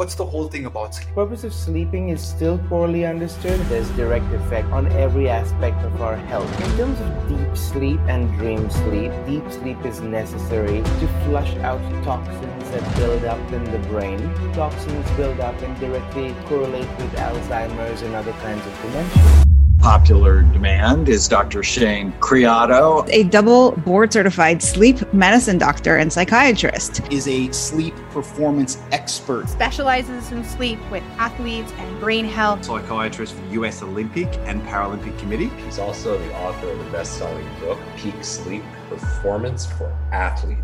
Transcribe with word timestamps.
What's 0.00 0.14
the 0.14 0.24
whole 0.24 0.48
thing 0.48 0.64
about 0.64 0.94
sleep? 0.94 1.14
purpose 1.14 1.44
of 1.44 1.52
sleeping 1.52 2.08
is 2.08 2.26
still 2.26 2.56
poorly 2.70 3.04
understood. 3.04 3.60
There's 3.68 3.90
direct 3.90 4.32
effect 4.32 4.66
on 4.68 4.90
every 4.92 5.28
aspect 5.28 5.84
of 5.84 6.00
our 6.00 6.16
health. 6.16 6.50
In 6.64 6.76
terms 6.78 6.98
of 7.02 7.28
deep 7.28 7.54
sleep 7.54 8.00
and 8.08 8.32
dream 8.38 8.70
sleep, 8.70 9.12
deep 9.26 9.52
sleep 9.52 9.84
is 9.84 10.00
necessary 10.00 10.80
to 10.80 11.06
flush 11.26 11.54
out 11.56 11.82
toxins 12.02 12.70
that 12.70 12.96
build 12.96 13.26
up 13.26 13.52
in 13.52 13.62
the 13.64 13.78
brain. 13.90 14.18
Toxins 14.54 15.10
build 15.18 15.38
up 15.38 15.60
and 15.60 15.78
directly 15.78 16.34
correlate 16.46 16.88
with 16.96 17.12
Alzheimer's 17.16 18.00
and 18.00 18.14
other 18.14 18.32
kinds 18.40 18.66
of 18.66 18.72
dementia 18.80 19.49
popular 19.80 20.42
demand 20.42 21.08
is 21.08 21.26
Dr. 21.26 21.62
Shane 21.62 22.12
Creado, 22.20 23.08
a 23.10 23.24
double 23.24 23.72
board 23.72 24.12
certified 24.12 24.62
sleep 24.62 25.12
medicine 25.12 25.56
doctor 25.58 25.96
and 25.96 26.12
psychiatrist. 26.12 27.00
Is 27.10 27.26
a 27.26 27.50
sleep 27.52 27.94
performance 28.10 28.78
expert. 28.92 29.48
Specializes 29.48 30.32
in 30.32 30.44
sleep 30.44 30.78
with 30.90 31.02
athletes 31.18 31.72
and 31.78 32.00
brain 32.00 32.26
health. 32.26 32.64
Psychiatrist 32.64 33.34
for 33.34 33.46
US 33.60 33.82
Olympic 33.82 34.28
and 34.44 34.62
Paralympic 34.62 35.18
Committee. 35.18 35.50
He's 35.64 35.78
also 35.78 36.18
the 36.18 36.34
author 36.34 36.70
of 36.70 36.78
the 36.78 36.90
best-selling 36.90 37.48
book 37.60 37.78
Peak 37.96 38.22
Sleep 38.22 38.62
Performance 38.88 39.66
for 39.66 39.90
Athletes. 40.12 40.60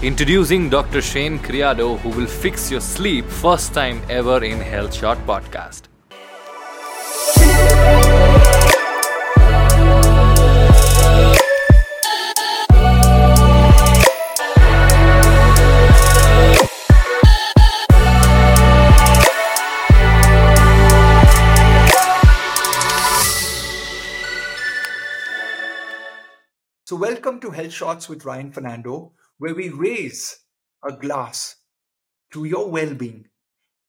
Introducing 0.00 0.70
Dr. 0.70 1.02
Shane 1.02 1.38
Creado, 1.40 1.98
who 1.98 2.10
will 2.10 2.26
fix 2.26 2.70
your 2.70 2.80
sleep 2.80 3.26
first 3.26 3.74
time 3.74 4.00
ever 4.08 4.42
in 4.44 4.60
Health 4.60 4.94
Shot 4.94 5.18
Podcast. 5.26 5.87
Welcome 27.28 27.50
to 27.50 27.50
Health 27.50 27.72
Shotzz 27.72 28.08
with 28.08 28.24
Ryan 28.24 28.52
Fernando, 28.52 29.12
where 29.36 29.54
we 29.54 29.68
raise 29.68 30.46
a 30.82 30.92
glass 30.92 31.56
to 32.32 32.46
your 32.46 32.70
well 32.70 32.94
being 32.94 33.26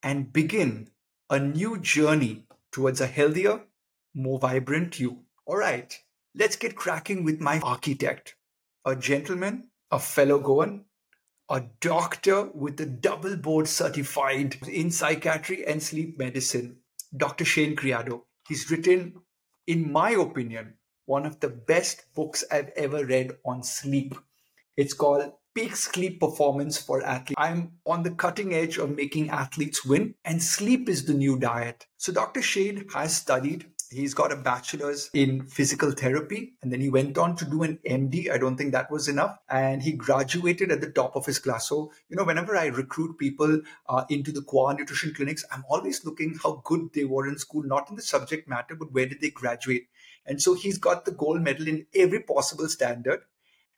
and 0.03 0.33
begin 0.33 0.89
a 1.29 1.39
new 1.39 1.77
journey 1.79 2.47
towards 2.69 2.99
a 2.99 3.07
healthier, 3.07 3.61
more 4.13 4.39
vibrant 4.39 4.99
you. 4.99 5.19
All 5.45 5.55
right, 5.55 5.97
let's 6.35 6.57
get 6.57 6.75
cracking 6.75 7.23
with 7.23 7.39
my 7.39 7.61
architect, 7.61 8.35
a 8.83 8.93
gentleman, 8.93 9.69
a 9.89 9.99
fellow 9.99 10.39
Goan, 10.39 10.83
a 11.49 11.63
doctor 11.79 12.49
with 12.53 12.77
a 12.81 12.85
double 12.85 13.37
board 13.37 13.69
certified 13.69 14.57
in 14.67 14.91
psychiatry 14.91 15.65
and 15.65 15.81
sleep 15.81 16.19
medicine, 16.19 16.79
Dr. 17.15 17.45
Shane 17.45 17.77
Creado. 17.77 18.23
He's 18.49 18.69
written, 18.69 19.13
in 19.65 19.93
my 19.93 20.09
opinion, 20.09 20.73
one 21.09 21.25
of 21.25 21.39
the 21.39 21.49
best 21.49 22.05
books 22.13 22.43
I've 22.51 22.69
ever 22.77 23.03
read 23.03 23.31
on 23.43 23.63
sleep. 23.63 24.13
It's 24.77 24.93
called 24.93 25.33
Peak 25.55 25.75
Sleep 25.75 26.19
Performance 26.19 26.77
for 26.77 27.03
Athletes. 27.03 27.33
I'm 27.35 27.71
on 27.83 28.03
the 28.03 28.11
cutting 28.11 28.53
edge 28.53 28.77
of 28.77 28.95
making 28.95 29.31
athletes 29.31 29.83
win, 29.83 30.13
and 30.23 30.41
sleep 30.41 30.87
is 30.87 31.05
the 31.05 31.15
new 31.15 31.39
diet. 31.39 31.87
So, 31.97 32.13
Dr. 32.13 32.43
Shane 32.43 32.85
has 32.93 33.15
studied. 33.15 33.65
He's 33.89 34.13
got 34.13 34.31
a 34.31 34.35
bachelor's 34.35 35.09
in 35.15 35.47
physical 35.47 35.89
therapy, 35.89 36.53
and 36.61 36.71
then 36.71 36.79
he 36.79 36.91
went 36.91 37.17
on 37.17 37.35
to 37.37 37.45
do 37.45 37.63
an 37.63 37.79
MD. 37.89 38.29
I 38.29 38.37
don't 38.37 38.55
think 38.55 38.73
that 38.73 38.91
was 38.91 39.07
enough. 39.07 39.35
And 39.49 39.81
he 39.81 39.93
graduated 39.93 40.71
at 40.71 40.79
the 40.79 40.91
top 40.91 41.15
of 41.15 41.25
his 41.25 41.39
class. 41.39 41.69
So, 41.69 41.91
you 42.09 42.17
know, 42.17 42.23
whenever 42.23 42.55
I 42.55 42.67
recruit 42.67 43.17
people 43.17 43.61
uh, 43.87 44.05
into 44.09 44.31
the 44.31 44.43
Qua 44.43 44.73
Nutrition 44.73 45.15
clinics, 45.15 45.43
I'm 45.51 45.63
always 45.71 46.05
looking 46.05 46.37
how 46.43 46.61
good 46.65 46.93
they 46.93 47.05
were 47.05 47.27
in 47.27 47.39
school, 47.39 47.63
not 47.63 47.89
in 47.89 47.95
the 47.95 48.03
subject 48.03 48.47
matter, 48.47 48.75
but 48.75 48.91
where 48.91 49.07
did 49.07 49.21
they 49.21 49.31
graduate? 49.31 49.87
And 50.29 50.39
so 50.41 50.53
he's 50.53 50.77
got 50.77 51.03
the 51.03 51.11
gold 51.11 51.41
medal 51.41 51.67
in 51.67 51.87
every 51.95 52.21
possible 52.21 52.69
standard. 52.69 53.21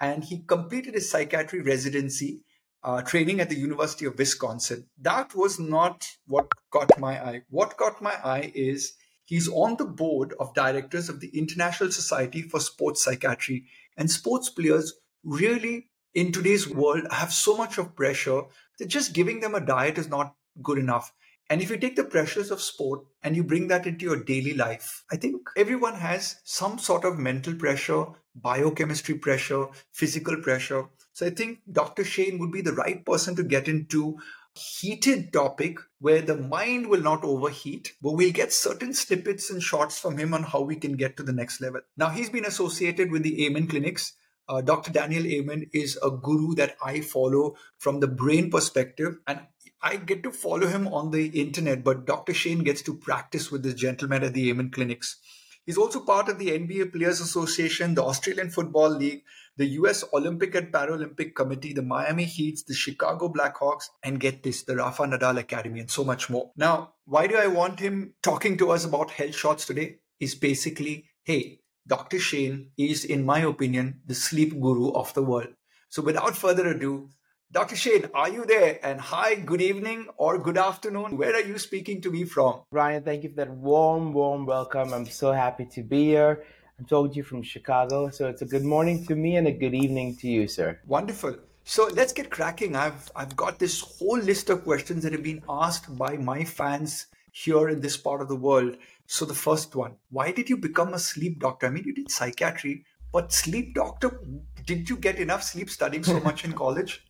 And 0.01 0.23
he 0.23 0.39
completed 0.39 0.95
his 0.95 1.09
psychiatry 1.09 1.61
residency 1.61 2.41
uh, 2.83 3.01
training 3.03 3.39
at 3.39 3.49
the 3.49 3.55
University 3.55 4.05
of 4.05 4.17
Wisconsin. 4.17 4.87
That 4.99 5.33
was 5.33 5.59
not 5.59 6.05
what 6.27 6.51
caught 6.71 6.99
my 6.99 7.23
eye. 7.23 7.41
What 7.49 7.77
caught 7.77 8.01
my 8.01 8.15
eye 8.23 8.51
is 8.53 8.93
he's 9.23 9.47
on 9.47 9.77
the 9.77 9.85
board 9.85 10.33
of 10.39 10.53
directors 10.53 11.07
of 11.07 11.21
the 11.21 11.29
International 11.29 11.91
Society 11.91 12.41
for 12.41 12.59
Sports 12.59 13.03
Psychiatry. 13.03 13.65
And 13.95 14.11
sports 14.11 14.49
players 14.49 14.93
really, 15.23 15.89
in 16.13 16.33
today's 16.33 16.67
world, 16.67 17.07
have 17.11 17.31
so 17.31 17.55
much 17.55 17.77
of 17.77 17.95
pressure 17.95 18.41
that 18.79 18.87
just 18.87 19.13
giving 19.13 19.39
them 19.39 19.55
a 19.55 19.65
diet 19.65 19.97
is 19.97 20.09
not 20.09 20.35
good 20.61 20.79
enough. 20.79 21.13
And 21.49 21.61
if 21.61 21.69
you 21.69 21.77
take 21.77 21.95
the 21.95 22.03
pressures 22.03 22.49
of 22.49 22.61
sport 22.61 23.01
and 23.23 23.35
you 23.35 23.43
bring 23.43 23.67
that 23.67 23.85
into 23.85 24.05
your 24.05 24.23
daily 24.23 24.53
life, 24.53 25.03
I 25.11 25.17
think 25.17 25.41
everyone 25.57 25.95
has 25.95 26.37
some 26.43 26.79
sort 26.79 27.03
of 27.03 27.19
mental 27.19 27.55
pressure, 27.55 28.05
biochemistry 28.35 29.15
pressure, 29.15 29.67
physical 29.91 30.37
pressure. 30.37 30.85
So 31.13 31.25
I 31.25 31.31
think 31.31 31.59
Dr. 31.71 32.05
Shane 32.05 32.39
would 32.39 32.51
be 32.51 32.61
the 32.61 32.73
right 32.73 33.05
person 33.05 33.35
to 33.35 33.43
get 33.43 33.67
into 33.67 34.17
heated 34.55 35.31
topic 35.31 35.77
where 35.99 36.21
the 36.21 36.35
mind 36.35 36.87
will 36.87 37.01
not 37.01 37.23
overheat, 37.23 37.93
but 38.01 38.13
we'll 38.13 38.31
get 38.31 38.51
certain 38.51 38.93
snippets 38.93 39.49
and 39.49 39.61
shots 39.61 39.99
from 39.99 40.17
him 40.17 40.33
on 40.33 40.43
how 40.43 40.61
we 40.61 40.75
can 40.75 40.93
get 40.93 41.17
to 41.17 41.23
the 41.23 41.33
next 41.33 41.61
level. 41.61 41.81
Now, 41.97 42.09
he's 42.09 42.29
been 42.29 42.45
associated 42.45 43.11
with 43.11 43.23
the 43.23 43.45
Amen 43.45 43.67
Clinics. 43.67 44.13
Uh, 44.49 44.61
Dr. 44.61 44.91
Daniel 44.91 45.25
Amen 45.25 45.69
is 45.73 45.97
a 46.03 46.11
guru 46.11 46.55
that 46.55 46.75
I 46.83 47.01
follow 47.01 47.55
from 47.77 47.99
the 47.99 48.07
brain 48.07 48.49
perspective. 48.49 49.17
And 49.27 49.39
I 49.83 49.95
get 49.95 50.21
to 50.23 50.31
follow 50.31 50.67
him 50.67 50.87
on 50.87 51.09
the 51.09 51.27
internet, 51.27 51.83
but 51.83 52.05
Dr. 52.05 52.35
Shane 52.35 52.63
gets 52.63 52.83
to 52.83 52.95
practice 52.95 53.49
with 53.49 53.63
this 53.63 53.73
gentleman 53.73 54.23
at 54.23 54.33
the 54.33 54.49
Amen 54.51 54.69
Clinics. 54.69 55.17
He's 55.65 55.77
also 55.77 56.01
part 56.01 56.29
of 56.29 56.37
the 56.37 56.49
NBA 56.49 56.93
Players 56.93 57.19
Association, 57.19 57.95
the 57.95 58.03
Australian 58.03 58.51
Football 58.51 58.91
League, 58.91 59.23
the 59.57 59.65
US 59.81 60.03
Olympic 60.13 60.53
and 60.53 60.71
Paralympic 60.71 61.33
Committee, 61.33 61.73
the 61.73 61.81
Miami 61.81 62.25
Heats, 62.25 62.63
the 62.63 62.75
Chicago 62.75 63.27
Blackhawks, 63.27 63.85
and 64.03 64.19
get 64.19 64.43
this, 64.43 64.63
the 64.63 64.75
Rafa 64.75 65.03
Nadal 65.03 65.39
Academy, 65.39 65.79
and 65.79 65.89
so 65.89 66.03
much 66.03 66.29
more. 66.29 66.51
Now, 66.55 66.93
why 67.05 67.25
do 67.25 67.35
I 67.35 67.47
want 67.47 67.79
him 67.79 68.13
talking 68.21 68.57
to 68.57 68.71
us 68.71 68.85
about 68.85 69.11
health 69.11 69.35
shots 69.35 69.65
today? 69.65 69.97
Is 70.19 70.35
basically, 70.35 71.05
hey, 71.23 71.61
Dr. 71.87 72.19
Shane 72.19 72.69
is, 72.77 73.03
in 73.03 73.25
my 73.25 73.39
opinion, 73.39 74.01
the 74.05 74.13
sleep 74.13 74.51
guru 74.51 74.91
of 74.91 75.11
the 75.15 75.23
world. 75.23 75.49
So 75.89 76.03
without 76.03 76.37
further 76.37 76.67
ado, 76.67 77.09
Dr. 77.53 77.75
Shane, 77.75 78.05
are 78.13 78.29
you 78.29 78.45
there? 78.45 78.79
And 78.81 79.01
hi, 79.01 79.35
good 79.35 79.61
evening 79.61 80.07
or 80.15 80.37
good 80.37 80.57
afternoon. 80.57 81.17
Where 81.17 81.35
are 81.35 81.41
you 81.41 81.57
speaking 81.59 81.99
to 81.99 82.09
me 82.09 82.23
from? 82.23 82.61
Ryan, 82.71 83.03
thank 83.03 83.23
you 83.23 83.29
for 83.29 83.35
that 83.35 83.49
warm, 83.49 84.13
warm 84.13 84.45
welcome. 84.45 84.93
I'm 84.93 85.05
so 85.05 85.33
happy 85.33 85.65
to 85.65 85.83
be 85.83 86.05
here. 86.05 86.45
I'm 86.79 86.85
talking 86.85 87.11
to 87.11 87.17
you 87.17 87.23
from 87.23 87.43
Chicago. 87.43 88.09
So 88.09 88.29
it's 88.29 88.41
a 88.41 88.45
good 88.45 88.63
morning 88.63 89.05
to 89.07 89.15
me 89.15 89.35
and 89.35 89.47
a 89.47 89.51
good 89.51 89.73
evening 89.73 90.15
to 90.21 90.29
you, 90.29 90.47
sir. 90.47 90.79
Wonderful. 90.87 91.35
So 91.65 91.89
let's 91.93 92.13
get 92.13 92.29
cracking. 92.29 92.77
I've 92.77 93.11
I've 93.17 93.35
got 93.35 93.59
this 93.59 93.81
whole 93.81 94.17
list 94.17 94.49
of 94.49 94.63
questions 94.63 95.03
that 95.03 95.11
have 95.11 95.23
been 95.23 95.43
asked 95.49 95.97
by 95.97 96.15
my 96.15 96.45
fans 96.45 97.07
here 97.33 97.67
in 97.67 97.81
this 97.81 97.97
part 97.97 98.21
of 98.21 98.29
the 98.29 98.41
world. 98.47 98.77
So 99.07 99.25
the 99.25 99.33
first 99.33 99.75
one, 99.75 99.95
why 100.09 100.31
did 100.31 100.49
you 100.49 100.55
become 100.55 100.93
a 100.93 100.99
sleep 100.99 101.41
doctor? 101.41 101.67
I 101.67 101.71
mean, 101.71 101.83
you 101.83 101.93
did 101.93 102.11
psychiatry, 102.11 102.85
but 103.11 103.33
sleep 103.33 103.75
doctor, 103.75 104.21
did 104.65 104.89
you 104.89 104.95
get 104.95 105.17
enough 105.17 105.43
sleep 105.43 105.69
studying 105.69 106.05
so 106.05 106.21
much 106.21 106.45
in 106.45 106.53
college? 106.65 107.03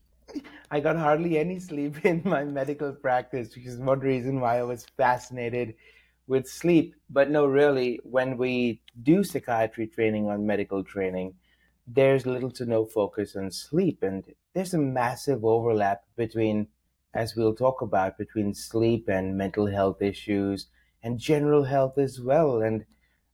I 0.71 0.79
got 0.79 0.95
hardly 0.95 1.37
any 1.37 1.59
sleep 1.59 2.03
in 2.05 2.23
my 2.25 2.43
medical 2.45 2.93
practice, 2.93 3.55
which 3.55 3.65
is 3.67 3.77
one 3.77 3.99
reason 3.99 4.39
why 4.39 4.57
I 4.57 4.63
was 4.63 4.85
fascinated 4.85 5.75
with 6.27 6.47
sleep. 6.47 6.95
But 7.09 7.29
no, 7.29 7.45
really, 7.45 7.99
when 8.03 8.37
we 8.37 8.81
do 9.03 9.23
psychiatry 9.23 9.85
training 9.85 10.27
on 10.27 10.47
medical 10.47 10.83
training, 10.83 11.35
there's 11.85 12.25
little 12.25 12.51
to 12.51 12.65
no 12.65 12.85
focus 12.85 13.35
on 13.35 13.51
sleep. 13.51 14.01
And 14.01 14.33
there's 14.53 14.73
a 14.73 14.79
massive 14.79 15.43
overlap 15.45 16.05
between, 16.15 16.69
as 17.13 17.35
we'll 17.35 17.53
talk 17.53 17.81
about, 17.81 18.17
between 18.17 18.53
sleep 18.53 19.09
and 19.09 19.37
mental 19.37 19.67
health 19.67 20.01
issues 20.01 20.69
and 21.03 21.19
general 21.19 21.65
health 21.65 21.97
as 21.97 22.19
well. 22.21 22.61
And 22.61 22.85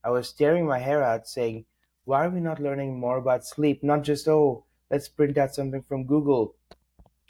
I 0.03 0.09
was 0.09 0.33
tearing 0.33 0.65
my 0.65 0.79
hair 0.79 1.03
out 1.03 1.27
saying, 1.27 1.65
why 2.03 2.25
are 2.25 2.29
we 2.31 2.39
not 2.39 2.59
learning 2.59 2.99
more 2.99 3.17
about 3.17 3.45
sleep? 3.45 3.83
Not 3.83 4.03
just, 4.03 4.27
oh, 4.27 4.65
let's 4.89 5.07
print 5.07 5.37
out 5.37 5.53
something 5.53 5.83
from 5.83 6.05
Google 6.07 6.55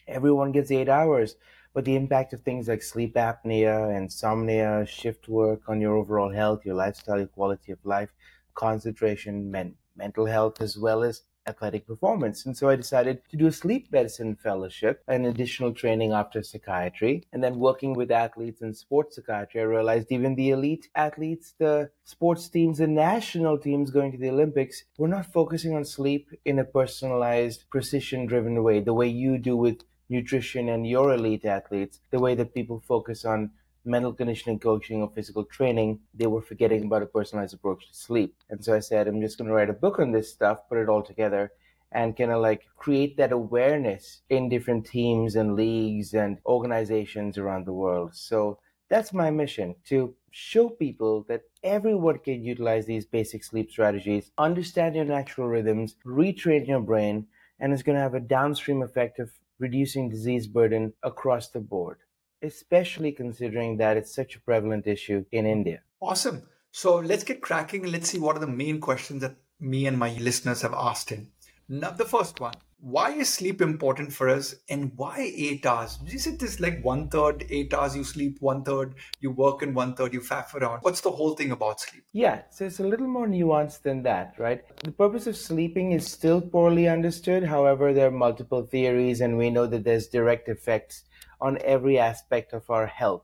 everyone 0.08 0.52
gets 0.52 0.72
eight 0.72 0.90
hours. 0.90 1.36
But 1.74 1.86
the 1.86 1.96
impact 1.96 2.34
of 2.34 2.42
things 2.42 2.68
like 2.68 2.82
sleep 2.82 3.16
apnea, 3.16 3.96
insomnia, 3.96 4.86
shift 4.88 5.28
work 5.28 5.70
on 5.70 5.80
your 5.80 5.96
overall 5.96 6.32
health, 6.34 6.66
your 6.66 6.76
lifestyle, 6.76 7.20
your 7.20 7.28
quality 7.28 7.72
of 7.72 7.86
life, 7.86 8.14
concentration, 8.56 9.52
men- 9.52 9.76
mental 9.96 10.26
health, 10.26 10.62
as 10.62 10.78
well 10.78 11.04
as 11.04 11.24
athletic 11.48 11.88
performance. 11.88 12.46
And 12.46 12.58
so 12.58 12.70
I 12.70 12.76
decided 12.76 13.22
to 13.30 13.38
do 13.38 13.48
a 13.48 13.52
sleep 13.52 13.92
medicine 13.92 14.36
fellowship, 14.36 15.04
an 15.08 15.26
additional 15.26 15.74
training 15.74 16.12
after 16.12 16.44
psychiatry. 16.44 17.24
And 17.32 17.44
then 17.44 17.58
working 17.60 17.94
with 17.94 18.12
athletes 18.12 18.62
in 18.62 18.74
sports 18.74 19.16
psychiatry, 19.16 19.62
I 19.62 19.64
realized 19.64 20.12
even 20.12 20.36
the 20.36 20.50
elite 20.50 20.90
athletes, 20.96 21.54
the 21.58 21.90
sports 22.04 22.50
teams, 22.50 22.80
the 22.80 22.88
national 22.88 23.58
teams 23.60 23.92
going 23.92 24.12
to 24.12 24.18
the 24.18 24.30
Olympics, 24.30 24.84
were 24.98 25.08
not 25.08 25.32
focusing 25.32 25.74
on 25.76 25.86
sleep 25.86 26.30
in 26.44 26.60
a 26.60 26.66
personalized, 26.66 27.70
precision 27.70 28.26
driven 28.26 28.62
way, 28.64 28.82
the 28.82 28.94
way 28.94 29.08
you 29.08 29.38
do 29.38 29.56
with 29.56 29.84
nutrition 30.10 30.70
and 30.70 30.88
your 30.88 31.14
elite 31.14 31.46
athletes, 31.46 32.00
the 32.12 32.20
way 32.20 32.36
that 32.36 32.54
people 32.54 32.84
focus 32.88 33.26
on 33.26 33.52
mental 33.86 34.14
conditioning 34.14 34.60
coaching 34.60 35.02
or 35.02 35.12
physical 35.16 35.46
training, 35.46 36.00
they 36.14 36.28
were 36.28 36.42
forgetting 36.42 36.84
about 36.84 37.04
a 37.04 37.06
personalized 37.06 37.54
approach 37.54 37.88
to 37.88 37.96
sleep. 37.96 38.36
And 38.50 38.64
so 38.64 38.76
I 38.76 38.80
said, 38.80 39.08
I'm 39.08 39.22
just 39.22 39.38
going 39.38 39.48
to 39.48 39.54
write 39.54 39.70
a 39.70 39.74
book 39.74 40.00
on 40.00 40.12
this 40.12 40.32
stuff, 40.32 40.68
put 40.70 40.78
it 40.78 40.90
all 40.90 41.02
together, 41.02 41.52
and 41.92 42.18
kind 42.18 42.32
of 42.32 42.42
like 42.42 42.68
create 42.76 43.16
that 43.18 43.32
awareness 43.32 44.22
in 44.30 44.50
different 44.50 44.86
teams 44.86 45.36
and 45.36 45.56
leagues 45.56 46.14
and 46.14 46.38
organizations 46.46 47.38
around 47.38 47.66
the 47.66 47.74
world. 47.74 48.14
So 48.14 48.60
that's 48.90 49.14
my 49.14 49.32
mission 49.32 49.76
to 49.86 50.14
show 50.32 50.70
people 50.70 51.26
that 51.30 51.44
everyone 51.64 52.20
can 52.20 52.44
utilize 52.44 52.86
these 52.86 53.06
basic 53.06 53.44
sleep 53.44 53.72
strategies, 53.72 54.32
understand 54.38 54.96
your 54.96 55.06
natural 55.06 55.48
rhythms, 55.48 55.96
retrain 56.06 56.68
your 56.68 56.82
brain, 56.82 57.26
and 57.60 57.74
it's 57.74 57.84
going 57.84 57.96
to 57.96 58.02
have 58.02 58.14
a 58.14 58.20
downstream 58.20 58.84
effect 58.84 59.20
of 59.20 59.32
reducing 59.60 60.10
disease 60.10 60.48
burden 60.48 60.94
across 61.04 61.50
the 61.50 61.60
board 61.60 62.00
especially 62.42 63.12
considering 63.12 63.78
that 63.78 63.98
it's 63.98 64.14
such 64.14 64.36
a 64.36 64.40
prevalent 64.42 64.88
issue 64.88 65.26
in 65.32 65.46
India. 65.46 65.82
Awesome. 66.02 66.44
So 66.72 66.98
let's 66.98 67.24
get 67.24 67.42
cracking 67.42 67.84
let's 67.86 68.10
see 68.10 68.20
what 68.20 68.36
are 68.36 68.40
the 68.40 68.48
main 68.48 68.80
questions 68.80 69.22
that 69.22 69.38
me 69.60 69.88
and 69.88 69.98
my 69.98 70.16
listeners 70.18 70.62
have 70.62 70.74
asked 70.74 71.12
in. 71.12 71.30
Now, 71.68 71.92
the 71.92 72.06
first 72.06 72.40
one 72.40 72.54
why 72.80 73.12
is 73.12 73.34
sleep 73.34 73.60
important 73.62 74.14
for 74.14 74.30
us 74.30 74.56
and 74.70 74.92
why 74.96 75.32
eight 75.36 75.66
hours? 75.66 76.00
Is 76.08 76.28
it 76.28 76.40
this 76.40 76.60
like 76.60 76.84
one 76.84 77.10
third, 77.10 77.46
eight 77.50 77.74
hours 77.74 77.96
you 77.96 78.04
sleep, 78.04 78.38
one 78.40 78.64
third 78.64 78.96
you 79.20 79.32
work, 79.32 79.62
and 79.62 79.76
one 79.76 79.96
third 79.96 80.14
you 80.14 80.22
faff 80.22 80.54
around? 80.54 80.80
What's 80.82 81.02
the 81.02 81.12
whole 81.12 81.34
thing 81.34 81.52
about 81.52 81.82
sleep? 81.82 82.04
Yeah, 82.14 82.44
so 82.52 82.66
it's 82.66 82.80
a 82.80 82.88
little 82.88 83.08
more 83.08 83.28
nuanced 83.28 83.82
than 83.82 84.04
that, 84.04 84.36
right? 84.38 84.64
The 84.84 84.92
purpose 84.92 85.26
of 85.26 85.36
sleeping 85.36 85.92
is 85.94 86.06
still 86.06 86.40
poorly 86.40 86.88
understood. 86.88 87.44
However, 87.44 87.94
there 87.94 88.08
are 88.08 88.12
multiple 88.12 88.66
theories, 88.66 89.22
and 89.22 89.38
we 89.38 89.50
know 89.50 89.66
that 89.68 89.84
there's 89.84 90.08
direct 90.08 90.48
effects 90.48 91.04
on 91.42 91.58
every 91.64 91.98
aspect 91.98 92.54
of 92.54 92.70
our 92.70 92.88
health 92.88 93.24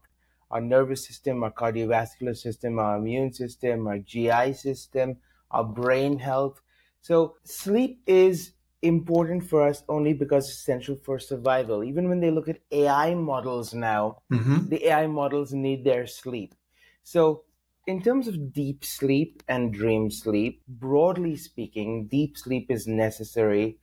our 0.52 0.62
nervous 0.62 1.08
system, 1.08 1.44
our 1.44 1.52
cardiovascular 1.52 2.38
system, 2.38 2.78
our 2.78 2.98
immune 2.98 3.34
system, 3.34 3.88
our 3.88 3.98
GI 3.98 4.54
system, 4.54 5.18
our 5.50 5.64
brain 5.64 6.20
health. 6.20 6.62
So, 7.02 7.38
sleep 7.44 8.04
is 8.06 8.52
important 8.84 9.48
for 9.48 9.68
us 9.68 9.84
only 9.90 10.14
because 10.14 10.48
it's 10.48 10.60
essential 10.60 10.96
for 11.04 11.18
survival. 11.18 11.84
Even 11.84 12.10
when 12.10 12.20
they 12.20 12.30
look 12.30 12.50
at 12.50 12.60
AI 12.72 13.16
models 13.16 13.74
now, 13.74 14.18
mm-hmm. 14.32 14.68
the 14.68 14.88
AI 14.88 15.08
models 15.08 15.54
need 15.54 15.84
their 15.84 16.06
sleep. 16.06 16.54
So, 17.04 17.44
in 17.88 18.02
terms 18.02 18.28
of 18.28 18.54
deep 18.54 18.86
sleep 18.86 19.44
and 19.48 19.74
dream 19.74 20.10
sleep, 20.10 20.62
broadly 20.68 21.36
speaking, 21.36 22.08
deep 22.08 22.38
sleep 22.38 22.68
is 22.70 22.88
necessary 22.88 23.78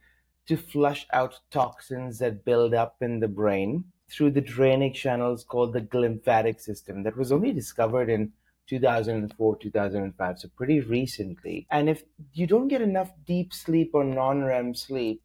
to 0.46 0.56
flush 0.56 1.06
out 1.12 1.38
toxins 1.50 2.18
that 2.18 2.44
build 2.44 2.72
up 2.72 2.96
in 3.00 3.20
the 3.20 3.28
brain 3.28 3.84
through 4.10 4.30
the 4.30 4.40
drainage 4.40 5.00
channels 5.00 5.44
called 5.44 5.72
the 5.72 5.80
glymphatic 5.80 6.60
system 6.60 7.02
that 7.02 7.16
was 7.16 7.30
only 7.30 7.52
discovered 7.52 8.08
in 8.08 8.32
2004 8.70 9.58
2005 9.58 10.38
so 10.38 10.48
pretty 10.56 10.80
recently. 10.80 11.66
And 11.70 11.88
if 11.88 12.04
you 12.32 12.46
don't 12.46 12.68
get 12.68 12.80
enough 12.80 13.10
deep 13.26 13.52
sleep 13.52 13.90
or 13.94 14.04
non-rem 14.04 14.74
sleep 14.74 15.22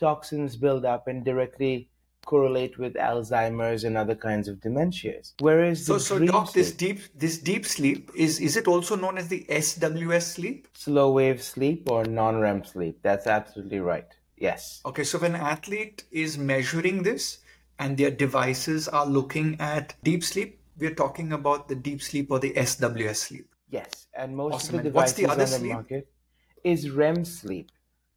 toxins 0.00 0.56
build 0.56 0.84
up 0.84 1.06
and 1.06 1.24
directly 1.24 1.90
correlate 2.26 2.76
with 2.78 2.94
alzheimer's 2.94 3.84
and 3.84 3.96
other 3.96 4.14
kinds 4.14 4.48
of 4.48 4.56
dementias. 4.56 5.32
Whereas 5.38 5.86
so 5.86 5.96
so 5.98 6.18
doc 6.18 6.52
this 6.52 6.72
deep 6.72 6.98
this 7.14 7.38
deep 7.38 7.64
sleep 7.64 8.10
is 8.16 8.40
is 8.40 8.56
it 8.56 8.68
also 8.68 8.96
known 8.96 9.16
as 9.16 9.28
the 9.28 9.46
sws 9.48 10.22
sleep? 10.22 10.68
Slow 10.74 11.12
wave 11.12 11.42
sleep 11.42 11.88
or 11.90 12.04
non-rem 12.04 12.64
sleep. 12.64 12.98
That's 13.02 13.26
absolutely 13.26 13.78
right. 13.78 14.10
Yes. 14.36 14.80
Okay 14.84 15.04
so 15.04 15.18
when 15.18 15.36
an 15.36 15.40
athlete 15.40 16.04
is 16.10 16.36
measuring 16.36 17.04
this 17.04 17.38
and 17.78 17.96
their 17.96 18.10
devices 18.10 18.88
are 18.88 19.06
looking 19.06 19.56
at 19.60 19.94
deep 20.02 20.24
sleep, 20.24 20.57
we're 20.78 20.94
talking 20.94 21.32
about 21.32 21.68
the 21.68 21.74
deep 21.74 22.02
sleep 22.02 22.30
or 22.30 22.38
the 22.38 22.52
SWS 22.52 23.16
sleep. 23.16 23.54
Yes, 23.70 24.06
and 24.14 24.36
most 24.36 24.54
awesome. 24.54 24.76
of 24.76 24.84
the 24.84 24.90
devices 24.90 25.16
the 25.16 25.30
on 25.30 25.38
the 25.38 25.46
sleep? 25.46 25.72
market 25.72 26.08
is 26.64 26.90
REM 26.90 27.24
sleep 27.24 27.70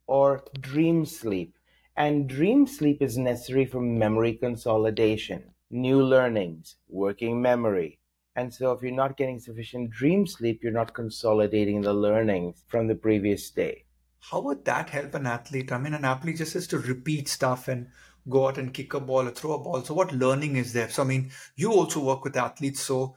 or 0.06 0.44
dream 0.60 1.04
sleep. 1.04 1.56
And 1.96 2.28
dream 2.28 2.66
sleep 2.66 3.02
is 3.02 3.18
necessary 3.18 3.66
for 3.66 3.80
memory 3.80 4.34
consolidation, 4.34 5.52
new 5.70 6.02
learnings, 6.02 6.76
working 6.88 7.42
memory. 7.42 7.98
And 8.34 8.52
so 8.52 8.72
if 8.72 8.82
you're 8.82 8.92
not 8.92 9.18
getting 9.18 9.38
sufficient 9.38 9.90
dream 9.90 10.26
sleep, 10.26 10.60
you're 10.62 10.72
not 10.72 10.94
consolidating 10.94 11.82
the 11.82 11.92
learnings 11.92 12.64
from 12.66 12.86
the 12.86 12.94
previous 12.94 13.50
day. 13.50 13.84
How 14.20 14.40
would 14.40 14.64
that 14.64 14.88
help 14.88 15.14
an 15.14 15.26
athlete? 15.26 15.70
I 15.70 15.78
mean, 15.78 15.92
an 15.92 16.04
athlete 16.04 16.36
just 16.36 16.54
has 16.54 16.66
to 16.68 16.78
repeat 16.78 17.28
stuff 17.28 17.68
and 17.68 17.88
go 18.28 18.48
out 18.48 18.58
and 18.58 18.72
kick 18.72 18.94
a 18.94 19.00
ball 19.00 19.26
or 19.26 19.30
throw 19.30 19.54
a 19.54 19.58
ball. 19.58 19.82
So 19.82 19.94
what 19.94 20.12
learning 20.12 20.56
is 20.56 20.72
there? 20.72 20.88
So 20.88 21.02
I 21.02 21.06
mean, 21.06 21.30
you 21.56 21.72
also 21.72 22.00
work 22.00 22.24
with 22.24 22.36
athletes, 22.36 22.80
so 22.80 23.16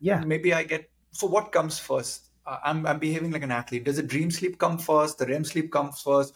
yeah, 0.00 0.20
maybe 0.24 0.52
I 0.52 0.64
get. 0.64 0.90
So 1.10 1.26
what 1.26 1.52
comes 1.52 1.78
first? 1.78 2.28
Uh, 2.46 2.58
I'm 2.64 2.86
I'm 2.86 2.98
behaving 2.98 3.32
like 3.32 3.42
an 3.42 3.50
athlete. 3.50 3.84
Does 3.84 3.96
the 3.96 4.02
dream 4.02 4.30
sleep 4.30 4.58
come 4.58 4.78
first? 4.78 5.18
The 5.18 5.26
REM 5.26 5.44
sleep 5.44 5.72
comes 5.72 6.00
first? 6.00 6.34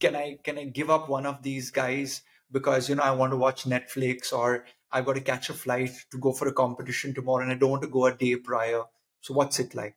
Can 0.00 0.14
I 0.14 0.38
can 0.42 0.58
I 0.58 0.64
give 0.64 0.90
up 0.90 1.08
one 1.08 1.26
of 1.26 1.42
these 1.42 1.70
guys 1.70 2.22
because 2.50 2.88
you 2.88 2.94
know 2.94 3.02
I 3.02 3.12
want 3.12 3.32
to 3.32 3.36
watch 3.36 3.64
Netflix 3.64 4.32
or 4.32 4.64
I've 4.90 5.04
got 5.04 5.14
to 5.14 5.20
catch 5.20 5.50
a 5.50 5.54
flight 5.54 5.90
to 6.10 6.18
go 6.18 6.32
for 6.32 6.48
a 6.48 6.52
competition 6.52 7.14
tomorrow 7.14 7.42
and 7.42 7.52
I 7.52 7.56
don't 7.56 7.70
want 7.70 7.82
to 7.82 7.88
go 7.88 8.06
a 8.06 8.14
day 8.14 8.36
prior. 8.36 8.82
So 9.20 9.34
what's 9.34 9.58
it 9.58 9.74
like? 9.74 9.96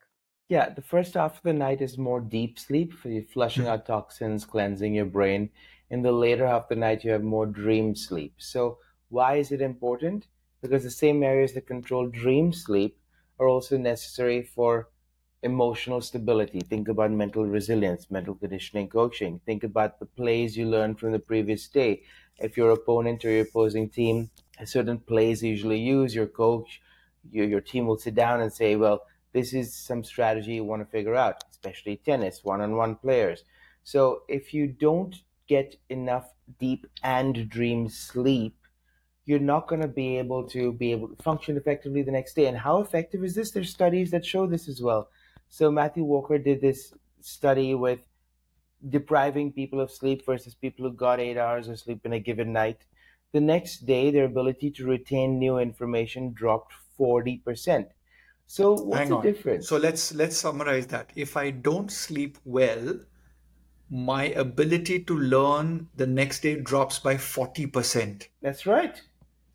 Yeah, 0.49 0.69
the 0.69 0.81
first 0.81 1.13
half 1.13 1.37
of 1.37 1.43
the 1.43 1.53
night 1.53 1.81
is 1.81 1.97
more 1.97 2.19
deep 2.19 2.59
sleep 2.59 2.91
for 2.91 3.07
you 3.07 3.23
flushing 3.23 3.63
mm-hmm. 3.63 3.71
out 3.71 3.85
toxins, 3.85 4.43
cleansing 4.43 4.93
your 4.93 5.05
brain 5.05 5.49
in 5.91 6.01
the 6.01 6.11
later 6.11 6.47
half 6.47 6.63
of 6.63 6.69
the 6.69 6.75
night 6.75 7.03
you 7.03 7.11
have 7.11 7.21
more 7.21 7.45
dream 7.45 7.95
sleep. 7.95 8.33
So 8.37 8.79
why 9.09 9.35
is 9.35 9.51
it 9.51 9.61
important? 9.61 10.27
Because 10.61 10.83
the 10.83 10.89
same 10.89 11.21
areas 11.21 11.53
that 11.53 11.67
control 11.67 12.07
dream 12.07 12.53
sleep 12.53 12.97
are 13.39 13.47
also 13.47 13.77
necessary 13.77 14.41
for 14.41 14.87
emotional 15.43 16.01
stability. 16.01 16.61
Think 16.61 16.87
about 16.87 17.11
mental 17.11 17.45
resilience 17.45 18.09
mental 18.09 18.35
conditioning 18.35 18.87
coaching. 18.87 19.41
Think 19.45 19.63
about 19.63 19.99
the 19.99 20.05
plays 20.05 20.55
you 20.55 20.65
learned 20.65 20.99
from 20.99 21.11
the 21.11 21.19
previous 21.19 21.67
day. 21.67 22.03
If 22.39 22.57
your 22.57 22.71
opponent 22.71 23.25
or 23.25 23.31
your 23.31 23.43
opposing 23.43 23.89
team 23.89 24.31
has 24.57 24.71
certain 24.71 24.99
plays 24.99 25.43
usually 25.43 25.79
use 25.79 26.15
your 26.15 26.27
coach 26.27 26.81
your, 27.29 27.45
your 27.45 27.61
team 27.61 27.85
will 27.85 27.97
sit 27.97 28.15
down 28.15 28.41
and 28.41 28.51
say 28.51 28.75
well 28.75 29.01
this 29.33 29.53
is 29.53 29.73
some 29.73 30.03
strategy 30.03 30.53
you 30.53 30.63
want 30.63 30.81
to 30.81 30.91
figure 30.91 31.15
out 31.15 31.43
especially 31.51 31.97
tennis 31.97 32.43
one-on-one 32.43 32.95
players. 32.95 33.43
So 33.83 34.23
if 34.27 34.53
you 34.53 34.67
don't 34.67 35.15
get 35.51 35.75
enough 35.89 36.27
deep 36.59 36.87
and 37.03 37.49
dream 37.49 37.89
sleep, 37.89 38.55
you're 39.25 39.47
not 39.53 39.67
going 39.67 39.81
to 39.81 39.93
be 40.03 40.17
able 40.17 40.43
to 40.55 40.71
be 40.83 40.91
able 40.93 41.09
to 41.09 41.23
function 41.23 41.57
effectively 41.57 42.03
the 42.03 42.17
next 42.19 42.35
day. 42.39 42.45
And 42.51 42.57
how 42.57 42.79
effective 42.85 43.23
is 43.23 43.35
this? 43.35 43.51
There's 43.51 43.69
studies 43.79 44.11
that 44.11 44.25
show 44.33 44.47
this 44.47 44.67
as 44.73 44.81
well. 44.81 45.09
So 45.49 45.69
Matthew 45.69 46.05
Walker 46.05 46.37
did 46.37 46.61
this 46.61 46.93
study 47.19 47.75
with 47.75 47.99
depriving 48.97 49.51
people 49.51 49.79
of 49.81 49.91
sleep 49.91 50.25
versus 50.25 50.55
people 50.55 50.85
who 50.85 50.93
got 51.05 51.19
eight 51.19 51.37
hours 51.37 51.67
of 51.67 51.79
sleep 51.79 52.05
in 52.05 52.13
a 52.13 52.19
given 52.19 52.53
night. 52.53 52.79
The 53.33 53.41
next 53.41 53.85
day, 53.85 54.05
their 54.11 54.25
ability 54.25 54.71
to 54.77 54.85
retain 54.85 55.37
new 55.37 55.57
information 55.57 56.33
dropped 56.33 56.73
40%. 56.99 57.87
So 58.47 58.73
what's 58.73 58.99
Hang 58.99 59.09
the 59.09 59.17
on. 59.17 59.23
difference? 59.29 59.67
So 59.69 59.77
let's 59.77 60.13
let's 60.21 60.37
summarize 60.45 60.87
that. 60.87 61.11
If 61.15 61.37
I 61.37 61.51
don't 61.51 61.91
sleep 62.05 62.37
well, 62.43 62.99
my 63.91 64.27
ability 64.29 65.03
to 65.03 65.17
learn 65.19 65.89
the 65.97 66.07
next 66.07 66.39
day 66.39 66.55
drops 66.55 66.97
by 66.97 67.15
40%. 67.15 68.27
That's 68.41 68.65
right. 68.65 68.99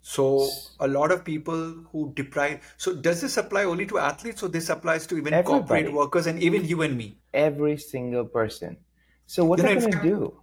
So 0.03 0.49
a 0.79 0.87
lot 0.87 1.11
of 1.11 1.25
people 1.25 1.75
who 1.91 2.13
deprive. 2.15 2.61
So 2.77 2.95
does 2.95 3.23
this 3.23 3.39
apply 3.39 3.65
only 3.65 3.87
to 3.87 3.99
athletes, 3.99 4.43
or 4.43 4.49
this 4.49 4.69
applies 4.69 5.07
to 5.09 5.17
even 5.17 5.33
Everybody. 5.33 5.59
corporate 5.67 5.93
workers 5.93 6.27
and 6.29 6.41
even 6.41 6.65
you 6.65 6.83
and 6.83 6.97
me? 6.97 7.19
Every 7.35 7.77
single 7.79 8.27
person. 8.27 8.77
So 9.27 9.45
what 9.45 9.59
are 9.61 9.73
you 9.73 9.81
going 9.81 9.93
to 9.93 10.03
do? 10.03 10.41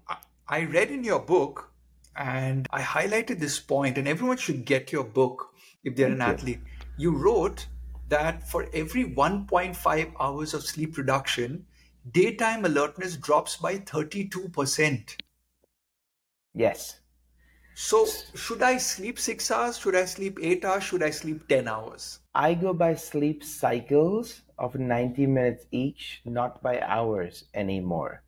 I 0.49 0.63
read 0.63 0.91
in 0.91 1.03
your 1.05 1.19
book, 1.19 1.71
and 2.17 2.67
I 2.71 2.81
highlighted 2.81 3.39
this 3.39 3.59
point, 3.59 3.97
and 3.97 4.07
everyone 4.07 4.37
should 4.37 4.65
get 4.65 4.91
your 4.91 5.05
book 5.05 5.53
if 5.83 5.95
they're 5.95 6.09
Thank 6.09 6.21
an 6.21 6.27
you. 6.27 6.33
athlete. 6.33 6.59
You 6.97 7.11
wrote 7.15 7.67
that 8.09 8.49
for 8.49 8.67
every 8.73 9.05
1.5 9.05 10.13
hours 10.19 10.53
of 10.53 10.63
sleep 10.63 10.97
reduction, 10.97 11.65
daytime 12.11 12.65
alertness 12.65 13.17
drops 13.17 13.57
by 13.57 13.77
32%. 13.77 15.15
Yes. 16.53 16.99
So, 17.75 18.05
should 18.35 18.61
I 18.61 18.77
sleep 18.77 19.17
six 19.17 19.49
hours? 19.49 19.79
Should 19.79 19.95
I 19.95 20.05
sleep 20.05 20.37
eight 20.41 20.63
hours? 20.63 20.83
Should 20.83 21.01
I 21.01 21.09
sleep 21.09 21.47
10 21.47 21.67
hours? 21.67 22.19
I 22.35 22.53
go 22.53 22.71
by 22.73 22.93
sleep 22.93 23.43
cycles 23.43 24.43
of 24.59 24.75
90 24.75 25.25
minutes 25.25 25.65
each, 25.71 26.21
not 26.23 26.61
by 26.61 26.79
hours 26.81 27.45
anymore. 27.55 28.21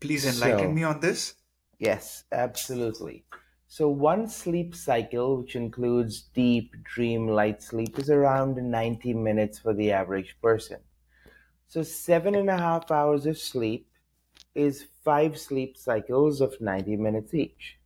Please 0.00 0.26
enlighten 0.26 0.70
so, 0.70 0.72
me 0.72 0.82
on 0.82 0.98
this. 0.98 1.34
Yes, 1.78 2.24
absolutely. 2.32 3.24
So, 3.68 3.88
one 3.88 4.26
sleep 4.28 4.74
cycle, 4.74 5.42
which 5.42 5.54
includes 5.54 6.22
deep, 6.34 6.74
dream, 6.82 7.28
light 7.28 7.62
sleep, 7.62 7.98
is 7.98 8.10
around 8.10 8.56
90 8.56 9.14
minutes 9.14 9.60
for 9.60 9.74
the 9.74 9.92
average 9.92 10.36
person. 10.42 10.78
So 11.68 11.82
seven 11.82 12.34
and 12.34 12.48
a 12.48 12.56
half 12.56 12.90
hours 12.90 13.26
of 13.26 13.38
sleep 13.38 13.86
is 14.54 14.86
five 15.04 15.38
sleep 15.38 15.76
cycles 15.76 16.40
of 16.40 16.60
90 16.60 16.96
minutes 16.96 17.34
each. 17.34 17.76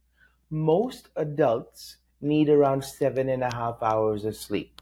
most 0.50 1.08
adults 1.16 1.96
need 2.20 2.48
around 2.48 2.84
seven 2.84 3.28
and 3.28 3.42
a 3.42 3.54
half 3.54 3.82
hours 3.82 4.24
of 4.24 4.36
sleep. 4.36 4.80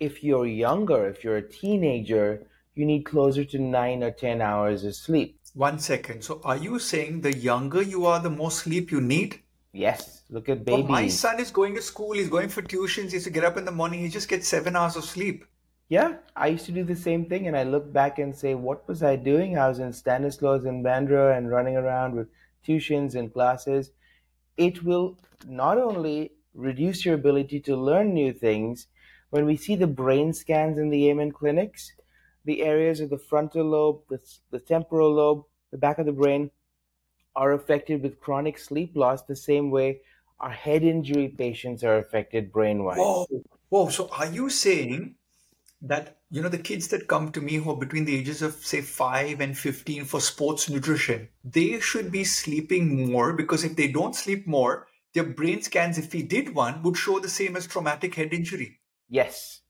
If 0.00 0.24
you're 0.24 0.46
younger, 0.46 1.06
if 1.08 1.22
you're 1.22 1.36
a 1.36 1.48
teenager, 1.48 2.46
you 2.74 2.86
need 2.86 3.04
closer 3.04 3.44
to 3.44 3.58
nine 3.58 4.02
or 4.02 4.10
10 4.10 4.40
hours 4.40 4.82
of 4.84 4.94
sleep. 4.94 5.38
One 5.54 5.78
second. 5.78 6.22
So, 6.24 6.40
are 6.44 6.56
you 6.56 6.78
saying 6.78 7.20
the 7.20 7.36
younger 7.36 7.82
you 7.82 8.06
are, 8.06 8.18
the 8.20 8.30
more 8.30 8.50
sleep 8.50 8.90
you 8.90 9.00
need? 9.00 9.40
Yes, 9.72 10.22
look 10.30 10.48
at 10.48 10.64
Well, 10.66 10.78
babies. 10.78 10.88
my 10.90 11.08
son 11.08 11.38
is 11.38 11.50
going 11.50 11.74
to 11.74 11.82
school, 11.82 12.12
he's 12.12 12.28
going 12.30 12.48
for 12.48 12.62
tuitions, 12.62 13.10
he 13.10 13.16
has 13.16 13.24
to 13.24 13.30
get 13.30 13.44
up 13.44 13.56
in 13.56 13.64
the 13.64 13.70
morning, 13.72 14.00
he 14.00 14.08
just 14.08 14.28
gets 14.28 14.48
seven 14.48 14.74
hours 14.74 14.96
of 14.96 15.04
sleep. 15.04 15.44
Yeah, 15.90 16.18
I 16.36 16.46
used 16.46 16.64
to 16.66 16.72
do 16.72 16.84
the 16.84 16.96
same 16.96 17.26
thing, 17.26 17.46
and 17.46 17.54
I 17.56 17.64
look 17.64 17.92
back 17.92 18.18
and 18.18 18.34
say, 18.34 18.54
what 18.54 18.88
was 18.88 19.02
I 19.02 19.16
doing? 19.16 19.58
I 19.58 19.68
was 19.68 19.78
in 19.78 19.92
Stanislaus 19.92 20.64
and 20.64 20.82
Bandra 20.84 21.36
and 21.36 21.50
running 21.50 21.76
around 21.76 22.14
with 22.14 22.28
tuitions 22.64 23.14
and 23.14 23.30
classes. 23.32 23.90
It 24.56 24.84
will 24.84 25.18
not 25.46 25.78
only 25.78 26.32
reduce 26.54 27.04
your 27.04 27.16
ability 27.16 27.60
to 27.62 27.76
learn 27.76 28.14
new 28.14 28.32
things, 28.32 28.86
when 29.30 29.46
we 29.46 29.56
see 29.56 29.76
the 29.76 29.86
brain 29.88 30.32
scans 30.32 30.78
in 30.78 30.90
the 30.90 31.10
Amen 31.10 31.32
clinics, 31.32 31.92
the 32.44 32.62
areas 32.62 33.00
of 33.00 33.10
the 33.10 33.18
frontal 33.18 33.66
lobe, 33.66 34.02
the, 34.08 34.20
the 34.50 34.60
temporal 34.60 35.12
lobe, 35.12 35.44
the 35.72 35.78
back 35.78 35.98
of 35.98 36.06
the 36.06 36.12
brain 36.12 36.50
are 37.36 37.52
affected 37.52 38.02
with 38.02 38.20
chronic 38.20 38.58
sleep 38.58 38.96
loss 38.96 39.22
the 39.22 39.36
same 39.36 39.70
way 39.70 40.02
our 40.40 40.50
head 40.50 40.82
injury 40.82 41.28
patients 41.28 41.84
are 41.84 41.98
affected 41.98 42.50
brain 42.52 42.82
wise. 42.84 42.98
Whoa, 42.98 43.26
whoa. 43.68 43.88
So, 43.90 44.08
are 44.08 44.26
you 44.26 44.48
saying 44.48 45.16
that, 45.82 46.18
you 46.30 46.42
know, 46.42 46.48
the 46.48 46.58
kids 46.58 46.88
that 46.88 47.08
come 47.08 47.32
to 47.32 47.40
me 47.40 47.54
who 47.54 47.70
are 47.70 47.76
between 47.76 48.04
the 48.04 48.16
ages 48.16 48.42
of, 48.42 48.54
say, 48.54 48.80
5 48.80 49.40
and 49.40 49.56
15 49.56 50.04
for 50.04 50.20
sports 50.20 50.68
nutrition, 50.68 51.28
they 51.44 51.80
should 51.80 52.12
be 52.12 52.24
sleeping 52.24 53.10
more 53.10 53.32
because 53.32 53.64
if 53.64 53.76
they 53.76 53.88
don't 53.88 54.14
sleep 54.14 54.46
more, 54.46 54.86
their 55.14 55.24
brain 55.24 55.62
scans, 55.62 55.98
if 55.98 56.12
we 56.12 56.22
did 56.22 56.54
one, 56.54 56.82
would 56.82 56.96
show 56.96 57.18
the 57.18 57.28
same 57.28 57.56
as 57.56 57.66
traumatic 57.66 58.14
head 58.14 58.32
injury. 58.32 58.78
Yes. 59.08 59.60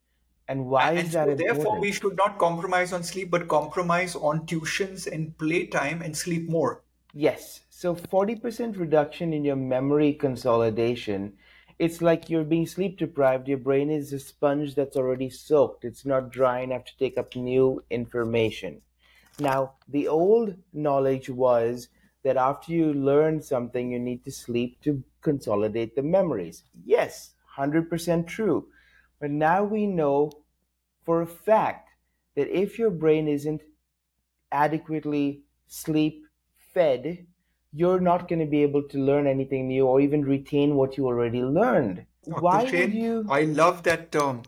And 0.48 0.66
why 0.66 0.90
And 0.90 0.98
is 0.98 1.12
that 1.12 1.28
so, 1.28 1.34
therefore, 1.36 1.80
we 1.80 1.92
should 1.92 2.16
not 2.16 2.38
compromise 2.38 2.92
on 2.92 3.04
sleep, 3.04 3.30
but 3.30 3.46
compromise 3.48 4.16
on 4.16 4.46
tuitions 4.46 5.06
and 5.06 5.36
playtime 5.38 6.02
and 6.02 6.16
sleep 6.16 6.50
more. 6.50 6.82
Yes. 7.14 7.60
So 7.70 7.94
40% 7.94 8.78
reduction 8.78 9.32
in 9.32 9.44
your 9.44 9.56
memory 9.56 10.12
consolidation. 10.12 11.34
It's 11.80 12.00
like 12.00 12.30
you're 12.30 12.44
being 12.44 12.66
sleep 12.66 12.96
deprived. 12.98 13.48
Your 13.48 13.58
brain 13.58 13.90
is 13.90 14.12
a 14.12 14.20
sponge 14.20 14.76
that's 14.76 14.96
already 14.96 15.30
soaked. 15.30 15.84
It's 15.84 16.04
not 16.06 16.30
dry 16.30 16.60
enough 16.60 16.84
to 16.84 16.96
take 16.96 17.18
up 17.18 17.34
new 17.34 17.82
information. 17.90 18.82
Now, 19.40 19.74
the 19.88 20.06
old 20.06 20.56
knowledge 20.72 21.28
was 21.30 21.88
that 22.22 22.36
after 22.36 22.72
you 22.72 22.92
learn 22.92 23.42
something, 23.42 23.90
you 23.90 23.98
need 23.98 24.24
to 24.26 24.30
sleep 24.30 24.80
to 24.82 25.02
consolidate 25.22 25.96
the 25.96 26.02
memories. 26.02 26.64
Yes, 26.84 27.34
100% 27.56 28.28
true. 28.28 28.68
But 29.18 29.30
now 29.32 29.64
we 29.64 29.86
know 29.86 30.30
for 31.04 31.22
a 31.22 31.26
fact 31.26 31.90
that 32.36 32.48
if 32.48 32.78
your 32.78 32.90
brain 32.90 33.28
isn't 33.28 33.62
adequately 34.52 35.44
sleep 35.66 36.26
fed, 36.56 37.26
you're 37.72 38.00
not 38.00 38.28
going 38.28 38.40
to 38.40 38.46
be 38.46 38.62
able 38.62 38.82
to 38.88 38.98
learn 38.98 39.26
anything 39.26 39.68
new 39.68 39.86
or 39.86 40.00
even 40.00 40.22
retain 40.22 40.74
what 40.74 40.96
you 40.96 41.06
already 41.06 41.42
learned. 41.42 42.04
Dr. 42.24 42.40
Why 42.40 42.66
Shane, 42.66 42.92
you? 42.92 43.26
I 43.30 43.42
love 43.42 43.84
that 43.84 44.12
term, 44.12 44.42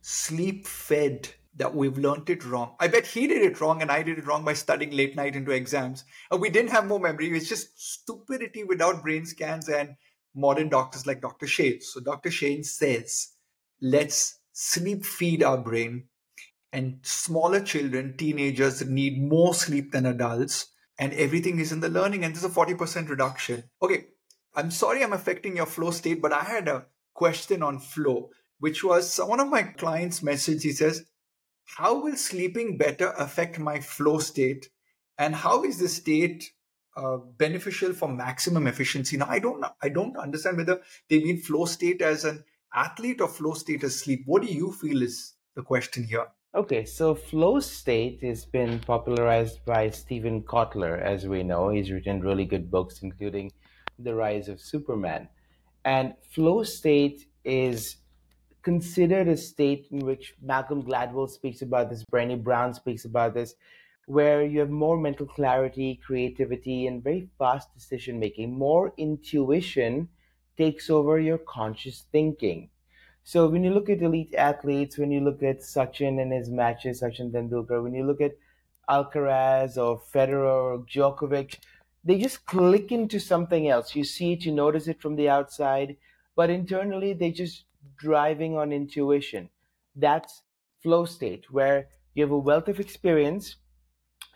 sleep 0.00 0.66
fed, 0.66 1.28
that 1.58 1.74
we've 1.74 1.98
learned 1.98 2.30
it 2.30 2.44
wrong. 2.44 2.74
I 2.78 2.86
bet 2.86 3.06
he 3.06 3.26
did 3.26 3.42
it 3.42 3.60
wrong 3.60 3.82
and 3.82 3.90
I 3.90 4.02
did 4.02 4.18
it 4.18 4.26
wrong 4.26 4.44
by 4.44 4.54
studying 4.54 4.92
late 4.92 5.16
night 5.16 5.34
into 5.34 5.50
exams. 5.50 6.04
And 6.30 6.40
we 6.40 6.50
didn't 6.50 6.70
have 6.70 6.86
more 6.86 7.00
memory. 7.00 7.36
It's 7.36 7.48
just 7.48 7.78
stupidity 7.80 8.64
without 8.64 9.02
brain 9.02 9.26
scans 9.26 9.68
and 9.68 9.96
modern 10.34 10.68
doctors 10.68 11.06
like 11.06 11.20
Dr. 11.20 11.46
Shane. 11.46 11.80
So 11.80 12.00
Dr. 12.00 12.30
Shane 12.30 12.62
says, 12.62 13.32
let's 13.82 14.38
sleep 14.52 15.04
feed 15.04 15.42
our 15.42 15.58
brain. 15.58 16.04
And 16.72 17.00
smaller 17.02 17.60
children, 17.60 18.16
teenagers 18.16 18.84
need 18.86 19.20
more 19.20 19.52
sleep 19.52 19.90
than 19.90 20.06
adults. 20.06 20.66
And 20.98 21.12
everything 21.12 21.60
is 21.60 21.72
in 21.72 21.80
the 21.80 21.88
learning. 21.88 22.24
And 22.24 22.34
there's 22.34 22.44
a 22.44 22.48
40% 22.48 23.08
reduction. 23.08 23.64
Okay, 23.80 24.06
I'm 24.54 24.70
sorry 24.70 25.02
I'm 25.02 25.12
affecting 25.12 25.56
your 25.56 25.66
flow 25.66 25.90
state, 25.90 26.20
but 26.20 26.32
I 26.32 26.42
had 26.42 26.68
a 26.68 26.86
question 27.14 27.62
on 27.62 27.78
flow, 27.78 28.30
which 28.58 28.82
was 28.82 29.18
one 29.18 29.40
of 29.40 29.48
my 29.48 29.62
clients' 29.62 30.22
message. 30.22 30.62
He 30.62 30.72
says, 30.72 31.04
How 31.64 32.00
will 32.00 32.16
sleeping 32.16 32.76
better 32.76 33.12
affect 33.16 33.58
my 33.58 33.80
flow 33.80 34.18
state? 34.18 34.68
And 35.18 35.34
how 35.34 35.64
is 35.64 35.78
this 35.78 35.96
state 35.96 36.52
uh, 36.96 37.16
beneficial 37.16 37.92
for 37.92 38.08
maximum 38.08 38.66
efficiency? 38.66 39.16
Now, 39.16 39.26
I 39.28 39.38
don't 39.40 39.64
I 39.82 39.88
don't 39.88 40.16
understand 40.16 40.56
whether 40.56 40.80
they 41.08 41.18
mean 41.18 41.40
flow 41.40 41.64
state 41.64 42.02
as 42.02 42.24
an 42.24 42.44
athlete 42.74 43.20
or 43.20 43.28
flow 43.28 43.54
state 43.54 43.84
as 43.84 43.98
sleep. 44.00 44.22
What 44.26 44.42
do 44.42 44.48
you 44.48 44.72
feel 44.72 45.02
is 45.02 45.34
the 45.54 45.62
question 45.62 46.04
here? 46.04 46.26
Okay, 46.54 46.86
so 46.86 47.14
flow 47.14 47.60
state 47.60 48.22
has 48.22 48.46
been 48.46 48.80
popularized 48.80 49.62
by 49.66 49.90
Steven 49.90 50.42
Kotler, 50.42 50.98
as 50.98 51.26
we 51.26 51.42
know. 51.42 51.68
He's 51.68 51.90
written 51.90 52.22
really 52.22 52.46
good 52.46 52.70
books, 52.70 53.02
including 53.02 53.52
The 53.98 54.14
Rise 54.14 54.48
of 54.48 54.58
Superman. 54.58 55.28
And 55.84 56.14
flow 56.22 56.62
state 56.62 57.28
is 57.44 57.96
considered 58.62 59.28
a 59.28 59.36
state 59.36 59.88
in 59.90 60.06
which 60.06 60.34
Malcolm 60.40 60.82
Gladwell 60.82 61.28
speaks 61.28 61.60
about 61.60 61.90
this, 61.90 62.02
Brené 62.10 62.42
Brown 62.42 62.72
speaks 62.72 63.04
about 63.04 63.34
this, 63.34 63.54
where 64.06 64.42
you 64.42 64.60
have 64.60 64.70
more 64.70 64.96
mental 64.96 65.26
clarity, 65.26 66.00
creativity, 66.02 66.86
and 66.86 67.04
very 67.04 67.28
fast 67.38 67.74
decision 67.74 68.18
making. 68.18 68.58
More 68.58 68.94
intuition 68.96 70.08
takes 70.56 70.88
over 70.88 71.20
your 71.20 71.38
conscious 71.38 72.06
thinking. 72.10 72.70
So 73.28 73.46
when 73.46 73.62
you 73.62 73.74
look 73.74 73.90
at 73.90 74.00
elite 74.00 74.34
athletes, 74.34 74.96
when 74.96 75.10
you 75.10 75.20
look 75.20 75.42
at 75.42 75.60
Sachin 75.60 76.18
and 76.18 76.32
his 76.32 76.48
matches, 76.48 77.02
Sachin 77.02 77.30
Tendulkar, 77.30 77.82
when 77.82 77.92
you 77.92 78.06
look 78.06 78.22
at 78.22 78.38
Alcaraz 78.88 79.76
or 79.76 80.00
Federer 80.00 80.46
or 80.46 80.78
Djokovic, 80.78 81.58
they 82.02 82.18
just 82.18 82.46
click 82.46 82.90
into 82.90 83.18
something 83.20 83.68
else. 83.68 83.94
You 83.94 84.02
see 84.02 84.32
it, 84.32 84.46
you 84.46 84.52
notice 84.52 84.88
it 84.88 85.02
from 85.02 85.16
the 85.16 85.28
outside, 85.28 85.98
but 86.36 86.48
internally 86.48 87.12
they're 87.12 87.30
just 87.30 87.64
driving 87.98 88.56
on 88.56 88.72
intuition. 88.72 89.50
That's 89.94 90.40
flow 90.82 91.04
state 91.04 91.52
where 91.52 91.88
you 92.14 92.22
have 92.22 92.32
a 92.32 92.38
wealth 92.38 92.68
of 92.68 92.80
experience 92.80 93.56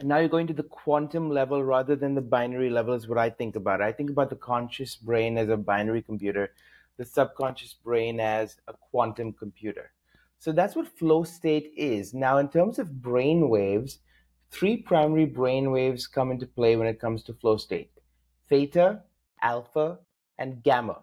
and 0.00 0.08
now 0.10 0.18
you're 0.18 0.28
going 0.28 0.48
to 0.48 0.52
the 0.52 0.64
quantum 0.64 1.30
level 1.30 1.64
rather 1.64 1.96
than 1.96 2.14
the 2.14 2.20
binary 2.20 2.68
level 2.68 2.92
is 2.92 3.08
what 3.08 3.16
I 3.16 3.30
think 3.30 3.56
about. 3.56 3.80
I 3.80 3.92
think 3.92 4.10
about 4.10 4.28
the 4.28 4.36
conscious 4.36 4.96
brain 4.96 5.38
as 5.38 5.48
a 5.48 5.56
binary 5.56 6.02
computer, 6.02 6.50
the 7.02 7.08
subconscious 7.08 7.74
brain 7.74 8.20
as 8.20 8.58
a 8.68 8.74
quantum 8.74 9.32
computer. 9.32 9.90
So 10.38 10.52
that's 10.52 10.76
what 10.76 10.86
flow 10.86 11.24
state 11.24 11.72
is. 11.76 12.14
Now, 12.14 12.38
in 12.38 12.48
terms 12.48 12.78
of 12.78 13.02
brain 13.02 13.48
waves, 13.48 13.98
three 14.52 14.76
primary 14.76 15.24
brain 15.24 15.72
waves 15.72 16.06
come 16.06 16.30
into 16.30 16.46
play 16.46 16.76
when 16.76 16.86
it 16.86 17.00
comes 17.00 17.24
to 17.24 17.34
flow 17.34 17.56
state 17.56 17.90
theta, 18.48 19.02
alpha, 19.40 19.98
and 20.38 20.62
gamma. 20.62 21.00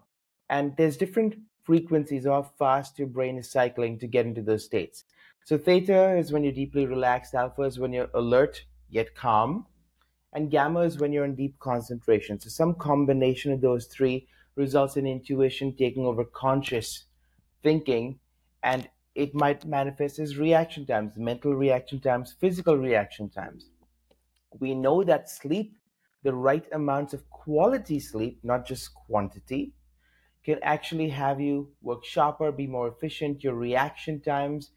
And 0.48 0.74
there's 0.78 0.96
different 0.96 1.36
frequencies 1.64 2.24
of 2.24 2.32
how 2.32 2.50
fast 2.58 2.98
your 2.98 3.08
brain 3.08 3.36
is 3.36 3.50
cycling 3.50 3.98
to 3.98 4.06
get 4.06 4.24
into 4.24 4.40
those 4.40 4.64
states. 4.64 5.04
So, 5.44 5.58
theta 5.58 6.16
is 6.16 6.32
when 6.32 6.44
you're 6.44 6.60
deeply 6.64 6.86
relaxed, 6.86 7.34
alpha 7.34 7.62
is 7.62 7.78
when 7.78 7.92
you're 7.92 8.10
alert 8.14 8.64
yet 8.88 9.14
calm, 9.14 9.66
and 10.32 10.50
gamma 10.50 10.80
is 10.80 10.98
when 10.98 11.12
you're 11.12 11.26
in 11.26 11.34
deep 11.34 11.58
concentration. 11.58 12.40
So, 12.40 12.48
some 12.48 12.74
combination 12.74 13.52
of 13.52 13.60
those 13.60 13.86
three 13.86 14.28
results 14.60 14.96
in 14.96 15.06
intuition 15.06 15.76
taking 15.76 16.06
over 16.06 16.24
conscious 16.24 17.06
thinking, 17.62 18.20
and 18.62 18.90
it 19.14 19.34
might 19.34 19.64
manifest 19.66 20.18
as 20.20 20.38
reaction 20.38 20.86
times, 20.86 21.16
mental 21.16 21.54
reaction 21.54 22.00
times, 22.00 22.32
physical 22.34 22.76
reaction 22.76 23.30
times. 23.30 23.70
We 24.60 24.76
know 24.76 25.02
that 25.04 25.28
sleep, 25.28 25.76
the 26.22 26.34
right 26.34 26.66
amounts 26.72 27.12
of 27.14 27.28
quality 27.30 27.98
sleep, 27.98 28.38
not 28.44 28.64
just 28.64 28.94
quantity, 28.94 29.74
can 30.44 30.58
actually 30.62 31.08
have 31.10 31.40
you 31.40 31.74
work 31.82 32.04
sharper, 32.04 32.52
be 32.52 32.66
more 32.66 32.88
efficient. 32.88 33.44
Your 33.44 33.54
reaction 33.54 34.20
times 34.20 34.72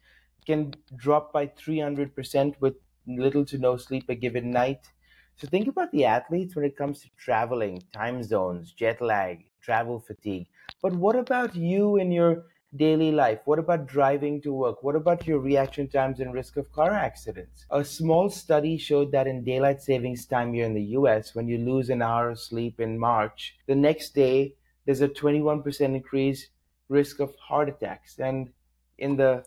can 0.46 0.74
drop 0.96 1.32
by 1.32 1.46
300% 1.48 2.60
with 2.60 2.76
little 3.06 3.44
to 3.46 3.58
no 3.58 3.76
sleep 3.76 4.08
a 4.08 4.14
given 4.14 4.50
night. 4.50 4.92
So 5.36 5.48
think 5.48 5.68
about 5.68 5.92
the 5.92 6.04
athletes 6.06 6.56
when 6.56 6.64
it 6.64 6.76
comes 6.76 7.02
to 7.02 7.10
traveling, 7.16 7.82
time 7.92 8.22
zones, 8.22 8.72
jet 8.72 9.00
lag, 9.02 9.46
travel 9.64 9.98
fatigue. 10.00 10.46
But 10.82 10.94
what 10.94 11.16
about 11.16 11.56
you 11.56 11.96
in 11.96 12.12
your 12.12 12.44
daily 12.76 13.12
life? 13.12 13.40
What 13.44 13.58
about 13.58 13.86
driving 13.86 14.42
to 14.42 14.52
work? 14.52 14.82
What 14.82 14.96
about 14.96 15.26
your 15.26 15.38
reaction 15.38 15.88
times 15.88 16.20
and 16.20 16.34
risk 16.34 16.56
of 16.56 16.70
car 16.72 16.92
accidents? 16.92 17.64
A 17.70 17.84
small 17.84 18.28
study 18.28 18.76
showed 18.76 19.12
that 19.12 19.26
in 19.26 19.44
daylight 19.44 19.80
savings 19.80 20.26
time 20.26 20.52
here 20.52 20.66
in 20.66 20.74
the 20.74 20.92
US, 20.98 21.34
when 21.34 21.48
you 21.48 21.58
lose 21.58 21.88
an 21.88 22.02
hour 22.02 22.30
of 22.30 22.40
sleep 22.40 22.80
in 22.80 22.98
March, 22.98 23.56
the 23.66 23.74
next 23.74 24.14
day 24.14 24.54
there's 24.84 25.00
a 25.00 25.08
21% 25.08 25.80
increase 25.80 26.48
risk 26.88 27.20
of 27.20 27.34
heart 27.36 27.68
attacks. 27.68 28.18
And 28.18 28.50
in 28.98 29.16
the 29.16 29.44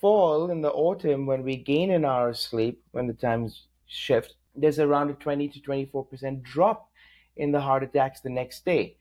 fall, 0.00 0.50
in 0.50 0.62
the 0.62 0.70
autumn, 0.70 1.26
when 1.26 1.42
we 1.42 1.56
gain 1.56 1.90
an 1.90 2.04
hour 2.04 2.30
of 2.30 2.38
sleep, 2.38 2.82
when 2.92 3.06
the 3.06 3.12
times 3.12 3.66
shift, 3.86 4.34
there's 4.54 4.78
around 4.78 5.10
a 5.10 5.14
20 5.14 5.48
to 5.48 5.60
24% 5.60 6.42
drop 6.42 6.90
in 7.36 7.52
the 7.52 7.60
heart 7.60 7.82
attacks 7.82 8.20
the 8.20 8.30
next 8.30 8.64
day. 8.64 8.96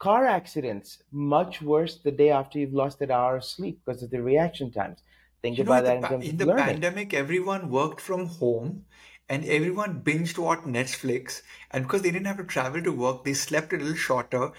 Car 0.00 0.26
accidents 0.26 1.02
much 1.12 1.62
worse 1.62 2.00
the 2.02 2.10
day 2.10 2.30
after 2.30 2.58
you've 2.58 2.74
lost 2.74 3.00
an 3.02 3.12
hour 3.12 3.36
of 3.36 3.44
sleep 3.44 3.82
because 3.84 4.02
of 4.02 4.10
the 4.10 4.22
reaction 4.22 4.72
times. 4.72 5.04
Think 5.42 5.58
You 5.58 5.64
know, 5.64 5.72
about 5.72 5.78
in 5.78 5.84
the, 5.84 5.92
that 5.92 5.98
in 5.98 6.06
terms 6.08 6.30
in 6.30 6.36
of 6.36 6.38
the 6.38 6.46
learning. 6.46 6.80
pandemic, 6.80 7.14
everyone 7.14 7.70
worked 7.70 8.00
from 8.00 8.26
home 8.26 8.86
and 9.28 9.44
everyone 9.44 10.02
binged 10.02 10.38
watched 10.38 10.66
Netflix. 10.66 11.42
And 11.70 11.84
because 11.84 12.02
they 12.02 12.10
didn't 12.10 12.26
have 12.26 12.38
to 12.38 12.44
travel 12.44 12.82
to 12.82 12.92
work, 12.92 13.24
they 13.24 13.34
slept 13.34 13.72
a 13.72 13.76
little 13.76 13.94
shorter 13.94 14.52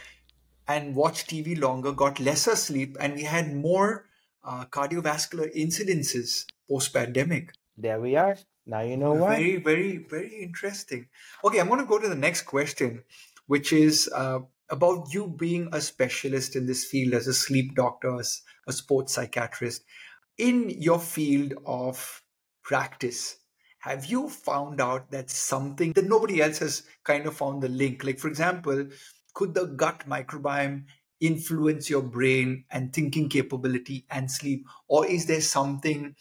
and 0.67 0.95
watched 0.95 1.29
TV 1.29 1.55
longer, 1.55 1.91
got 1.93 2.19
lesser 2.19 2.55
sleep, 2.55 2.98
and 3.00 3.15
we 3.15 3.24
had 3.24 3.55
more 3.55 4.10
uh, 4.43 4.65
cardiovascular 4.65 5.53
incidences 5.55 6.45
post 6.69 6.93
pandemic. 6.93 7.53
There 7.77 8.00
we 8.00 8.15
are. 8.15 8.38
Now 8.65 8.79
you 8.81 8.95
know 8.98 9.13
why. 9.13 9.36
Very, 9.36 9.57
very, 9.57 9.98
very 9.98 10.36
interesting. 10.41 11.10
Okay, 11.43 11.60
I'm 11.60 11.67
going 11.67 11.79
to 11.79 11.86
go 11.86 12.00
to 12.00 12.07
the 12.07 12.15
next 12.15 12.43
question, 12.43 13.03
which 13.48 13.74
is 13.74 14.10
uh, 14.15 14.39
about 14.72 15.13
you 15.13 15.28
being 15.28 15.68
a 15.74 15.82
specialist 15.82 16.56
in 16.56 16.66
this 16.66 16.86
field 16.86 17.13
as 17.13 17.28
a 17.28 17.34
sleep 17.34 17.75
doctor, 17.75 18.20
as 18.20 18.42
a 18.68 18.74
sports 18.74 19.13
psychiatrist. 19.13 19.84
In 20.38 20.70
your 20.70 21.00
field 21.00 21.54
of 21.66 22.24
practice, 22.63 23.38
have 23.80 24.06
you 24.06 24.30
found 24.30 24.80
out 24.80 25.12
that 25.12 25.30
something 25.30 25.92
that 25.94 26.08
nobody 26.08 26.42
else 26.42 26.60
has 26.60 26.84
kind 27.04 27.25
of 27.25 27.36
found 27.36 27.62
the 27.62 27.70
link? 27.70 28.04
Like, 28.04 28.18
for 28.18 28.30
example, 28.30 28.88
could 29.34 29.54
the 29.54 29.66
gut 29.66 30.04
microbiome 30.08 30.86
influence 31.20 31.90
your 31.90 32.01
brain 32.01 32.63
and 32.72 32.94
thinking 32.94 33.28
capability 33.28 34.06
and 34.10 34.32
sleep? 34.32 34.66
Or 34.88 35.06
is 35.06 35.25
there 35.25 35.42
something 35.42 36.16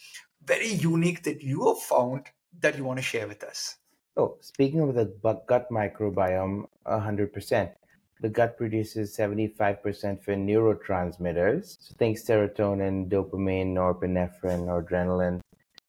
very 0.45 0.69
unique 0.69 1.23
that 1.23 1.43
you 1.43 1.69
have 1.69 1.83
found 1.83 2.27
that 2.61 2.77
you 2.77 2.85
want 2.85 2.99
to 2.99 3.05
share 3.05 3.29
with 3.29 3.45
us? 3.45 3.77
Oh, 4.17 4.39
speaking 4.41 4.81
of 4.81 4.95
the 4.95 5.07
gut 5.47 5.71
microbiome, 5.71 6.65
100%. 6.87 7.71
The 8.21 8.29
gut 8.29 8.57
produces 8.59 9.17
75% 9.17 10.23
for 10.23 10.35
neurotransmitters. 10.35 11.77
So 11.81 11.95
think 11.99 12.19
serotonin, 12.19 13.09
dopamine, 13.09 13.73
norepinephrine, 13.73 14.67
or 14.69 14.83
adrenaline. 14.83 15.41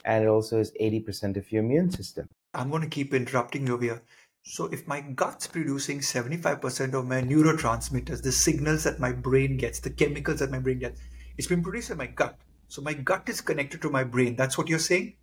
And 0.06 0.24
it 0.24 0.28
also 0.28 0.60
is 0.60 0.72
80% 0.80 1.38
of 1.38 1.52
your 1.52 1.64
immune 1.64 1.92
system. 1.92 2.28
I'm 2.54 2.70
going 2.70 2.84
to 2.84 2.90
keep 2.90 3.14
interrupting 3.14 3.68
you 3.68 3.78
here. 3.78 4.02
So, 4.44 4.66
if 4.66 4.88
my 4.88 5.02
gut's 5.02 5.46
producing 5.46 6.00
75% 6.00 6.96
of 6.96 7.06
my 7.06 7.22
neurotransmitters, 7.22 8.24
the 8.24 8.32
signals 8.32 8.84
that 8.86 9.00
my 9.00 9.12
brain 9.12 9.56
gets, 9.56 9.80
the 9.80 9.92
chemicals 9.92 10.40
that 10.40 10.50
my 10.50 10.58
brain 10.58 10.80
gets, 10.80 11.00
it's 11.38 11.48
been 11.48 11.62
produced 11.62 11.92
in 11.92 11.98
my 11.98 12.08
gut. 12.08 12.40
So, 12.68 12.82
my 12.82 12.94
gut 12.94 13.30
is 13.30 13.40
connected 13.40 13.84
to 13.84 13.92
my 13.92 14.04
brain. 14.04 14.36
That's 14.36 14.58
what 14.58 14.68
you're 14.68 14.80
saying? 14.80 15.14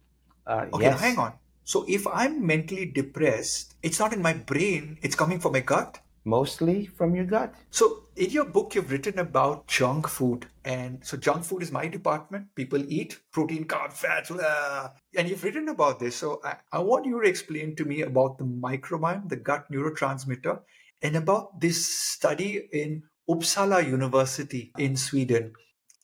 Uh, 0.46 0.66
Okay, 0.72 0.84
yes. 0.84 1.00
hang 1.00 1.18
on. 1.18 1.32
So, 1.64 1.84
if 1.88 2.06
I'm 2.06 2.46
mentally 2.46 2.86
depressed, 2.86 3.74
it's 3.82 3.98
not 3.98 4.12
in 4.12 4.22
my 4.22 4.34
brain, 4.34 4.98
it's 5.02 5.16
coming 5.16 5.40
from 5.40 5.52
my 5.52 5.60
gut. 5.60 5.98
Mostly 6.28 6.84
from 6.84 7.14
your 7.14 7.24
gut. 7.24 7.54
So, 7.70 8.04
in 8.16 8.30
your 8.30 8.44
book, 8.44 8.74
you've 8.74 8.90
written 8.90 9.18
about 9.18 9.66
junk 9.66 10.06
food. 10.08 10.46
And 10.64 11.02
so, 11.02 11.16
junk 11.16 11.44
food 11.44 11.62
is 11.62 11.72
my 11.72 11.88
department. 11.88 12.54
People 12.54 12.84
eat 12.86 13.18
protein, 13.32 13.64
carb, 13.64 13.94
fats, 13.94 14.30
blah. 14.30 14.42
Uh, 14.44 14.88
and 15.16 15.28
you've 15.28 15.42
written 15.42 15.70
about 15.70 15.98
this. 15.98 16.16
So, 16.16 16.40
I, 16.44 16.56
I 16.70 16.80
want 16.80 17.06
you 17.06 17.22
to 17.22 17.28
explain 17.28 17.76
to 17.76 17.86
me 17.86 18.02
about 18.02 18.36
the 18.36 18.44
microbiome, 18.44 19.28
the 19.30 19.36
gut 19.36 19.72
neurotransmitter, 19.72 20.60
and 21.00 21.16
about 21.16 21.60
this 21.60 21.86
study 21.86 22.68
in 22.72 23.04
Uppsala 23.28 23.86
University 23.86 24.72
in 24.78 24.96
Sweden 24.96 25.52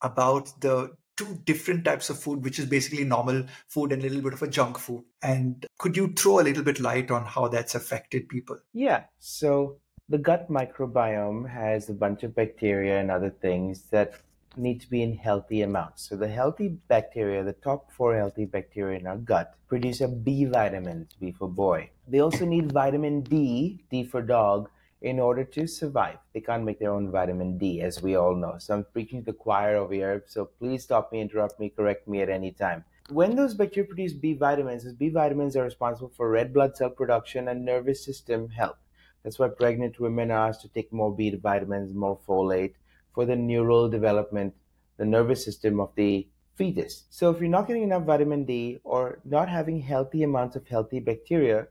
about 0.01 0.59
the 0.61 0.97
two 1.17 1.39
different 1.45 1.85
types 1.85 2.11
of 2.11 2.19
food, 2.19 2.43
which 2.45 2.59
is 2.59 2.67
basically 2.67 3.05
normal 3.05 3.45
food 3.69 3.93
and 3.93 4.03
a 4.03 4.09
little 4.09 4.23
bit 4.23 4.33
of 4.33 4.43
a 4.43 4.49
junk 4.49 4.79
food. 4.79 5.05
And 5.23 5.65
could 5.79 5.97
you 5.97 6.13
throw 6.13 6.41
a 6.41 6.43
little 6.43 6.63
bit 6.63 6.81
light 6.81 7.11
on 7.11 7.25
how 7.25 7.49
that's 7.49 7.75
affected 7.75 8.29
people? 8.29 8.59
Yeah. 8.73 9.05
So 9.19 9.79
the 10.09 10.19
gut 10.19 10.51
microbiome 10.51 11.49
has 11.49 11.89
a 11.89 11.95
bunch 11.95 12.23
of 12.23 12.35
bacteria 12.35 13.01
and 13.01 13.11
other 13.11 13.31
things 13.31 13.85
that 13.91 14.13
need 14.57 14.81
to 14.81 14.89
be 14.91 15.03
in 15.03 15.17
healthy 15.17 15.63
amounts. 15.63 16.09
So 16.09 16.17
the 16.17 16.29
healthy 16.29 16.69
bacteria, 16.89 17.43
the 17.43 17.55
top 17.55 17.91
four 17.91 18.15
healthy 18.15 18.45
bacteria 18.45 18.99
in 19.01 19.07
our 19.07 19.17
gut, 19.17 19.55
produce 19.67 20.01
a 20.03 20.09
B 20.09 20.45
vitamin, 20.45 21.09
B 21.19 21.33
for 21.33 21.49
boy. 21.49 21.91
They 22.07 22.21
also 22.21 22.45
need 22.45 22.71
vitamin 22.71 23.23
D, 23.23 23.83
D 23.91 24.05
for 24.05 24.21
dog, 24.21 24.69
in 25.01 25.19
order 25.19 25.43
to 25.43 25.67
survive. 25.67 26.19
They 26.33 26.41
can't 26.41 26.65
make 26.65 26.79
their 26.79 26.93
own 26.93 27.11
vitamin 27.11 27.59
D, 27.59 27.81
as 27.81 28.03
we 28.03 28.15
all 28.15 28.37
know. 28.37 28.57
So 28.59 28.75
I'm 28.75 28.85
preaching 28.93 29.21
to 29.21 29.33
the 29.33 29.33
choir 29.33 29.77
over 29.77 29.93
here. 29.93 30.23
So 30.27 30.45
please 30.45 30.85
stop 30.85 31.13
me, 31.13 31.21
interrupt 31.21 31.59
me, 31.59 31.71
correct 31.71 32.07
me 32.07 32.21
at 32.21 32.29
any 32.29 32.53
time. 32.53 32.85
When 33.11 33.37
those 33.37 33.55
bacteria 33.55 33.89
produce 33.89 34.13
B 34.13 34.35
vitamins, 34.35 34.85
those 34.85 34.95
B 34.95 35.09
vitamins 35.09 35.57
are 35.57 35.65
responsible 35.65 36.13
for 36.17 36.31
red 36.31 36.55
blood 36.55 36.77
cell 36.77 36.91
production 36.91 37.49
and 37.49 37.65
nervous 37.65 38.05
system 38.05 38.51
health. 38.51 38.77
That's 39.25 39.39
why 39.39 39.49
pregnant 39.49 39.99
women 39.99 40.31
are 40.31 40.49
asked 40.49 40.61
to 40.61 40.69
take 40.69 40.93
more 40.93 41.15
B 41.15 41.35
vitamins, 41.35 41.95
more 41.95 42.19
folate 42.29 42.75
for 43.15 43.25
the 43.25 43.35
neural 43.35 43.89
development, 43.89 44.55
the 44.99 45.07
nervous 45.07 45.45
system 45.45 45.81
of 45.81 45.91
the 45.97 46.29
fetus. 46.55 47.05
So 47.11 47.31
if 47.31 47.41
you're 47.41 47.49
not 47.49 47.67
getting 47.67 47.85
enough 47.85 48.05
vitamin 48.05 48.45
D 48.45 48.79
or 48.85 49.21
not 49.25 49.49
having 49.49 49.81
healthy 49.81 50.23
amounts 50.23 50.57
of 50.57 50.69
healthy 50.69 51.01
bacteria, 51.01 51.67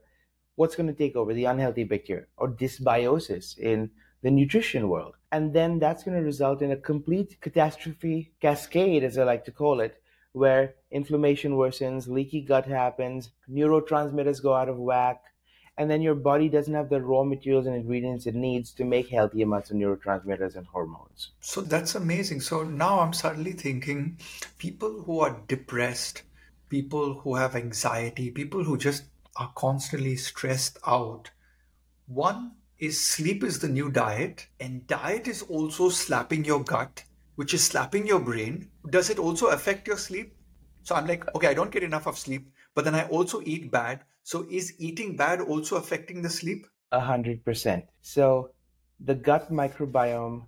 what's 0.56 0.76
going 0.76 0.88
to 0.88 0.92
take 0.94 1.16
over 1.16 1.32
the 1.32 1.44
unhealthy 1.44 1.84
bacteria 1.84 2.24
or 2.36 2.50
dysbiosis 2.50 3.56
in 3.58 3.90
the 4.22 4.30
nutrition 4.30 4.88
world? 4.88 5.14
And 5.32 5.52
then 5.52 5.78
that's 5.78 6.02
going 6.02 6.16
to 6.16 6.24
result 6.24 6.60
in 6.60 6.72
a 6.72 6.76
complete 6.76 7.40
catastrophe 7.40 8.32
cascade, 8.40 9.04
as 9.04 9.16
I 9.16 9.24
like 9.24 9.44
to 9.46 9.52
call 9.52 9.80
it, 9.80 10.00
where 10.32 10.74
inflammation 10.90 11.52
worsens, 11.52 12.08
leaky 12.08 12.40
gut 12.42 12.66
happens, 12.66 13.30
neurotransmitters 13.50 14.42
go 14.42 14.54
out 14.54 14.68
of 14.68 14.78
whack, 14.78 15.22
and 15.76 15.90
then 15.90 16.02
your 16.02 16.14
body 16.14 16.48
doesn't 16.48 16.74
have 16.74 16.88
the 16.88 17.00
raw 17.00 17.24
materials 17.24 17.66
and 17.66 17.74
ingredients 17.74 18.26
it 18.26 18.34
needs 18.34 18.72
to 18.72 18.84
make 18.84 19.08
healthy 19.08 19.42
amounts 19.42 19.70
of 19.70 19.76
neurotransmitters 19.76 20.56
and 20.56 20.66
hormones. 20.66 21.30
So 21.40 21.60
that's 21.60 21.94
amazing. 21.94 22.40
So 22.40 22.62
now 22.62 23.00
I'm 23.00 23.12
suddenly 23.12 23.52
thinking 23.52 24.18
people 24.58 25.02
who 25.02 25.20
are 25.20 25.42
depressed, 25.48 26.22
people 26.68 27.14
who 27.14 27.34
have 27.34 27.56
anxiety, 27.56 28.30
people 28.30 28.62
who 28.64 28.76
just 28.76 29.04
are 29.36 29.52
constantly 29.56 30.16
stressed 30.16 30.78
out. 30.86 31.30
One 32.06 32.52
is 32.78 33.00
sleep 33.00 33.42
is 33.42 33.58
the 33.58 33.68
new 33.68 33.90
diet, 33.90 34.46
and 34.60 34.86
diet 34.86 35.26
is 35.26 35.42
also 35.42 35.88
slapping 35.88 36.44
your 36.44 36.62
gut, 36.62 37.04
which 37.36 37.54
is 37.54 37.64
slapping 37.64 38.06
your 38.06 38.20
brain. 38.20 38.70
Does 38.90 39.10
it 39.10 39.18
also 39.18 39.48
affect 39.48 39.88
your 39.88 39.96
sleep? 39.96 40.36
So 40.82 40.94
I'm 40.94 41.06
like, 41.06 41.24
okay, 41.34 41.48
I 41.48 41.54
don't 41.54 41.70
get 41.70 41.82
enough 41.82 42.06
of 42.06 42.18
sleep, 42.18 42.50
but 42.74 42.84
then 42.84 42.94
I 42.94 43.08
also 43.08 43.40
eat 43.44 43.70
bad. 43.70 44.04
So 44.24 44.46
is 44.50 44.74
eating 44.80 45.16
bad 45.16 45.40
also 45.40 45.76
affecting 45.76 46.22
the 46.22 46.30
sleep? 46.30 46.66
A 46.90 47.00
hundred 47.00 47.44
percent. 47.44 47.84
So 48.00 48.52
the 48.98 49.14
gut 49.14 49.52
microbiome 49.52 50.46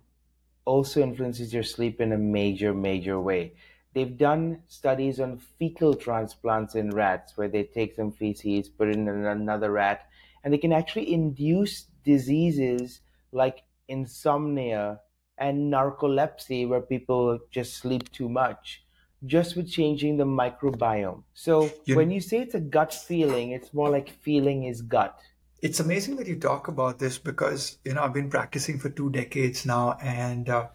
also 0.65 1.01
influences 1.01 1.53
your 1.53 1.63
sleep 1.63 2.01
in 2.01 2.11
a 2.11 2.17
major, 2.17 2.73
major 2.73 3.21
way. 3.21 3.55
They've 3.93 4.17
done 4.17 4.63
studies 4.67 5.19
on 5.19 5.37
fecal 5.37 5.93
transplants 5.93 6.75
in 6.75 6.89
rats 6.89 7.37
where 7.37 7.47
they 7.47 7.65
take 7.65 7.95
some 7.95 8.11
feces, 8.11 8.67
put 8.67 8.89
it 8.89 8.95
in 8.95 9.07
another 9.07 9.71
rat, 9.71 10.09
and 10.43 10.51
they 10.51 10.57
can 10.57 10.73
actually 10.73 11.13
induce 11.13 11.83
diseases 12.03 13.01
like 13.31 13.63
insomnia 13.87 15.01
and 15.37 15.71
narcolepsy 15.71 16.67
where 16.67 16.81
people 16.81 17.39
just 17.51 17.75
sleep 17.75 18.11
too 18.11 18.27
much 18.27 18.86
just 19.25 19.55
with 19.55 19.69
changing 19.69 20.17
the 20.17 20.25
microbiome. 20.25 21.23
So 21.33 21.71
You- 21.85 21.95
when 21.95 22.11
you 22.11 22.21
say 22.21 22.39
it's 22.39 22.55
a 22.55 22.59
gut 22.59 22.93
feeling, 22.93 23.51
it's 23.51 23.73
more 23.73 23.89
like 23.89 24.09
feeling 24.09 24.65
is 24.65 24.81
gut. 24.81 25.17
It's 25.59 25.79
amazing 25.79 26.17
that 26.17 26.27
you 26.27 26.35
talk 26.37 26.67
about 26.67 26.99
this 26.99 27.17
because 27.17 27.79
you 27.83 27.93
know 27.95 28.03
I've 28.03 28.13
been 28.13 28.29
practicing 28.29 28.77
for 28.77 28.89
two 28.89 29.09
decades 29.09 29.65
now, 29.65 29.97
and 30.03 30.47
uh, 30.49 30.67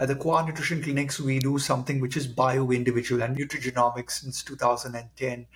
at 0.00 0.08
the 0.08 0.16
Qua 0.16 0.46
Nutrition 0.46 0.82
Clinics 0.82 1.20
we 1.20 1.38
do 1.38 1.58
something 1.58 2.00
which 2.00 2.16
is 2.16 2.26
bio-individual 2.26 3.22
and 3.22 3.36
nutrigenomics 3.36 4.12
since 4.12 4.42
2010. 4.42 5.46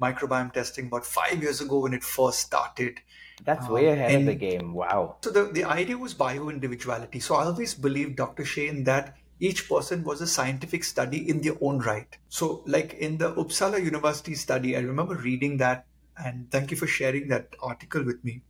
Microbiome 0.00 0.52
testing 0.52 0.86
about 0.88 1.06
five 1.06 1.40
years 1.40 1.60
ago 1.60 1.78
when 1.80 1.94
it 1.94 2.02
first 2.02 2.40
started. 2.40 2.98
That's 3.44 3.66
Um, 3.66 3.72
way 3.74 3.86
ahead 3.88 4.12
of 4.20 4.26
the 4.26 4.34
game. 4.34 4.74
Wow. 4.74 5.18
So 5.22 5.30
the, 5.30 5.44
the 5.44 5.62
idea 5.64 5.96
was 5.96 6.12
bio-individuality. 6.14 7.20
So 7.20 7.36
I 7.36 7.44
always 7.44 7.74
believed, 7.74 8.16
Dr. 8.16 8.44
Shane, 8.44 8.82
that 8.84 9.16
each 9.42 9.68
person 9.68 10.04
was 10.04 10.20
a 10.20 10.26
scientific 10.26 10.84
study 10.84 11.28
in 11.28 11.40
their 11.40 11.56
own 11.60 11.80
right. 11.80 12.16
So 12.28 12.62
like 12.64 12.94
in 12.94 13.18
the 13.18 13.34
Uppsala 13.34 13.82
University 13.84 14.36
study, 14.36 14.76
I 14.76 14.80
remember 14.80 15.16
reading 15.16 15.56
that 15.56 15.84
and 16.16 16.48
thank 16.52 16.70
you 16.70 16.76
for 16.76 16.86
sharing 16.86 17.26
that 17.28 17.56
article 17.60 18.04
with 18.04 18.22
me. 18.22 18.42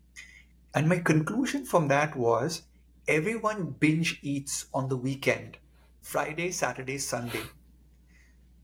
And 0.75 0.91
my 0.91 0.99
conclusion 0.99 1.65
from 1.65 1.89
that 1.89 2.15
was 2.15 2.65
everyone 3.09 3.75
binge 3.81 4.19
eats 4.23 4.67
on 4.75 4.91
the 4.91 4.99
weekend, 4.99 5.57
Friday, 6.03 6.51
Saturday, 6.51 6.99
Sunday. 6.99 7.45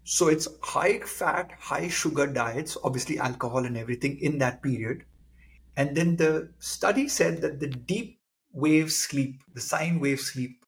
So 0.05 0.29
it's 0.29 0.49
high 0.63 0.99
fat, 1.01 1.53
high 1.59 1.89
sugar 1.89 2.27
diets, 2.27 2.77
obviously 2.85 3.19
alcohol 3.19 3.65
and 3.65 3.79
everything 3.79 4.19
in 4.21 4.37
that 4.39 4.63
period. 4.63 5.05
And 5.79 5.97
then 5.97 6.17
the 6.17 6.53
study 6.59 7.09
said 7.09 7.41
that 7.41 7.59
the 7.59 7.69
deep 7.69 8.21
wave 8.53 8.93
sleep, 8.93 9.41
the 9.55 9.63
sine 9.63 9.99
wave 9.99 10.21
sleep, 10.21 10.63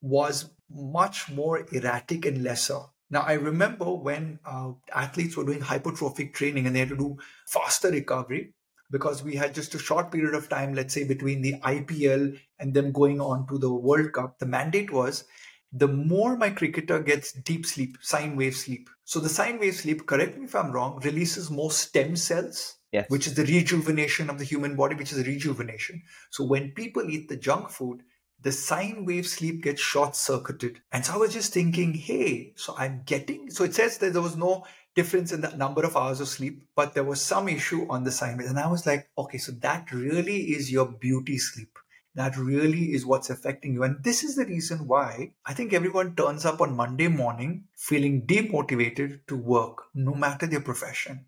was 0.00 0.50
much 0.74 1.30
more 1.30 1.66
erratic 1.72 2.26
and 2.26 2.42
lesser. 2.42 2.80
Now, 3.10 3.20
I 3.22 3.34
remember 3.34 3.92
when 3.94 4.40
uh, 4.44 4.72
athletes 4.92 5.36
were 5.36 5.44
doing 5.44 5.60
hypertrophic 5.60 6.34
training 6.34 6.66
and 6.66 6.74
they 6.74 6.80
had 6.80 6.88
to 6.90 6.96
do 6.96 7.16
faster 7.46 7.90
recovery. 7.90 8.54
because 8.90 9.22
we 9.24 9.34
had 9.34 9.54
just 9.54 9.74
a 9.74 9.78
short 9.78 10.10
period 10.12 10.34
of 10.34 10.48
time, 10.48 10.74
let's 10.74 10.94
say 10.94 11.04
between 11.04 11.40
the 11.42 11.54
IPL 11.60 12.38
and 12.60 12.74
them 12.74 12.92
going 12.92 13.20
on 13.20 13.46
to 13.48 13.58
the 13.58 13.72
World 13.72 14.12
Cup. 14.12 14.38
The 14.38 14.46
mandate 14.46 14.92
was 14.92 15.24
the 15.72 15.88
more 15.88 16.36
my 16.36 16.50
cricketer 16.50 17.00
gets 17.00 17.32
deep 17.32 17.66
sleep, 17.66 17.96
sine 18.00 18.36
wave 18.36 18.54
sleep. 18.54 18.88
So 19.04 19.18
the 19.20 19.28
sine 19.28 19.58
wave 19.58 19.74
sleep, 19.74 20.06
correct 20.06 20.38
me 20.38 20.44
if 20.44 20.54
I'm 20.54 20.70
wrong, 20.70 21.00
releases 21.02 21.50
more 21.50 21.72
stem 21.72 22.14
cells, 22.16 22.76
Yes. 22.92 23.06
which 23.08 23.26
is 23.26 23.34
the 23.34 23.42
rejuvenation 23.44 24.30
of 24.30 24.38
the 24.38 24.44
human 24.44 24.76
body, 24.76 24.94
which 24.94 25.12
is 25.12 25.26
rejuvenation. 25.26 26.02
So 26.30 26.44
when 26.44 26.70
people 26.72 27.10
eat 27.10 27.28
the 27.28 27.36
junk 27.36 27.70
food, 27.70 28.02
the 28.44 28.52
sine 28.52 29.06
wave 29.06 29.26
sleep 29.26 29.62
gets 29.62 29.80
short 29.80 30.14
circuited. 30.14 30.80
And 30.92 31.04
so 31.04 31.14
I 31.14 31.16
was 31.16 31.32
just 31.32 31.52
thinking, 31.52 31.94
hey, 31.94 32.52
so 32.56 32.74
I'm 32.76 33.02
getting, 33.06 33.50
so 33.50 33.64
it 33.64 33.74
says 33.74 33.96
that 33.98 34.12
there 34.12 34.22
was 34.22 34.36
no 34.36 34.66
difference 34.94 35.32
in 35.32 35.40
the 35.40 35.56
number 35.56 35.82
of 35.82 35.96
hours 35.96 36.20
of 36.20 36.28
sleep, 36.28 36.62
but 36.76 36.92
there 36.94 37.04
was 37.04 37.22
some 37.22 37.48
issue 37.48 37.86
on 37.88 38.04
the 38.04 38.12
sine 38.12 38.36
wave. 38.36 38.48
And 38.48 38.58
I 38.58 38.68
was 38.70 38.86
like, 38.86 39.08
okay, 39.16 39.38
so 39.38 39.52
that 39.60 39.90
really 39.90 40.36
is 40.52 40.70
your 40.70 40.86
beauty 40.86 41.38
sleep. 41.38 41.78
That 42.16 42.36
really 42.36 42.92
is 42.92 43.06
what's 43.06 43.30
affecting 43.30 43.72
you. 43.72 43.82
And 43.82 44.04
this 44.04 44.22
is 44.22 44.36
the 44.36 44.44
reason 44.44 44.86
why 44.86 45.32
I 45.46 45.54
think 45.54 45.72
everyone 45.72 46.14
turns 46.14 46.44
up 46.44 46.60
on 46.60 46.76
Monday 46.76 47.08
morning 47.08 47.64
feeling 47.76 48.26
demotivated 48.26 49.26
to 49.26 49.36
work, 49.36 49.84
no 49.94 50.14
matter 50.14 50.46
their 50.46 50.60
profession. 50.60 51.24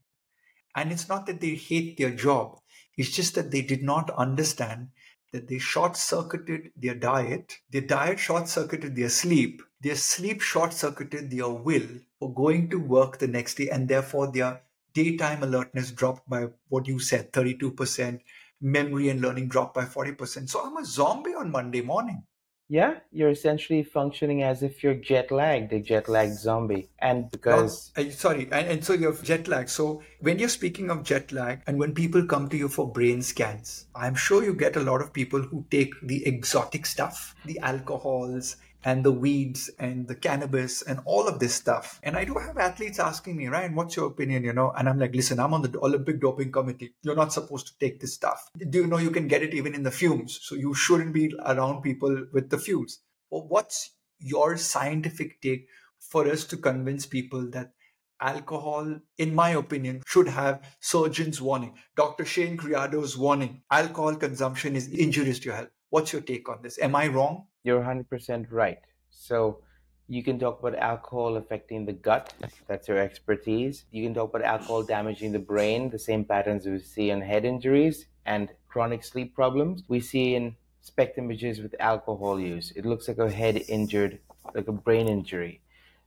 And 0.77 0.93
it's 0.93 1.09
not 1.09 1.25
that 1.27 1.41
they 1.41 1.55
hate 1.55 1.97
their 1.97 2.11
job, 2.11 2.61
it's 2.97 3.11
just 3.11 3.35
that 3.35 3.51
they 3.51 3.63
did 3.63 3.83
not 3.83 4.11
understand 4.11 4.89
that 5.37 5.49
they 5.49 5.59
short 5.59 5.99
circuited 5.99 6.73
their 6.75 6.95
diet, 6.95 7.59
their 7.71 7.83
diet 7.83 8.19
short 8.19 8.49
circuited 8.49 8.97
their 8.97 9.11
sleep, 9.11 9.63
their 9.83 9.95
sleep 9.95 10.41
short 10.41 10.73
circuited 10.73 11.31
their 11.31 11.51
will 11.51 11.87
for 12.19 12.33
going 12.33 12.71
to 12.71 12.79
work 12.79 13.19
the 13.19 13.29
next 13.29 13.57
day, 13.57 13.69
and 13.69 13.87
therefore 13.87 14.33
their 14.33 14.63
daytime 14.95 15.43
alertness 15.43 15.91
dropped 15.91 16.27
by 16.27 16.47
what 16.71 16.89
you 16.89 16.99
said 16.99 17.31
32%, 17.33 18.21
memory 18.63 19.11
and 19.11 19.21
learning 19.21 19.49
dropped 19.49 19.75
by 19.75 19.85
40%. 19.85 20.49
So 20.49 20.65
I'm 20.65 20.79
a 20.79 20.85
zombie 20.87 21.35
on 21.35 21.51
Monday 21.51 21.83
morning. 21.83 22.23
Yeah, 22.69 22.97
you're 23.13 23.31
essentially 23.31 23.85
functioning 23.85 24.43
as 24.43 24.63
if 24.63 24.83
you're 24.83 24.95
jet 24.95 25.31
lagged, 25.31 25.73
a 25.73 25.81
jet 25.81 26.09
lagged 26.09 26.35
zombie. 26.35 26.91
And 26.99 27.31
because. 27.31 27.93
Uh, 27.97 28.11
sorry, 28.11 28.49
and, 28.51 28.67
and 28.69 28.85
so 28.85 28.93
you're 28.93 29.15
jet 29.15 29.47
lag. 29.47 29.69
So 29.69 30.03
when 30.21 30.39
you're 30.41 30.49
speaking 30.49 30.91
of 30.91 31.05
jet 31.05 31.31
lag 31.31 31.61
and 31.67 31.79
when 31.79 31.95
people 31.95 32.27
come 32.27 32.49
to 32.49 32.57
you 32.57 32.69
for 32.69 32.91
brain 32.91 33.23
scans, 33.23 33.87
I'm 33.95 34.17
sure 34.17 34.43
you 34.43 34.53
get 34.53 34.75
a 34.75 34.81
lot 34.81 35.01
of 35.01 35.13
people 35.13 35.43
who 35.43 35.65
take 35.71 35.95
the 36.03 36.27
exotic 36.27 36.87
stuff, 36.87 37.37
the 37.45 37.59
alcohols 37.61 38.57
and 38.87 39.05
the 39.05 39.11
weeds 39.11 39.69
and 39.81 40.07
the 40.07 40.15
cannabis 40.15 40.81
and 40.81 41.01
all 41.05 41.27
of 41.27 41.41
this 41.41 41.53
stuff. 41.53 41.99
And 42.05 42.17
I 42.17 42.25
do 42.25 42.35
have 42.35 42.57
athletes 42.57 43.01
asking 43.01 43.37
me, 43.37 43.49
Ryan, 43.49 43.75
what's 43.75 43.97
your 43.97 44.07
opinion? 44.07 44.45
You 44.45 44.53
know, 44.53 44.71
and 44.79 44.89
I'm 44.89 45.01
like, 45.01 45.13
listen, 45.13 45.41
I'm 45.41 45.53
on 45.53 45.63
the 45.63 45.77
Olympic 45.81 46.21
doping 46.21 46.53
committee. 46.53 46.95
You're 47.03 47.17
not 47.17 47.33
supposed 47.33 47.67
to 47.67 47.79
take 47.81 47.99
this 47.99 48.15
stuff. 48.15 48.49
Do 48.57 48.79
you 48.79 48.87
know 48.87 48.99
you 48.99 49.11
can 49.11 49.27
get 49.27 49.43
it 49.43 49.55
even 49.55 49.75
in 49.75 49.83
the 49.83 49.91
fumes? 49.91 50.39
So 50.41 50.55
you 50.55 50.73
shouldn't 50.73 51.13
be 51.13 51.35
around 51.45 51.83
people 51.83 52.27
with 52.33 52.49
the 52.49 52.59
fumes. 52.59 53.01
Well, 53.29 53.49
what's 53.49 53.91
your 54.21 54.57
scientific 54.57 55.43
take 55.43 55.67
for 55.99 56.29
us 56.29 56.45
to 56.45 56.57
convince 56.57 57.07
people 57.07 57.51
that 57.51 57.73
alcohol, 58.21 59.01
in 59.19 59.35
my 59.35 59.51
opinion, 59.51 60.03
should 60.07 60.29
have 60.29 60.63
surgeon's 60.81 61.43
warning. 61.43 61.75
Dr. 61.97 62.25
Shane 62.25 62.57
Creado's 62.57 63.19
warning. 63.19 63.63
Alcohol 63.71 64.15
consumption 64.15 64.77
is 64.77 64.87
injurious 64.89 65.41
to 65.41 65.47
your 65.47 65.57
health. 65.57 65.71
What's 65.91 66.13
your 66.13 66.23
take 66.23 66.49
on 66.49 66.63
this? 66.63 66.79
Am 66.79 66.95
I 66.95 67.09
wrong? 67.09 67.47
You're 67.67 67.81
100% 67.81 68.53
right. 68.53 68.79
So 69.11 69.59
you 70.07 70.23
can 70.23 70.39
talk 70.39 70.61
about 70.61 70.77
alcohol 70.77 71.37
affecting 71.37 71.85
the 71.85 71.95
gut. 71.95 72.33
That's 72.69 72.87
your 72.87 72.99
expertise. 72.99 73.87
You 73.91 74.05
can 74.05 74.15
talk 74.15 74.31
about 74.31 74.47
alcohol 74.47 74.85
damaging 74.85 75.33
the 75.33 75.41
brain, 75.41 75.91
the 75.91 75.99
same 75.99 76.25
patterns 76.25 76.65
we 76.65 76.79
see 76.79 77.11
in 77.11 77.21
head 77.21 77.45
injuries 77.45 78.07
and 78.25 78.53
chronic 78.69 79.03
sleep 79.03 79.35
problems. 79.35 79.83
We 79.89 79.99
see 79.99 80.37
in 80.37 80.55
SPECT 80.83 81.19
images 81.19 81.59
with 81.59 81.75
alcohol 81.81 82.39
use. 82.39 82.71
It 82.77 82.87
looks 82.87 83.09
like 83.09 83.19
a 83.19 83.29
head 83.29 83.61
injured, 83.69 84.21
like 84.55 84.69
a 84.69 84.73
brain 84.73 85.09
injury. 85.09 85.61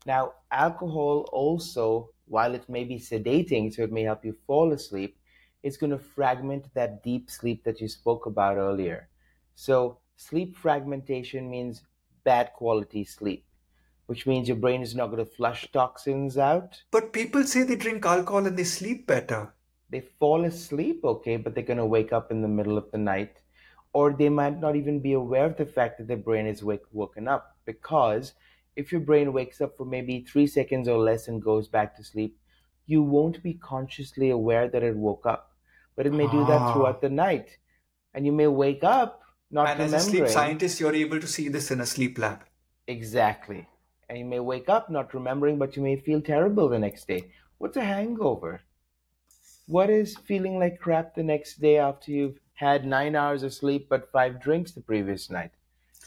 Now, 0.06 0.36
alcohol 0.50 1.28
also, 1.34 2.12
while 2.28 2.56
it 2.56 2.70
may 2.70 2.86
be 2.86 3.00
sedating, 3.00 3.74
so 3.74 3.82
it 3.82 3.92
may 3.92 4.04
help 4.04 4.24
you 4.24 4.38
fall 4.48 4.72
asleep, 4.72 5.18
it's 5.62 5.76
going 5.76 5.92
to 5.92 6.00
fragment 6.00 6.74
that 6.74 7.04
deep 7.04 7.30
sleep 7.30 7.66
that 7.66 7.82
you 7.82 7.90
spoke 7.90 8.26
about 8.28 8.56
earlier. 8.56 9.10
So, 9.56 9.98
sleep 10.20 10.58
fragmentation 10.58 11.50
means 11.50 11.82
bad 12.26 12.52
quality 12.54 13.06
sleep, 13.06 13.46
which 14.08 14.28
means 14.28 14.50
your 14.50 14.58
brain 14.58 14.82
is 14.82 14.94
not 14.94 15.08
going 15.08 15.26
to 15.26 15.32
flush 15.32 15.72
toxins 15.72 16.38
out. 16.38 16.84
But 16.92 17.14
people 17.14 17.44
say 17.46 17.64
they 17.64 17.78
drink 17.78 18.06
alcohol 18.06 18.46
and 18.46 18.58
they 18.58 18.66
sleep 18.66 19.08
better. 19.08 19.54
They 19.90 20.02
fall 20.02 20.44
asleep, 20.44 21.02
okay, 21.04 21.38
but 21.38 21.56
they're 21.56 21.64
going 21.64 21.78
to 21.78 21.86
wake 21.86 22.12
up 22.12 22.32
in 22.32 22.42
the 22.42 22.48
middle 22.50 22.78
of 22.78 22.92
the 22.92 22.98
night. 22.98 23.42
Or 23.94 24.12
they 24.12 24.28
might 24.30 24.60
not 24.60 24.76
even 24.76 25.00
be 25.00 25.14
aware 25.14 25.46
of 25.46 25.56
the 25.58 25.66
fact 25.66 25.98
that 25.98 26.08
their 26.08 26.18
brain 26.18 26.46
is 26.46 26.64
wake- 26.64 26.92
woken 26.92 27.28
up 27.28 27.56
because 27.66 28.34
if 28.76 28.92
your 28.92 29.02
brain 29.02 29.32
wakes 29.34 29.62
up 29.62 29.78
for 29.78 29.86
maybe 29.86 30.22
three 30.22 30.48
seconds 30.48 30.88
or 30.90 31.00
less 31.00 31.28
and 31.30 31.42
goes 31.42 31.68
back 31.70 31.96
to 31.96 32.04
sleep, 32.04 32.38
you 32.86 33.02
won't 33.02 33.42
be 33.42 33.54
consciously 33.54 34.30
aware 34.30 34.68
that 34.68 34.84
it 34.84 34.96
woke 34.98 35.26
up. 35.26 35.56
But 35.96 36.06
it 36.08 36.14
may 36.14 36.28
do 36.28 36.46
that 36.46 36.62
Ah. 36.62 36.74
throughout 36.74 37.02
the 37.02 37.10
night. 37.10 37.58
And 38.14 38.26
you 38.26 38.32
may 38.34 38.48
wake 38.48 38.84
up 38.84 39.22
not 39.52 39.68
and 39.70 39.82
as 39.82 39.94
a 39.94 40.00
sleep 40.00 40.28
scientist, 40.28 40.80
you're 40.80 40.94
able 40.96 41.20
to 41.20 41.28
see 41.28 41.48
this 41.50 41.72
in 41.72 41.82
a 41.82 41.86
sleep 41.86 42.18
lab. 42.18 42.44
Exactly. 42.88 43.68
And 44.08 44.18
you 44.18 44.26
may 44.26 44.40
wake 44.40 44.70
up 44.70 44.90
not 44.90 45.14
remembering, 45.14 45.58
but 45.58 45.76
you 45.76 45.84
may 45.84 45.96
feel 45.98 46.22
terrible 46.22 46.70
the 46.70 46.80
next 46.80 47.08
day. 47.08 47.32
What's 47.58 47.78
a 47.78 47.84
hangover? 47.84 48.62
What 49.68 49.90
is 49.90 50.16
feeling 50.18 50.58
like 50.60 50.80
crap 50.80 51.14
the 51.16 51.24
next 51.24 51.62
day 51.62 51.78
after 51.78 52.12
you've 52.12 52.40
had 52.54 52.86
nine 52.86 53.16
hours 53.16 53.44
of 53.44 53.54
sleep 53.54 53.88
but 53.90 54.12
five 54.12 54.42
drinks 54.42 54.72
the 54.72 54.82
previous 54.82 55.30
night? 55.30 55.52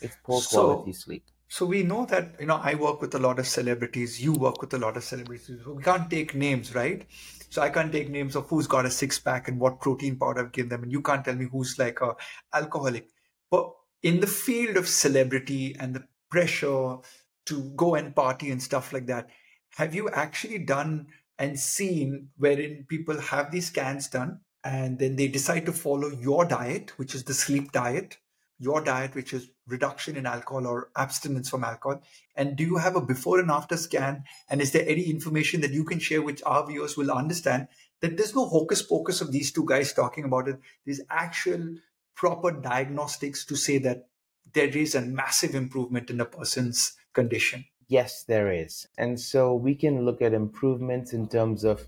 It's 0.01 0.17
poor 0.25 0.41
So- 0.41 0.75
quality 0.75 0.93
sleep. 0.93 1.25
So 1.49 1.67
we 1.67 1.83
know 1.83 2.07
that, 2.07 2.41
you 2.41 2.47
know, 2.47 2.57
I 2.57 2.75
work 2.77 3.03
with 3.03 3.15
a 3.15 3.19
lot 3.19 3.39
of 3.39 3.47
celebrities, 3.47 4.23
you 4.25 4.33
work 4.33 4.63
with 4.63 4.73
a 4.73 4.79
lot 4.79 4.97
of 4.97 5.05
celebrities. 5.05 5.51
We 5.67 5.83
can't 5.83 6.09
take 6.09 6.35
names, 6.35 6.75
right? 6.75 7.07
So 7.51 7.61
I 7.61 7.69
can't 7.69 7.93
take 7.93 8.09
names 8.09 8.35
of 8.37 8.49
who's 8.49 8.67
got 8.67 8.87
a 8.87 8.91
six 8.91 9.19
pack 9.19 9.49
and 9.49 9.61
what 9.61 9.79
protein 9.79 10.17
powder 10.19 10.41
I've 10.41 10.53
given 10.53 10.71
them. 10.71 10.83
And 10.85 10.91
you 10.91 11.03
can't 11.03 11.23
tell 11.23 11.35
me 11.35 11.45
who's 11.53 11.79
like 11.79 12.01
a 12.01 12.17
alcoholic. 12.55 13.11
But 13.53 13.71
in 14.03 14.21
the 14.21 14.27
field 14.27 14.79
of 14.79 14.88
celebrity 14.88 15.77
and 15.79 15.95
the 15.95 16.05
pressure 16.31 16.97
to 17.45 17.62
go 17.77 17.95
and 17.95 18.17
party 18.17 18.51
and 18.51 18.62
stuff 18.62 18.95
like 18.95 19.07
that, 19.07 19.29
have 19.77 19.95
you 19.95 20.09
actually 20.09 20.59
done 20.61 21.09
and 21.38 21.61
seen 21.61 22.31
wherein 22.38 22.87
people 22.88 23.21
have 23.21 23.51
these 23.51 23.67
scans 23.67 24.09
done 24.09 24.41
and 24.65 24.99
then 24.99 25.17
they 25.17 25.29
decide 25.29 25.67
to 25.67 25.73
follow 25.73 26.09
your 26.09 26.47
diet, 26.47 26.99
which 26.99 27.15
is 27.15 27.25
the 27.25 27.35
sleep 27.35 27.73
diet, 27.73 28.17
your 28.59 28.81
diet, 28.81 29.15
which 29.15 29.35
is 29.35 29.51
reduction 29.67 30.17
in 30.17 30.25
alcohol 30.25 30.67
or 30.67 30.88
abstinence 30.97 31.51
from 31.51 31.62
alcohol? 31.62 32.01
And 32.35 32.57
do 32.57 32.65
you 32.65 32.79
have 32.79 32.97
a 32.97 33.03
before 33.03 33.38
and 33.38 33.51
after 33.51 33.77
scan? 33.77 34.25
And 34.49 34.62
is 34.62 34.73
there 34.73 34.88
any 34.88 35.03
information 35.03 35.61
that 35.61 35.73
you 35.73 35.85
can 35.85 35.99
share 35.99 36.23
which 36.23 36.43
our 36.47 36.67
viewers 36.67 36.97
will 36.97 37.11
understand 37.11 37.69
that 38.01 38.17
there's 38.17 38.35
no 38.35 38.47
hocus 38.47 38.81
pocus 38.83 39.21
of 39.21 39.31
these 39.31 39.53
two 39.53 39.67
guys 39.67 39.93
talking 39.93 40.25
about 40.25 40.49
it? 40.49 40.59
There's 40.87 41.03
actual 41.11 41.75
proper 42.14 42.51
diagnostics 42.51 43.44
to 43.46 43.57
say 43.57 43.79
that 43.79 44.09
there 44.53 44.68
is 44.68 44.94
a 44.94 45.01
massive 45.01 45.55
improvement 45.55 46.11
in 46.11 46.20
a 46.20 46.25
person's 46.25 46.96
condition. 47.12 47.64
Yes, 47.88 48.25
there 48.25 48.53
is. 48.53 48.87
And 48.96 49.20
so 49.20 49.55
we 49.55 49.75
can 49.75 50.05
look 50.05 50.22
at 50.22 50.33
improvements 50.33 51.12
in 51.12 51.29
terms 51.29 51.64
of 51.64 51.87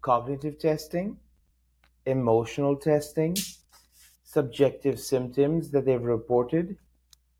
cognitive 0.00 0.58
testing, 0.58 1.18
emotional 2.06 2.76
testing, 2.76 3.36
subjective 4.22 5.00
symptoms 5.00 5.70
that 5.70 5.84
they've 5.86 6.02
reported, 6.02 6.76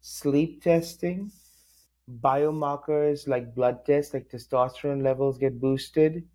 sleep 0.00 0.62
testing, 0.62 1.31
biomarkers 2.20 3.27
like 3.29 3.55
blood 3.55 3.85
tests, 3.87 4.14
like 4.14 4.29
testosterone 4.29 5.03
levels 5.03 5.38
get 5.38 5.61
boosted, 5.61 6.29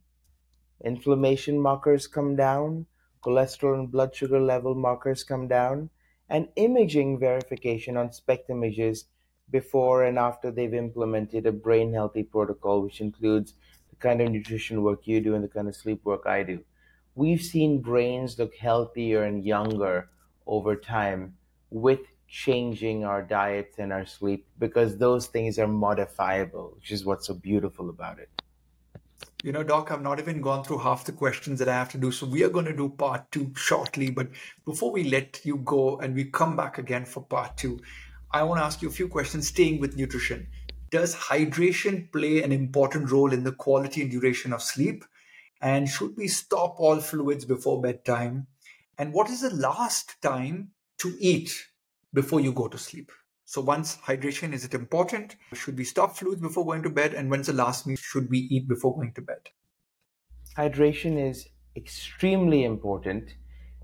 inflammation 0.84 1.60
markers 1.60 2.08
come 2.08 2.36
down, 2.36 2.86
cholesterol 3.24 3.74
and 3.74 3.92
blood 3.92 4.16
sugar 4.16 4.40
level 4.40 4.76
markers 4.76 5.24
come 5.24 5.48
down, 5.48 5.90
and 6.30 6.48
imaging 6.56 7.20
verification 7.20 7.98
on 7.98 8.12
SPECT 8.12 8.50
images 8.50 9.06
before 9.50 10.04
and 10.04 10.20
after 10.20 10.52
they've 10.52 10.74
implemented 10.74 11.46
a 11.46 11.52
brain 11.52 11.94
healthy 11.94 12.24
protocol, 12.24 12.82
which 12.82 13.02
includes 13.02 13.56
the 13.90 13.96
kind 13.96 14.22
of 14.22 14.32
nutrition 14.32 14.84
work 14.84 15.08
you 15.08 15.20
do 15.22 15.36
and 15.36 15.44
the 15.44 15.48
kind 15.48 15.68
of 15.68 15.76
sleep 15.76 16.04
work 16.06 16.26
I 16.26 16.44
do. 16.44 16.64
We've 17.16 17.42
seen 17.42 17.82
brains 17.82 18.38
look 18.38 18.56
healthier 18.56 19.24
and 19.24 19.44
younger 19.44 20.10
over 20.46 20.76
time 20.76 21.38
with 21.70 22.02
changing 22.28 23.04
our 23.04 23.24
diets 23.24 23.80
and 23.80 23.92
our 23.92 24.06
sleep 24.06 24.48
because 24.60 24.98
those 24.98 25.28
things 25.28 25.58
are 25.58 25.68
modifiable, 25.68 26.74
which 26.76 26.92
is 26.92 27.04
what's 27.04 27.28
so 27.28 27.34
beautiful 27.34 27.90
about 27.90 28.20
it. 28.20 28.30
You 29.44 29.54
know, 29.54 29.64
Doc, 29.64 29.90
I've 29.90 30.02
not 30.02 30.20
even 30.20 30.42
gone 30.42 30.64
through 30.64 30.80
half 30.80 31.06
the 31.06 31.14
questions 31.14 31.60
that 31.60 31.70
I 31.70 31.74
have 31.74 31.90
to 31.92 31.98
do. 31.98 32.12
So 32.12 32.28
we 32.28 32.44
are 32.44 32.50
going 32.50 32.66
to 32.66 32.76
do 32.76 32.90
part 32.90 33.32
two 33.32 33.54
shortly. 33.56 34.10
But 34.12 34.28
before 34.66 34.92
we 34.92 35.06
let 35.06 35.40
you 35.46 35.58
go 35.58 35.98
and 36.00 36.14
we 36.14 36.26
come 36.26 36.58
back 36.58 36.78
again 36.78 37.06
for 37.06 37.24
part 37.24 37.56
two, 37.56 37.80
I 38.32 38.44
want 38.44 38.60
to 38.60 38.66
ask 38.66 38.82
you 38.82 38.90
a 38.90 38.92
few 38.92 39.08
questions 39.08 39.48
staying 39.48 39.80
with 39.80 39.96
nutrition. 39.96 40.48
Does 40.92 41.16
hydration 41.16 42.12
play 42.12 42.44
an 42.44 42.52
important 42.52 43.12
role 43.12 43.32
in 43.32 43.44
the 43.44 43.52
quality 43.52 44.02
and 44.02 44.12
duration 44.12 44.52
of 44.52 44.62
sleep? 44.62 45.06
And 45.62 45.88
should 45.88 46.18
we 46.18 46.28
stop 46.28 46.76
all 46.78 47.00
fluids 47.00 47.46
before 47.46 47.82
bedtime? 47.82 48.48
And 48.98 49.14
what 49.14 49.30
is 49.30 49.42
the 49.42 49.56
last 49.56 50.22
time 50.22 50.72
to 50.98 51.16
eat 51.20 51.68
before 52.14 52.40
you 52.40 52.52
go 52.52 52.68
to 52.68 52.78
sleep? 52.78 53.12
So 53.50 53.62
once 53.62 53.98
hydration, 53.98 54.54
is 54.54 54.64
it 54.64 54.76
important? 54.76 55.36
Should 55.56 55.76
we 55.76 55.84
stop 55.84 56.16
fluids 56.16 56.40
before 56.40 56.68
going 56.68 56.84
to 56.84 56.90
bed? 56.92 57.16
And 57.16 57.32
when's 57.32 57.48
the 57.48 57.54
last 57.54 57.88
meal 57.88 57.98
should 57.98 58.30
we 58.30 58.38
eat 58.38 58.68
before 58.68 58.94
going 58.94 59.12
to 59.14 59.24
bed? 59.24 59.50
Hydration 60.56 61.18
is 61.18 61.48
extremely 61.76 62.64
important. 62.64 63.34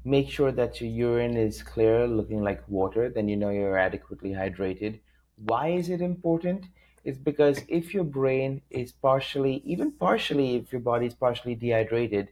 Make 0.04 0.30
sure 0.30 0.52
that 0.52 0.80
your 0.80 0.92
urine 0.92 1.36
is 1.36 1.64
clear, 1.64 2.06
looking 2.06 2.44
like 2.44 2.62
water, 2.70 3.10
then 3.10 3.28
you 3.28 3.36
know 3.38 3.50
you're 3.50 3.76
adequately 3.76 4.30
hydrated. 4.30 5.00
Why 5.38 5.70
is 5.70 5.90
it 5.90 6.00
important? 6.00 6.68
It's 7.04 7.18
because 7.18 7.64
if 7.68 7.92
your 7.92 8.04
brain 8.04 8.62
is 8.70 8.92
partially, 8.92 9.64
even 9.66 9.94
partially, 9.94 10.58
if 10.58 10.72
your 10.72 10.82
body 10.82 11.08
is 11.08 11.16
partially 11.16 11.56
dehydrated, 11.56 12.28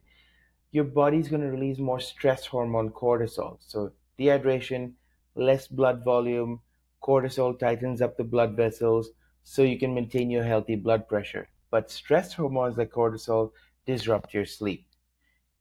your 0.71 0.83
body's 0.83 1.29
going 1.29 1.41
to 1.41 1.49
release 1.49 1.79
more 1.79 1.99
stress 1.99 2.45
hormone 2.45 2.91
cortisol. 2.91 3.57
So, 3.59 3.91
dehydration, 4.19 4.91
less 5.33 5.67
blood 5.67 6.03
volume, 6.05 6.59
cortisol 7.03 7.59
tightens 7.59 8.01
up 8.01 8.17
the 8.17 8.23
blood 8.23 8.55
vessels 8.55 9.11
so 9.43 9.61
you 9.63 9.77
can 9.77 9.93
maintain 9.93 10.31
your 10.31 10.43
healthy 10.45 10.75
blood 10.75 11.07
pressure. 11.07 11.49
But 11.69 11.91
stress 11.91 12.33
hormones 12.33 12.77
like 12.77 12.91
cortisol 12.91 13.51
disrupt 13.85 14.33
your 14.33 14.45
sleep. 14.45 14.87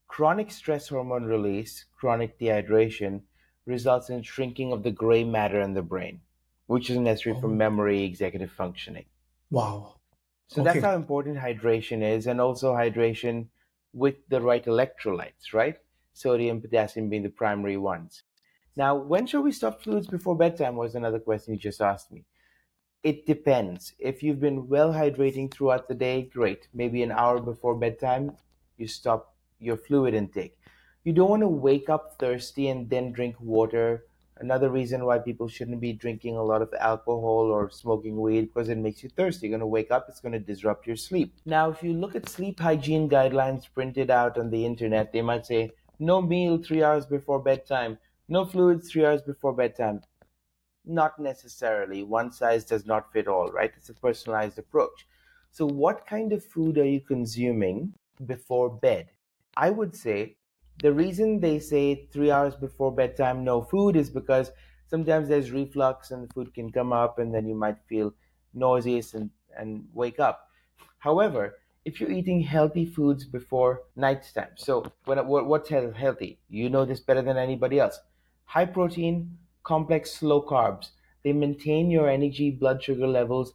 Chronic 0.06 0.52
stress 0.52 0.88
hormone 0.88 1.24
release, 1.24 1.86
chronic 1.98 2.38
dehydration, 2.38 3.22
results 3.66 4.10
in 4.10 4.22
shrinking 4.22 4.72
of 4.72 4.84
the 4.84 4.92
gray 4.92 5.24
matter 5.24 5.60
in 5.60 5.74
the 5.74 5.82
brain, 5.82 6.20
which 6.66 6.88
is 6.88 6.98
necessary 6.98 7.34
for 7.40 7.48
Oh. 7.48 7.56
memory, 7.64 8.04
executive 8.04 8.52
functioning. 8.52 9.06
Wow. 9.50 9.96
So 10.48 10.62
that's 10.62 10.82
how 10.82 10.94
important 10.94 11.38
hydration 11.38 12.02
is, 12.02 12.26
and 12.28 12.40
also 12.40 12.74
hydration 12.74 13.48
with 13.92 14.16
the 14.28 14.40
right 14.40 14.64
electrolytes, 14.64 15.52
right? 15.52 15.78
Sodium, 16.12 16.60
potassium 16.60 17.08
being 17.08 17.22
the 17.24 17.30
primary 17.30 17.76
ones. 17.76 18.22
Now, 18.76 18.96
when 18.96 19.26
should 19.26 19.42
we 19.42 19.52
stop 19.52 19.82
fluids 19.82 20.06
before 20.06 20.36
bedtime? 20.36 20.76
Was 20.76 20.94
another 20.94 21.20
question 21.20 21.54
you 21.54 21.60
just 21.60 21.82
asked 21.82 22.10
me. 22.10 22.24
It 23.02 23.26
depends. 23.26 23.92
If 23.98 24.22
you've 24.22 24.40
been 24.40 24.68
well 24.68 24.92
hydrating 24.92 25.52
throughout 25.52 25.88
the 25.88 25.94
day, 25.94 26.30
great. 26.32 26.68
Maybe 26.72 27.02
an 27.02 27.12
hour 27.12 27.40
before 27.40 27.74
bedtime, 27.74 28.36
you 28.78 28.86
stop 28.86 29.34
your 29.58 29.76
fluid 29.76 30.14
intake. 30.14 30.56
You 31.04 31.12
don't 31.12 31.30
want 31.30 31.42
to 31.42 31.48
wake 31.48 31.90
up 31.90 32.16
thirsty 32.18 32.68
and 32.68 32.88
then 32.88 33.12
drink 33.12 33.36
water. 33.40 34.06
Another 34.36 34.70
reason 34.70 35.04
why 35.04 35.18
people 35.18 35.48
shouldn't 35.48 35.80
be 35.80 35.92
drinking 35.92 36.36
a 36.36 36.42
lot 36.42 36.62
of 36.62 36.72
alcohol 36.78 37.50
or 37.50 37.70
smoking 37.70 38.20
weed 38.20 38.42
because 38.42 38.68
it 38.68 38.78
makes 38.78 39.02
you 39.02 39.08
thirsty. 39.10 39.48
You're 39.48 39.58
going 39.58 39.60
to 39.60 39.66
wake 39.66 39.90
up, 39.90 40.06
it's 40.08 40.20
going 40.20 40.32
to 40.32 40.38
disrupt 40.38 40.86
your 40.86 40.96
sleep. 40.96 41.34
Now, 41.44 41.70
if 41.70 41.82
you 41.82 41.92
look 41.92 42.14
at 42.14 42.28
sleep 42.28 42.60
hygiene 42.60 43.08
guidelines 43.08 43.66
printed 43.72 44.10
out 44.10 44.38
on 44.38 44.50
the 44.50 44.64
internet, 44.64 45.12
they 45.12 45.22
might 45.22 45.44
say 45.44 45.72
no 45.98 46.22
meal 46.22 46.56
three 46.58 46.82
hours 46.82 47.04
before 47.04 47.40
bedtime, 47.40 47.98
no 48.32 48.46
fluids 48.46 48.90
three 48.90 49.04
hours 49.04 49.20
before 49.20 49.52
bedtime. 49.52 50.00
Not 50.86 51.18
necessarily. 51.18 52.02
One 52.02 52.32
size 52.32 52.64
does 52.64 52.86
not 52.86 53.12
fit 53.12 53.28
all, 53.28 53.48
right? 53.48 53.72
It's 53.76 53.90
a 53.90 53.94
personalized 53.94 54.58
approach. 54.58 55.06
So, 55.50 55.66
what 55.66 56.06
kind 56.06 56.32
of 56.32 56.42
food 56.44 56.78
are 56.78 56.86
you 56.86 57.02
consuming 57.02 57.92
before 58.24 58.70
bed? 58.70 59.10
I 59.56 59.68
would 59.68 59.94
say 59.94 60.38
the 60.82 60.94
reason 60.94 61.40
they 61.40 61.58
say 61.58 62.06
three 62.06 62.30
hours 62.30 62.56
before 62.56 62.90
bedtime 62.94 63.44
no 63.44 63.60
food 63.60 63.96
is 63.96 64.08
because 64.08 64.50
sometimes 64.86 65.28
there's 65.28 65.50
reflux 65.50 66.10
and 66.10 66.26
the 66.26 66.32
food 66.32 66.54
can 66.54 66.72
come 66.72 66.92
up 66.92 67.18
and 67.18 67.34
then 67.34 67.46
you 67.46 67.54
might 67.54 67.84
feel 67.86 68.14
nauseous 68.54 69.12
and, 69.12 69.30
and 69.58 69.86
wake 69.92 70.18
up. 70.18 70.48
However, 71.00 71.58
if 71.84 72.00
you're 72.00 72.10
eating 72.10 72.40
healthy 72.40 72.86
foods 72.86 73.26
before 73.26 73.82
nighttime, 73.94 74.52
so 74.56 74.90
what, 75.04 75.26
what, 75.26 75.46
what's 75.46 75.68
healthy? 75.68 76.40
You 76.48 76.70
know 76.70 76.86
this 76.86 77.00
better 77.00 77.22
than 77.22 77.36
anybody 77.36 77.78
else. 77.78 78.00
High 78.52 78.66
protein, 78.66 79.38
complex, 79.64 80.22
low 80.22 80.42
carbs. 80.42 80.90
They 81.24 81.32
maintain 81.32 81.90
your 81.90 82.06
energy, 82.06 82.50
blood 82.50 82.82
sugar 82.82 83.06
levels, 83.06 83.54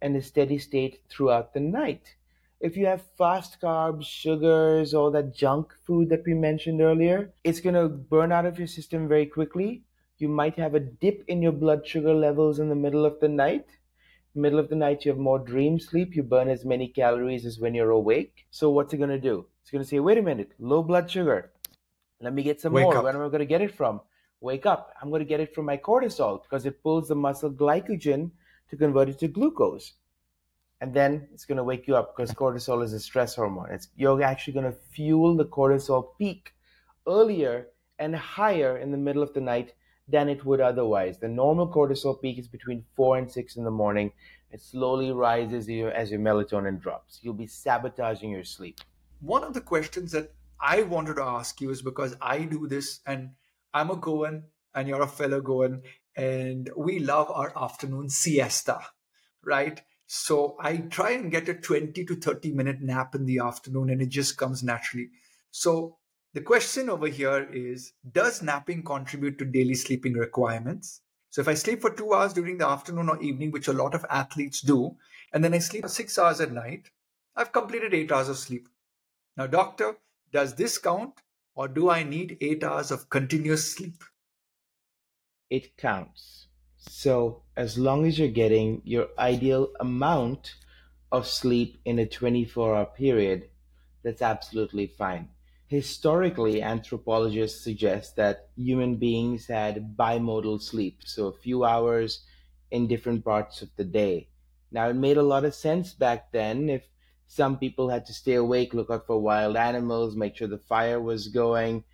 and 0.00 0.16
a 0.16 0.22
steady 0.22 0.56
state 0.56 1.02
throughout 1.10 1.52
the 1.52 1.60
night. 1.60 2.14
If 2.58 2.74
you 2.74 2.86
have 2.86 3.12
fast 3.18 3.60
carbs, 3.60 4.06
sugars, 4.06 4.94
all 4.94 5.10
that 5.10 5.34
junk 5.34 5.74
food 5.86 6.08
that 6.08 6.24
we 6.24 6.32
mentioned 6.32 6.80
earlier, 6.80 7.30
it's 7.44 7.60
going 7.60 7.74
to 7.74 7.90
burn 7.90 8.32
out 8.32 8.46
of 8.46 8.58
your 8.58 8.66
system 8.66 9.06
very 9.06 9.26
quickly. 9.26 9.82
You 10.16 10.28
might 10.28 10.56
have 10.56 10.74
a 10.74 10.80
dip 10.80 11.24
in 11.28 11.42
your 11.42 11.52
blood 11.52 11.86
sugar 11.86 12.14
levels 12.14 12.58
in 12.58 12.70
the 12.70 12.74
middle 12.74 13.04
of 13.04 13.20
the 13.20 13.28
night. 13.28 13.66
Middle 14.34 14.60
of 14.60 14.70
the 14.70 14.76
night, 14.76 15.04
you 15.04 15.10
have 15.10 15.18
more 15.18 15.38
dream 15.38 15.78
sleep. 15.78 16.16
You 16.16 16.22
burn 16.22 16.48
as 16.48 16.64
many 16.64 16.88
calories 16.88 17.44
as 17.44 17.60
when 17.60 17.74
you're 17.74 17.90
awake. 17.90 18.46
So, 18.50 18.70
what's 18.70 18.94
it 18.94 18.96
going 18.96 19.10
to 19.10 19.20
do? 19.20 19.44
It's 19.60 19.70
going 19.70 19.84
to 19.84 19.88
say, 19.90 19.98
wait 20.00 20.16
a 20.16 20.22
minute, 20.22 20.52
low 20.58 20.82
blood 20.82 21.10
sugar. 21.10 21.52
Let 22.22 22.32
me 22.32 22.42
get 22.42 22.62
some 22.62 22.72
Wake 22.72 22.84
more. 22.84 22.96
up. 22.96 23.04
Where 23.04 23.14
am 23.14 23.20
I 23.20 23.28
going 23.28 23.40
to 23.40 23.44
get 23.44 23.60
it 23.60 23.74
from? 23.74 24.00
Wake 24.40 24.66
up. 24.66 24.94
I'm 25.00 25.10
going 25.10 25.20
to 25.20 25.26
get 25.26 25.40
it 25.40 25.54
from 25.54 25.64
my 25.64 25.76
cortisol 25.76 26.42
because 26.42 26.64
it 26.66 26.82
pulls 26.82 27.08
the 27.08 27.14
muscle 27.14 27.50
glycogen 27.50 28.30
to 28.70 28.76
convert 28.76 29.08
it 29.08 29.18
to 29.20 29.28
glucose 29.28 29.94
and 30.80 30.94
then 30.94 31.28
it's 31.32 31.44
going 31.44 31.56
to 31.56 31.64
wake 31.64 31.88
you 31.88 31.96
up 31.96 32.16
because 32.16 32.32
cortisol 32.32 32.84
is 32.84 32.92
a 32.92 33.00
stress 33.00 33.34
hormone. 33.34 33.70
It's 33.70 33.88
you're 33.96 34.22
actually 34.22 34.52
going 34.52 34.72
to 34.72 34.78
fuel 34.92 35.36
the 35.36 35.44
cortisol 35.44 36.16
peak 36.18 36.52
earlier 37.06 37.68
and 37.98 38.14
higher 38.14 38.78
in 38.78 38.92
the 38.92 38.98
middle 38.98 39.22
of 39.22 39.34
the 39.34 39.40
night 39.40 39.74
than 40.06 40.28
it 40.28 40.44
would 40.44 40.60
otherwise. 40.60 41.18
The 41.18 41.28
normal 41.28 41.68
cortisol 41.68 42.20
peak 42.20 42.38
is 42.38 42.48
between 42.48 42.84
four 42.94 43.18
and 43.18 43.30
six 43.30 43.56
in 43.56 43.64
the 43.64 43.70
morning. 43.70 44.12
It 44.50 44.60
slowly 44.60 45.10
rises 45.10 45.68
as 45.68 46.10
your 46.10 46.20
melatonin 46.20 46.80
drops. 46.80 47.18
You'll 47.22 47.34
be 47.34 47.46
sabotaging 47.46 48.30
your 48.30 48.44
sleep. 48.44 48.80
One 49.20 49.42
of 49.42 49.52
the 49.52 49.60
questions 49.60 50.12
that 50.12 50.32
I 50.60 50.82
wanted 50.82 51.16
to 51.16 51.22
ask 51.22 51.60
you 51.60 51.70
is 51.70 51.82
because 51.82 52.16
I 52.20 52.42
do 52.42 52.68
this 52.68 53.00
and 53.06 53.30
I'm 53.72 53.90
a 53.90 53.96
Goan 53.96 54.44
and 54.74 54.88
you're 54.88 55.02
a 55.02 55.08
fellow 55.08 55.40
Goan 55.40 55.82
and 56.16 56.70
we 56.76 56.98
love 56.98 57.30
our 57.30 57.52
afternoon 57.56 58.08
siesta, 58.10 58.80
right? 59.44 59.80
So 60.06 60.56
I 60.60 60.78
try 60.78 61.10
and 61.10 61.30
get 61.30 61.48
a 61.48 61.54
20 61.54 62.04
to 62.04 62.16
30 62.16 62.52
minute 62.52 62.80
nap 62.80 63.14
in 63.14 63.26
the 63.26 63.38
afternoon 63.38 63.90
and 63.90 64.00
it 64.00 64.08
just 64.08 64.36
comes 64.36 64.62
naturally. 64.62 65.10
So 65.50 65.98
the 66.34 66.40
question 66.40 66.88
over 66.88 67.08
here 67.08 67.48
is 67.52 67.92
Does 68.10 68.42
napping 68.42 68.84
contribute 68.84 69.38
to 69.38 69.44
daily 69.44 69.74
sleeping 69.74 70.14
requirements? 70.14 71.02
So 71.30 71.42
if 71.42 71.48
I 71.48 71.54
sleep 71.54 71.82
for 71.82 71.90
two 71.90 72.14
hours 72.14 72.32
during 72.32 72.58
the 72.58 72.66
afternoon 72.66 73.08
or 73.10 73.20
evening, 73.22 73.50
which 73.50 73.68
a 73.68 73.72
lot 73.72 73.94
of 73.94 74.06
athletes 74.08 74.62
do, 74.62 74.96
and 75.32 75.44
then 75.44 75.52
I 75.52 75.58
sleep 75.58 75.82
for 75.82 75.88
six 75.88 76.18
hours 76.18 76.40
at 76.40 76.52
night, 76.52 76.90
I've 77.36 77.52
completed 77.52 77.92
eight 77.92 78.10
hours 78.10 78.28
of 78.28 78.38
sleep. 78.38 78.68
Now, 79.36 79.46
doctor, 79.46 79.96
does 80.32 80.54
this 80.54 80.78
count 80.78 81.20
or 81.58 81.68
do 81.68 81.90
I 81.90 82.04
need 82.04 82.38
eight 82.40 82.64
hours 82.64 82.90
of 82.90 83.10
continuous 83.10 83.74
sleep? 83.74 84.02
It 85.50 85.76
counts. 85.76 86.48
So 86.78 87.42
as 87.54 87.76
long 87.76 88.06
as 88.06 88.18
you're 88.18 88.28
getting 88.28 88.80
your 88.86 89.08
ideal 89.18 89.68
amount 89.78 90.54
of 91.12 91.26
sleep 91.26 91.76
in 91.84 91.98
a 91.98 92.06
24 92.06 92.74
hour 92.74 92.86
period, 92.86 93.50
that's 94.02 94.22
absolutely 94.22 94.86
fine. 94.86 95.28
Historically, 95.66 96.62
anthropologists 96.62 97.62
suggest 97.62 98.16
that 98.16 98.48
human 98.56 98.96
beings 98.96 99.48
had 99.48 99.98
bimodal 99.98 100.62
sleep, 100.62 101.02
so 101.04 101.26
a 101.26 101.32
few 101.32 101.62
hours 101.64 102.24
in 102.70 102.86
different 102.86 103.22
parts 103.22 103.60
of 103.60 103.74
the 103.76 103.84
day. 103.84 104.30
Now, 104.70 104.88
it 104.88 104.94
made 104.94 105.18
a 105.18 105.22
lot 105.22 105.44
of 105.44 105.54
sense 105.54 105.92
back 105.92 106.32
then 106.32 106.70
if 106.70 106.88
some 107.30 107.58
people 107.58 107.90
had 107.90 108.06
to 108.06 108.14
stay 108.14 108.34
awake, 108.34 108.72
look 108.72 108.90
out 108.90 109.06
for 109.06 109.20
wild 109.20 109.54
animals, 109.54 110.16
make 110.16 110.34
sure 110.34 110.48
the 110.48 110.58
fire 110.58 111.00
was 111.00 111.28
going, 111.28 111.84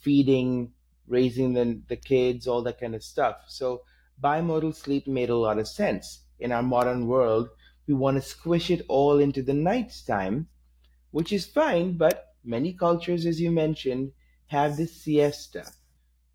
feeding, 0.00 0.72
raising 1.06 1.52
the, 1.52 1.80
the 1.88 1.96
kids, 1.96 2.48
all 2.48 2.62
that 2.64 2.80
kind 2.80 2.96
of 2.96 3.04
stuff. 3.04 3.44
So, 3.46 3.82
bimodal 4.20 4.74
sleep 4.74 5.06
made 5.06 5.30
a 5.30 5.36
lot 5.36 5.58
of 5.58 5.68
sense. 5.68 6.24
In 6.40 6.50
our 6.50 6.62
modern 6.62 7.06
world, 7.06 7.50
we 7.86 7.94
want 7.94 8.16
to 8.16 8.22
squish 8.22 8.68
it 8.68 8.84
all 8.88 9.20
into 9.20 9.42
the 9.42 9.54
nighttime, 9.54 10.48
which 11.12 11.32
is 11.32 11.46
fine, 11.46 11.96
but 11.96 12.34
many 12.42 12.72
cultures, 12.72 13.26
as 13.26 13.40
you 13.40 13.52
mentioned, 13.52 14.12
have 14.46 14.76
this 14.76 15.02
siesta. 15.02 15.72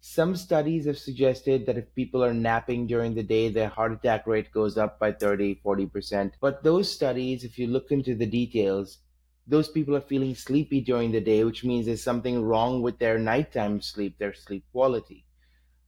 Some 0.07 0.35
studies 0.35 0.85
have 0.85 0.99
suggested 0.99 1.65
that 1.65 1.79
if 1.79 1.95
people 1.95 2.23
are 2.23 2.33
napping 2.33 2.85
during 2.85 3.15
the 3.15 3.23
day, 3.23 3.49
their 3.49 3.69
heart 3.69 3.91
attack 3.91 4.27
rate 4.27 4.51
goes 4.51 4.77
up 4.77 4.99
by 4.99 5.11
30, 5.11 5.55
40%. 5.65 6.33
But 6.39 6.63
those 6.63 6.91
studies, 6.91 7.43
if 7.43 7.57
you 7.57 7.65
look 7.65 7.91
into 7.91 8.13
the 8.13 8.27
details, 8.27 8.99
those 9.47 9.67
people 9.67 9.95
are 9.95 10.01
feeling 10.01 10.35
sleepy 10.35 10.79
during 10.79 11.11
the 11.11 11.19
day, 11.19 11.43
which 11.43 11.63
means 11.63 11.87
there's 11.87 12.03
something 12.03 12.43
wrong 12.43 12.83
with 12.83 12.99
their 12.99 13.17
nighttime 13.17 13.81
sleep, 13.81 14.19
their 14.19 14.35
sleep 14.35 14.63
quality. 14.71 15.25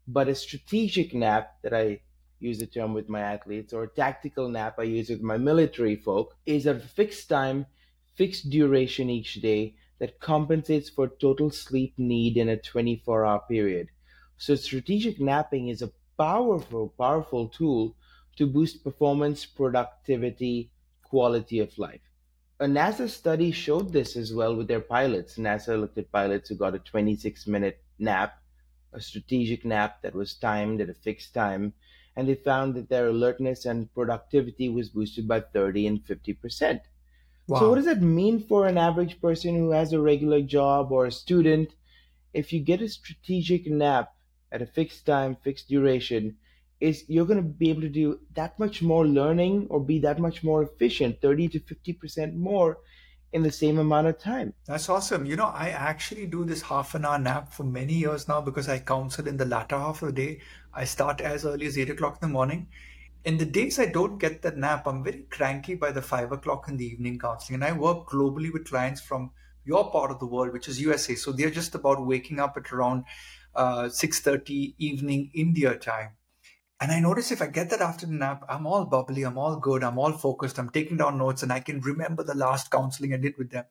But 0.08 0.28
a 0.28 0.36
strategic 0.36 1.14
nap 1.14 1.52
that 1.62 1.76
I 1.76 2.02
use 2.40 2.58
the 2.58 2.66
term 2.66 2.96
with 2.96 3.08
my 3.10 3.22
athletes, 3.22 3.72
or 3.72 3.84
a 3.84 3.88
tactical 3.88 4.50
nap 4.50 4.78
I 4.80 4.84
use 4.84 5.10
with 5.10 5.22
my 5.22 5.38
military 5.38 5.96
folk, 5.96 6.36
is 6.46 6.66
a 6.66 6.80
fixed 6.80 7.30
time, 7.30 7.68
fixed 8.16 8.50
duration 8.50 9.12
each 9.12 9.36
day 9.36 9.76
that 10.00 10.20
compensates 10.20 10.90
for 10.90 11.08
total 11.08 11.52
sleep 11.52 11.94
need 12.00 12.36
in 12.36 12.50
a 12.50 12.58
24 12.58 13.24
hour 13.24 13.44
period. 13.48 13.90
So, 14.38 14.56
strategic 14.56 15.20
napping 15.20 15.68
is 15.68 15.82
a 15.82 15.92
powerful, 16.18 16.90
powerful 16.98 17.48
tool 17.48 17.96
to 18.38 18.48
boost 18.48 18.84
performance, 18.84 19.46
productivity, 19.46 20.72
quality 21.04 21.60
of 21.60 21.78
life. 21.78 22.02
A 22.60 22.66
NASA 22.66 23.10
study 23.10 23.52
showed 23.52 23.94
this 23.94 24.16
as 24.16 24.34
well 24.34 24.56
with 24.56 24.68
their 24.68 24.82
pilots. 24.82 25.38
NASA 25.38 25.80
looked 25.80 25.98
at 25.98 26.12
pilots 26.12 26.50
who 26.50 26.56
got 26.56 26.76
a 26.76 26.80
26 26.80 27.48
minute 27.48 27.84
nap 28.00 28.42
a 28.94 29.00
strategic 29.00 29.64
nap 29.64 30.02
that 30.02 30.14
was 30.16 30.34
timed 30.34 30.82
at 30.82 30.90
a 30.90 30.94
fixed 30.94 31.34
time, 31.34 31.74
and 32.16 32.28
they 32.28 32.36
found 32.36 32.74
that 32.76 32.90
their 32.90 33.08
alertness 33.08 33.66
and 33.66 33.94
productivity 33.94 34.68
was 34.70 34.90
boosted 34.90 35.28
by 35.28 35.40
30 35.40 35.88
and 35.88 36.04
50%. 36.06 36.82
Wow. 37.48 37.60
So, 37.60 37.70
what 37.70 37.76
does 37.76 37.86
that 37.86 38.02
mean 38.02 38.40
for 38.40 38.68
an 38.68 38.78
average 38.78 39.22
person 39.22 39.56
who 39.56 39.70
has 39.72 39.94
a 39.94 40.02
regular 40.02 40.42
job 40.42 40.92
or 40.92 41.06
a 41.06 41.12
student? 41.12 41.76
If 42.34 42.54
you 42.54 42.60
get 42.60 42.82
a 42.82 42.90
strategic 42.90 43.68
nap 43.68 44.16
at 44.52 44.62
a 44.62 44.66
fixed 44.66 45.06
time, 45.06 45.38
fixed 45.44 45.68
duration, 45.68 46.38
is 46.80 47.06
you're 47.08 47.26
going 47.26 47.42
to 47.42 47.50
be 47.50 47.70
able 47.70 47.82
to 47.82 47.90
do 47.90 48.20
that 48.36 48.58
much 48.60 48.82
more 48.82 49.08
learning 49.08 49.68
or 49.70 49.80
be 49.80 50.00
that 50.00 50.20
much 50.20 50.44
more 50.44 50.64
efficient, 50.64 51.22
30 51.22 51.48
to 51.50 51.60
50% 51.60 52.36
more 52.36 52.78
in 53.34 53.44
the 53.44 53.52
same 53.52 53.78
amount 53.78 54.08
of 54.08 54.18
time. 54.20 54.54
That's 54.66 54.90
awesome. 54.90 55.26
You 55.26 55.36
know, 55.36 55.48
I 55.48 55.70
actually 55.70 56.28
do 56.28 56.46
this 56.46 56.62
half 56.62 56.96
an 56.96 57.06
hour 57.06 57.20
nap 57.20 57.52
for 57.52 57.64
many 57.64 57.94
years 57.94 58.28
now 58.28 58.42
because 58.42 58.70
I 58.70 58.80
counsel 58.80 59.28
in 59.28 59.38
the 59.38 59.46
latter 59.46 59.78
half 59.78 60.02
of 60.02 60.10
the 60.10 60.14
day. 60.14 60.42
I 60.74 60.86
start 60.86 61.20
as 61.22 61.46
early 61.46 61.66
as 61.66 61.78
eight 61.78 61.90
o'clock 61.90 62.20
in 62.22 62.30
the 62.30 62.34
morning. 62.34 62.68
In 63.26 63.38
the 63.38 63.46
days 63.46 63.80
I 63.80 63.88
don't 63.88 64.18
get 64.18 64.42
that 64.44 64.58
nap, 64.58 64.88
I'm 64.88 65.04
very 65.04 65.26
cranky 65.30 65.76
by 65.76 65.92
the 65.92 66.02
five 66.02 66.32
o'clock 66.32 66.70
in 66.70 66.78
the 66.78 66.86
evening 66.86 67.20
counseling. 67.20 67.56
And 67.56 67.66
I 67.66 67.78
work 67.78 68.08
globally 68.08 68.54
with 68.54 68.70
clients 68.70 69.02
from 69.02 69.32
your 69.66 69.92
part 69.92 70.12
of 70.12 70.20
the 70.20 70.26
world, 70.26 70.54
which 70.54 70.70
is 70.70 70.80
USA. 70.80 71.16
So 71.16 71.34
they're 71.34 71.50
just 71.50 71.76
about 71.76 72.06
waking 72.06 72.40
up 72.40 72.56
at 72.56 72.72
around 72.72 73.04
Uh, 73.58 73.90
6.30 73.90 74.76
evening 74.78 75.32
India 75.34 75.76
time. 75.76 76.12
And 76.80 76.92
I 76.92 77.00
notice 77.00 77.32
if 77.32 77.42
I 77.42 77.48
get 77.48 77.72
that 77.72 77.82
afternoon 77.82 78.20
nap, 78.20 78.44
I'm 78.48 78.68
all 78.68 78.86
bubbly, 78.86 79.24
I'm 79.24 79.40
all 79.40 79.56
good, 79.56 79.84
I'm 79.84 79.98
all 79.98 80.12
focused, 80.12 80.60
I'm 80.60 80.70
taking 80.70 80.98
down 80.98 81.18
notes, 81.18 81.42
and 81.42 81.52
I 81.52 81.60
can 81.60 81.82
remember 81.82 82.24
the 82.24 82.36
last 82.36 82.70
counseling 82.70 83.16
I 83.16 83.18
did 83.18 83.36
with 83.40 83.50
them. 83.50 83.66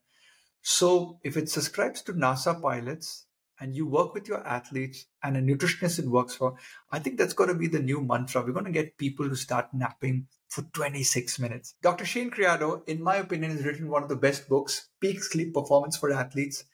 So 0.61 1.20
if 1.22 1.37
it 1.37 1.49
subscribes 1.49 2.03
to 2.03 2.14
NASA 2.14 2.61
pilots 2.61 3.27
and 3.61 3.77
you 3.77 3.87
work 3.87 4.12
with 4.12 4.27
your 4.27 4.44
athletes 4.44 5.07
and 5.22 5.37
a 5.37 5.40
nutritionist 5.40 6.01
it 6.01 6.09
works 6.09 6.35
for, 6.35 6.57
I 6.90 6.99
think 6.99 7.16
that's 7.16 7.35
going 7.35 7.51
to 7.51 7.55
be 7.55 7.68
the 7.68 7.79
new 7.79 8.01
mantra. 8.01 8.42
We're 8.42 8.51
going 8.51 8.64
to 8.64 8.72
get 8.72 8.99
people 8.99 9.29
to 9.29 9.37
start 9.37 9.68
napping 9.72 10.27
for 10.49 10.62
26 10.62 11.38
minutes. 11.38 11.77
Dr. 11.83 12.05
Shane 12.05 12.33
Creado, 12.33 12.83
in 12.88 13.01
my 13.01 13.14
opinion, 13.16 13.53
has 13.53 13.64
written 13.64 13.88
one 13.88 14.03
of 14.03 14.09
the 14.09 14.16
best 14.16 14.49
books, 14.49 14.88
Peak 15.01 15.22
Sleep 15.22 15.55
Performance 15.55 15.96
for 15.96 16.11
Athletes. 16.11 16.64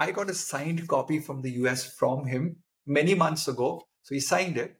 I 0.00 0.12
got 0.12 0.30
a 0.30 0.34
signed 0.34 0.88
copy 0.88 1.18
from 1.20 1.42
the 1.42 1.50
US 1.62 1.84
from 1.84 2.24
him 2.26 2.56
many 2.86 3.14
months 3.14 3.46
ago. 3.48 3.86
So 4.02 4.14
he 4.14 4.20
signed 4.20 4.56
it. 4.56 4.76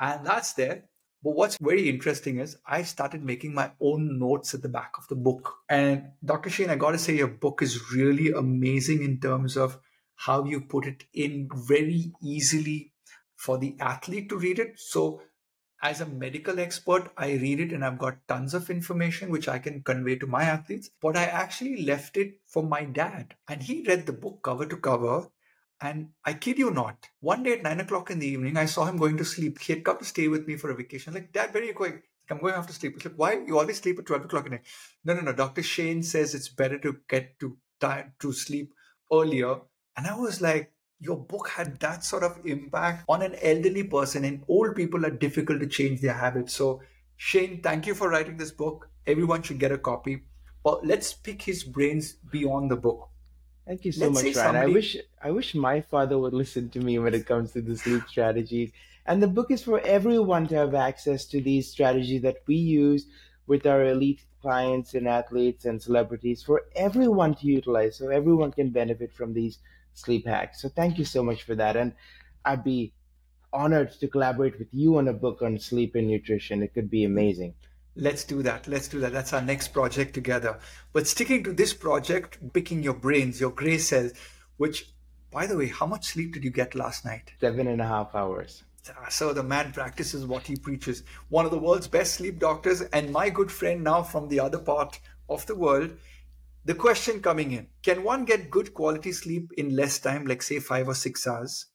And 0.00 0.26
that's 0.26 0.54
there. 0.54 0.86
But 1.22 1.36
what's 1.36 1.56
very 1.60 1.88
interesting 1.88 2.40
is 2.40 2.58
I 2.66 2.82
started 2.82 3.22
making 3.22 3.54
my 3.54 3.70
own 3.80 4.18
notes 4.18 4.54
at 4.54 4.62
the 4.62 4.68
back 4.68 4.92
of 4.98 5.06
the 5.08 5.14
book. 5.14 5.54
And 5.68 6.10
Dr. 6.24 6.50
Shane, 6.50 6.70
I 6.70 6.74
got 6.74 6.90
to 6.90 6.98
say, 6.98 7.16
your 7.16 7.28
book 7.28 7.62
is 7.62 7.92
really 7.92 8.32
amazing 8.32 9.04
in 9.04 9.20
terms 9.20 9.56
of 9.56 9.78
how 10.16 10.44
you 10.44 10.60
put 10.62 10.86
it 10.86 11.04
in 11.14 11.48
very 11.54 12.12
easily 12.22 12.92
for 13.36 13.58
the 13.58 13.76
athlete 13.80 14.28
to 14.30 14.36
read 14.36 14.58
it. 14.58 14.78
So, 14.78 15.22
as 15.90 16.00
a 16.00 16.06
medical 16.06 16.58
expert, 16.60 17.10
I 17.16 17.32
read 17.32 17.60
it 17.60 17.72
and 17.72 17.84
I've 17.84 17.98
got 17.98 18.26
tons 18.28 18.54
of 18.54 18.70
information 18.70 19.30
which 19.30 19.48
I 19.48 19.58
can 19.58 19.82
convey 19.82 20.16
to 20.16 20.26
my 20.26 20.42
athletes. 20.42 20.90
But 21.00 21.16
I 21.16 21.24
actually 21.24 21.84
left 21.84 22.16
it 22.16 22.40
for 22.46 22.62
my 22.62 22.84
dad, 22.84 23.34
and 23.48 23.62
he 23.62 23.84
read 23.86 24.06
the 24.06 24.12
book 24.12 24.40
cover 24.42 24.66
to 24.66 24.76
cover 24.76 25.28
and 25.80 26.08
I 26.24 26.32
kid 26.32 26.58
you 26.58 26.70
not, 26.70 27.08
one 27.20 27.42
day 27.42 27.52
at 27.52 27.62
nine 27.62 27.80
o'clock 27.80 28.10
in 28.10 28.18
the 28.18 28.26
evening, 28.26 28.56
I 28.56 28.64
saw 28.64 28.86
him 28.86 28.96
going 28.96 29.18
to 29.18 29.24
sleep. 29.24 29.60
He 29.60 29.74
had 29.74 29.84
come 29.84 29.98
to 29.98 30.04
stay 30.04 30.28
with 30.28 30.46
me 30.46 30.56
for 30.56 30.70
a 30.70 30.74
vacation. 30.74 31.12
like, 31.12 31.32
Dad, 31.32 31.52
where 31.52 31.62
are 31.62 31.66
you 31.66 31.74
going? 31.74 32.02
I'm 32.30 32.38
going 32.38 32.54
off 32.54 32.66
to 32.68 32.72
sleep. 32.72 33.04
Like, 33.04 33.14
why? 33.16 33.40
You 33.46 33.58
always 33.58 33.78
sleep 33.78 33.98
at 33.98 34.06
12 34.06 34.24
o'clock 34.24 34.46
at 34.46 34.52
night. 34.52 34.66
No, 35.04 35.14
no, 35.14 35.20
no. 35.20 35.32
Dr. 35.32 35.62
Shane 35.62 36.02
says 36.02 36.34
it's 36.34 36.48
better 36.48 36.78
to 36.78 36.96
get 37.08 37.38
to 37.40 37.58
time 37.78 38.14
to 38.20 38.32
sleep 38.32 38.72
earlier. 39.12 39.56
And 39.96 40.06
I 40.06 40.16
was 40.18 40.40
like, 40.40 40.72
your 41.00 41.16
book 41.16 41.48
had 41.48 41.78
that 41.80 42.04
sort 42.04 42.22
of 42.22 42.38
impact 42.44 43.04
on 43.08 43.22
an 43.22 43.36
elderly 43.42 43.84
person, 43.84 44.24
and 44.24 44.42
old 44.48 44.74
people 44.74 45.04
are 45.04 45.10
difficult 45.10 45.60
to 45.60 45.66
change 45.66 46.00
their 46.00 46.14
habits. 46.14 46.54
So, 46.54 46.80
Shane, 47.16 47.60
thank 47.62 47.86
you 47.86 47.94
for 47.94 48.08
writing 48.08 48.36
this 48.36 48.50
book. 48.50 48.88
Everyone 49.06 49.42
should 49.42 49.58
get 49.58 49.72
a 49.72 49.78
copy. 49.78 50.22
But 50.64 50.84
let's 50.84 51.12
pick 51.12 51.42
his 51.42 51.62
brains 51.64 52.14
beyond 52.30 52.70
the 52.70 52.76
book. 52.76 53.08
Thank 53.66 53.84
you 53.84 53.92
so 53.92 54.08
Let's 54.08 54.14
much, 54.14 54.24
Ryan. 54.24 54.34
Somebody... 54.34 54.70
I 54.70 54.74
wish 54.74 54.96
I 55.22 55.30
wish 55.30 55.54
my 55.54 55.80
father 55.80 56.18
would 56.18 56.32
listen 56.32 56.70
to 56.70 56.80
me 56.80 56.98
when 56.98 57.14
it 57.14 57.26
comes 57.26 57.52
to 57.52 57.60
the 57.60 57.76
sleep 57.76 58.02
strategies. 58.08 58.72
And 59.06 59.22
the 59.22 59.28
book 59.28 59.50
is 59.50 59.62
for 59.62 59.80
everyone 59.80 60.48
to 60.48 60.56
have 60.56 60.74
access 60.74 61.24
to 61.26 61.40
these 61.40 61.70
strategies 61.70 62.22
that 62.22 62.38
we 62.46 62.56
use 62.56 63.06
with 63.46 63.66
our 63.66 63.84
elite 63.84 64.24
clients 64.42 64.94
and 64.94 65.06
athletes 65.06 65.64
and 65.64 65.80
celebrities 65.80 66.42
for 66.42 66.62
everyone 66.74 67.34
to 67.36 67.46
utilize 67.46 67.96
so 67.96 68.08
everyone 68.08 68.52
can 68.52 68.70
benefit 68.70 69.12
from 69.12 69.32
these 69.32 69.58
sleep 69.96 70.26
hacks. 70.26 70.62
So 70.62 70.68
thank 70.68 70.98
you 70.98 71.04
so 71.04 71.22
much 71.22 71.42
for 71.42 71.54
that. 71.56 71.76
And 71.76 71.92
I'd 72.44 72.64
be 72.64 72.92
honored 73.52 73.92
to 74.00 74.08
collaborate 74.08 74.58
with 74.58 74.68
you 74.72 74.98
on 74.98 75.08
a 75.08 75.12
book 75.12 75.42
on 75.42 75.58
sleep 75.58 75.94
and 75.94 76.08
nutrition. 76.08 76.62
It 76.62 76.74
could 76.74 76.90
be 76.90 77.04
amazing. 77.04 77.54
Let's 77.96 78.24
do 78.24 78.42
that. 78.42 78.68
Let's 78.68 78.88
do 78.88 79.00
that. 79.00 79.12
That's 79.12 79.32
our 79.32 79.40
next 79.40 79.68
project 79.68 80.12
together. 80.12 80.58
But 80.92 81.06
sticking 81.06 81.42
to 81.44 81.52
this 81.52 81.72
project, 81.72 82.38
picking 82.52 82.82
your 82.82 82.94
brains, 82.94 83.40
your 83.40 83.50
gray 83.50 83.78
cells, 83.78 84.12
which, 84.58 84.90
by 85.30 85.46
the 85.46 85.56
way, 85.56 85.68
how 85.68 85.86
much 85.86 86.08
sleep 86.08 86.34
did 86.34 86.44
you 86.44 86.50
get 86.50 86.74
last 86.74 87.06
night? 87.06 87.32
Seven 87.40 87.66
and 87.66 87.80
a 87.80 87.86
half 87.86 88.14
hours. 88.14 88.64
So 89.08 89.32
the 89.32 89.42
man 89.42 89.72
practices 89.72 90.26
what 90.26 90.46
he 90.46 90.56
preaches. 90.56 91.02
One 91.30 91.44
of 91.44 91.50
the 91.50 91.58
world's 91.58 91.88
best 91.88 92.14
sleep 92.14 92.38
doctors, 92.38 92.82
and 92.82 93.10
my 93.10 93.30
good 93.30 93.50
friend 93.50 93.82
now 93.82 94.02
from 94.02 94.28
the 94.28 94.40
other 94.40 94.58
part 94.58 95.00
of 95.28 95.46
the 95.46 95.56
world. 95.56 95.90
The 96.66 96.74
question 96.74 97.20
coming 97.22 97.52
in 97.52 97.68
Can 97.84 98.02
one 98.02 98.24
get 98.24 98.50
good 98.50 98.74
quality 98.74 99.12
sleep 99.12 99.52
in 99.56 99.76
less 99.76 100.00
time, 100.00 100.26
like 100.26 100.42
say 100.42 100.58
five 100.58 100.88
or 100.88 100.96
six 100.96 101.24
hours? 101.24 101.66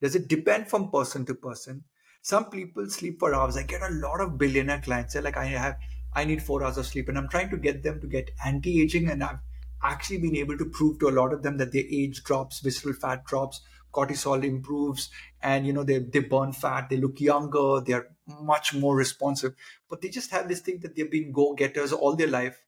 Does 0.00 0.14
it 0.14 0.26
depend 0.26 0.68
from 0.68 0.90
person 0.90 1.26
to 1.26 1.34
person? 1.34 1.84
Some 2.22 2.48
people 2.48 2.88
sleep 2.88 3.18
for 3.18 3.34
hours. 3.34 3.58
I 3.58 3.64
get 3.64 3.82
a 3.82 3.92
lot 3.92 4.22
of 4.22 4.38
billionaire 4.38 4.80
clients. 4.80 5.12
They're 5.12 5.20
like, 5.20 5.36
I 5.36 5.44
have, 5.44 5.76
I 6.14 6.24
need 6.24 6.42
four 6.42 6.64
hours 6.64 6.78
of 6.78 6.86
sleep, 6.86 7.10
and 7.10 7.18
I'm 7.18 7.28
trying 7.28 7.50
to 7.50 7.58
get 7.58 7.82
them 7.82 8.00
to 8.00 8.06
get 8.06 8.30
anti-aging, 8.42 9.10
and 9.10 9.22
I've 9.22 9.40
actually 9.82 10.16
been 10.16 10.36
able 10.36 10.56
to 10.56 10.64
prove 10.64 10.98
to 11.00 11.10
a 11.10 11.18
lot 11.20 11.34
of 11.34 11.42
them 11.42 11.58
that 11.58 11.72
their 11.72 11.84
age 11.84 12.24
drops, 12.24 12.60
visceral 12.60 12.94
fat 12.94 13.26
drops, 13.26 13.60
cortisol 13.92 14.42
improves, 14.42 15.10
and 15.42 15.66
you 15.66 15.74
know 15.74 15.84
they 15.84 15.98
they 15.98 16.20
burn 16.20 16.54
fat, 16.54 16.88
they 16.88 16.96
look 16.96 17.20
younger, 17.20 17.82
they're 17.84 18.08
much 18.40 18.72
more 18.72 18.96
responsive. 18.96 19.54
But 19.90 20.00
they 20.00 20.08
just 20.08 20.30
have 20.30 20.48
this 20.48 20.60
thing 20.60 20.78
that 20.80 20.96
they've 20.96 21.10
been 21.10 21.32
go-getters 21.32 21.92
all 21.92 22.16
their 22.16 22.28
life, 22.28 22.64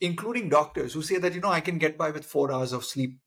including 0.00 0.48
doctors 0.48 0.92
who 0.94 1.02
say 1.02 1.18
that 1.18 1.34
you 1.34 1.40
know 1.40 1.50
I 1.50 1.60
can 1.60 1.78
get 1.78 1.98
by 1.98 2.10
with 2.10 2.24
four 2.24 2.52
hours 2.52 2.72
of 2.72 2.84
sleep. 2.84 3.18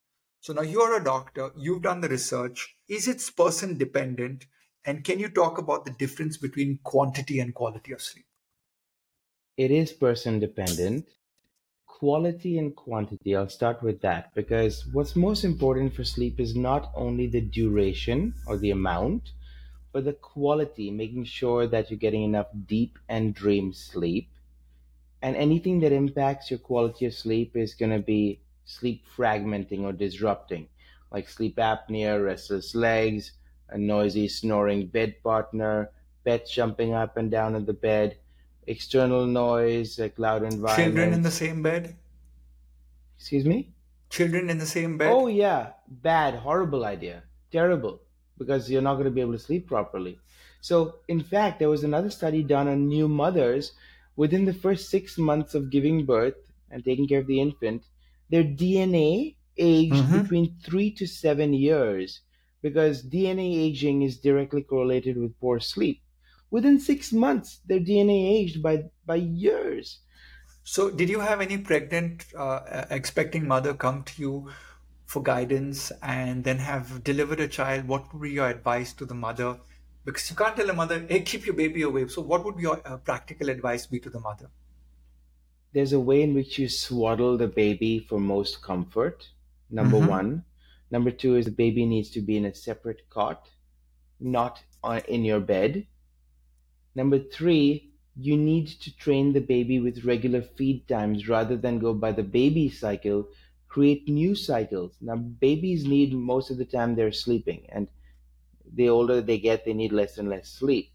So 0.42 0.54
now 0.54 0.62
you're 0.62 0.96
a 0.96 1.04
doctor, 1.04 1.52
you've 1.58 1.82
done 1.82 2.02
the 2.02 2.10
research. 2.10 2.76
Is 2.88 3.08
it 3.08 3.24
person 3.36 3.78
dependent? 3.78 4.46
And 4.86 5.04
can 5.04 5.20
you 5.20 5.30
talk 5.30 5.58
about 5.58 5.86
the 5.86 5.92
difference 5.92 6.38
between 6.38 6.80
quantity 6.84 7.40
and 7.40 7.54
quality 7.54 7.92
of 7.92 8.02
sleep? 8.02 8.26
It 9.58 9.72
is 9.72 9.92
person 9.92 10.40
dependent. 10.40 11.10
Quality 11.86 12.58
and 12.60 12.76
quantity, 12.76 13.36
I'll 13.36 13.50
start 13.50 13.82
with 13.84 14.02
that 14.02 14.34
because 14.36 14.86
what's 14.88 15.16
most 15.16 15.44
important 15.44 15.94
for 15.94 16.04
sleep 16.04 16.40
is 16.40 16.56
not 16.56 16.92
only 16.96 17.28
the 17.28 17.42
duration 17.42 18.36
or 18.48 18.58
the 18.58 18.72
amount, 18.72 19.34
but 19.92 20.06
the 20.06 20.14
quality, 20.14 20.92
making 20.92 21.26
sure 21.26 21.68
that 21.68 21.90
you're 21.90 22.00
getting 22.00 22.24
enough 22.24 22.48
deep 22.68 23.00
and 23.10 23.34
dream 23.34 23.74
sleep. 23.74 24.30
And 25.22 25.36
anything 25.36 25.80
that 25.82 25.92
impacts 25.92 26.52
your 26.52 26.60
quality 26.60 27.06
of 27.06 27.14
sleep 27.14 27.56
is 27.56 27.74
going 27.74 27.92
to 27.92 28.00
be 28.00 28.42
sleep 28.66 29.06
fragmenting 29.16 29.82
or 29.82 29.94
disrupting, 29.94 30.68
like 31.12 31.28
sleep 31.28 31.58
apnea, 31.58 32.24
restless 32.24 32.76
legs, 32.76 33.32
a 33.70 33.78
noisy 33.78 34.28
snoring 34.28 34.88
bed 34.88 35.16
partner, 35.24 35.90
pets 36.24 36.52
jumping 36.52 36.94
up 36.94 37.18
and 37.18 37.32
down 37.32 37.56
in 37.56 37.66
the 37.66 37.74
bed, 37.74 38.18
external 38.68 39.26
noise, 39.26 39.98
like 39.98 40.20
loud 40.20 40.44
environment. 40.44 40.76
Children 40.78 41.14
in 41.14 41.22
the 41.24 41.32
same 41.32 41.64
bed? 41.64 41.96
Excuse 43.18 43.46
me? 43.46 43.74
Children 44.10 44.50
in 44.50 44.58
the 44.58 44.66
same 44.66 44.98
bed? 44.98 45.12
Oh, 45.12 45.28
yeah. 45.28 45.72
Bad, 45.88 46.36
horrible 46.36 46.86
idea. 46.86 47.24
Terrible, 47.52 48.02
because 48.38 48.70
you're 48.70 48.82
not 48.82 48.94
going 48.96 49.06
to 49.06 49.12
be 49.12 49.22
able 49.22 49.34
to 49.34 49.40
sleep 49.40 49.68
properly. 49.68 50.20
So, 50.62 51.00
in 51.08 51.22
fact, 51.22 51.60
there 51.60 51.70
was 51.70 51.84
another 51.84 52.10
study 52.10 52.44
done 52.44 52.68
on 52.68 52.88
new 52.88 53.08
mothers. 53.08 53.72
Within 54.18 54.46
the 54.46 54.54
first 54.54 54.90
six 54.90 55.18
months 55.18 55.54
of 55.54 55.70
giving 55.70 56.06
birth 56.06 56.34
and 56.72 56.84
taking 56.84 57.08
care 57.08 57.20
of 57.20 57.28
the 57.28 57.40
infant, 57.40 57.84
their 58.30 58.44
DNA 58.44 59.36
aged 59.58 59.94
mm-hmm. 59.94 60.22
between 60.22 60.58
three 60.66 60.92
to 60.96 61.08
seven 61.08 61.54
years 61.54 62.22
because 62.64 63.06
DNA 63.06 63.56
aging 63.56 64.02
is 64.02 64.20
directly 64.20 64.64
correlated 64.64 65.18
with 65.18 65.40
poor 65.40 65.60
sleep. 65.60 66.02
Within 66.50 66.80
six 66.80 67.14
months, 67.14 67.62
their 67.68 67.80
DNA 67.80 68.40
aged 68.40 68.64
by, 68.64 68.86
by 69.06 69.16
years. 69.16 70.00
So, 70.64 70.90
did 70.90 71.10
you 71.10 71.20
have 71.20 71.40
any 71.40 71.60
pregnant, 71.60 72.26
uh, 72.36 72.86
expecting 72.90 73.48
mother 73.48 73.74
come 73.74 74.04
to 74.04 74.22
you 74.22 74.50
for 75.06 75.22
guidance 75.22 75.92
and 76.02 76.44
then 76.44 76.58
have 76.58 77.04
delivered 77.04 77.40
a 77.40 77.48
child? 77.48 77.88
What 77.88 78.12
would 78.12 78.22
be 78.22 78.32
your 78.32 78.50
advice 78.50 78.94
to 78.94 79.06
the 79.06 79.14
mother? 79.14 79.60
Because 80.08 80.30
you 80.30 80.38
can't 80.38 80.56
tell 80.56 80.70
a 80.70 80.74
mother, 80.74 81.06
hey, 81.10 81.20
keep 81.20 81.46
your 81.46 81.54
baby 81.54 81.82
away. 81.82 82.08
So, 82.08 82.22
what 82.22 82.46
would 82.46 82.58
your 82.60 82.82
uh, 82.86 82.96
practical 82.96 83.50
advice 83.50 83.86
be 83.86 84.00
to 84.00 84.10
the 84.10 84.22
mother? 84.22 84.50
There's 85.74 85.92
a 85.92 86.00
way 86.00 86.22
in 86.22 86.34
which 86.34 86.58
you 86.58 86.70
swaddle 86.70 87.38
the 87.38 87.50
baby 87.50 88.00
for 88.00 88.18
most 88.18 88.62
comfort, 88.62 89.28
number 89.70 89.98
mm-hmm. 89.98 90.08
one. 90.08 90.44
Number 90.92 91.12
two 91.12 91.36
is 91.36 91.44
the 91.44 91.52
baby 91.52 91.86
needs 91.86 92.10
to 92.12 92.22
be 92.22 92.38
in 92.38 92.46
a 92.46 92.56
separate 92.56 93.10
cot 93.10 93.50
not 94.20 94.64
in 95.10 95.26
your 95.26 95.42
bed. 95.42 95.86
Number 96.96 97.20
three, 97.20 97.92
you 98.16 98.38
need 98.38 98.68
to 98.68 98.96
train 98.96 99.34
the 99.34 99.42
baby 99.42 99.82
with 99.82 100.06
regular 100.06 100.42
feed 100.42 100.88
times 100.88 101.28
rather 101.28 101.58
than 101.58 101.80
go 101.80 101.94
by 101.94 102.14
the 102.14 102.24
baby 102.24 102.70
cycle. 102.70 103.28
Create 103.68 104.08
new 104.08 104.36
cycles. 104.36 104.96
Now, 105.02 105.18
babies 105.18 105.86
need 105.86 106.14
most 106.14 106.50
of 106.50 106.58
the 106.58 106.66
time 106.66 106.96
they're 106.96 107.12
sleeping, 107.12 107.68
and 107.70 107.90
the 108.74 108.90
older 108.90 109.22
they 109.22 109.38
get, 109.38 109.66
they 109.66 109.74
need 109.74 109.92
less 109.92 110.18
and 110.18 110.30
less 110.30 110.50
sleep. 110.50 110.92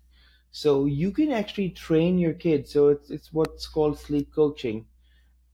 So 0.50 0.84
you 0.84 1.12
can 1.12 1.32
actually 1.32 1.70
train 1.70 2.18
your 2.18 2.34
kids. 2.34 2.72
So 2.72 2.88
it's 2.88 3.10
it's 3.10 3.32
what's 3.32 3.66
called 3.66 3.98
sleep 3.98 4.34
coaching, 4.34 4.86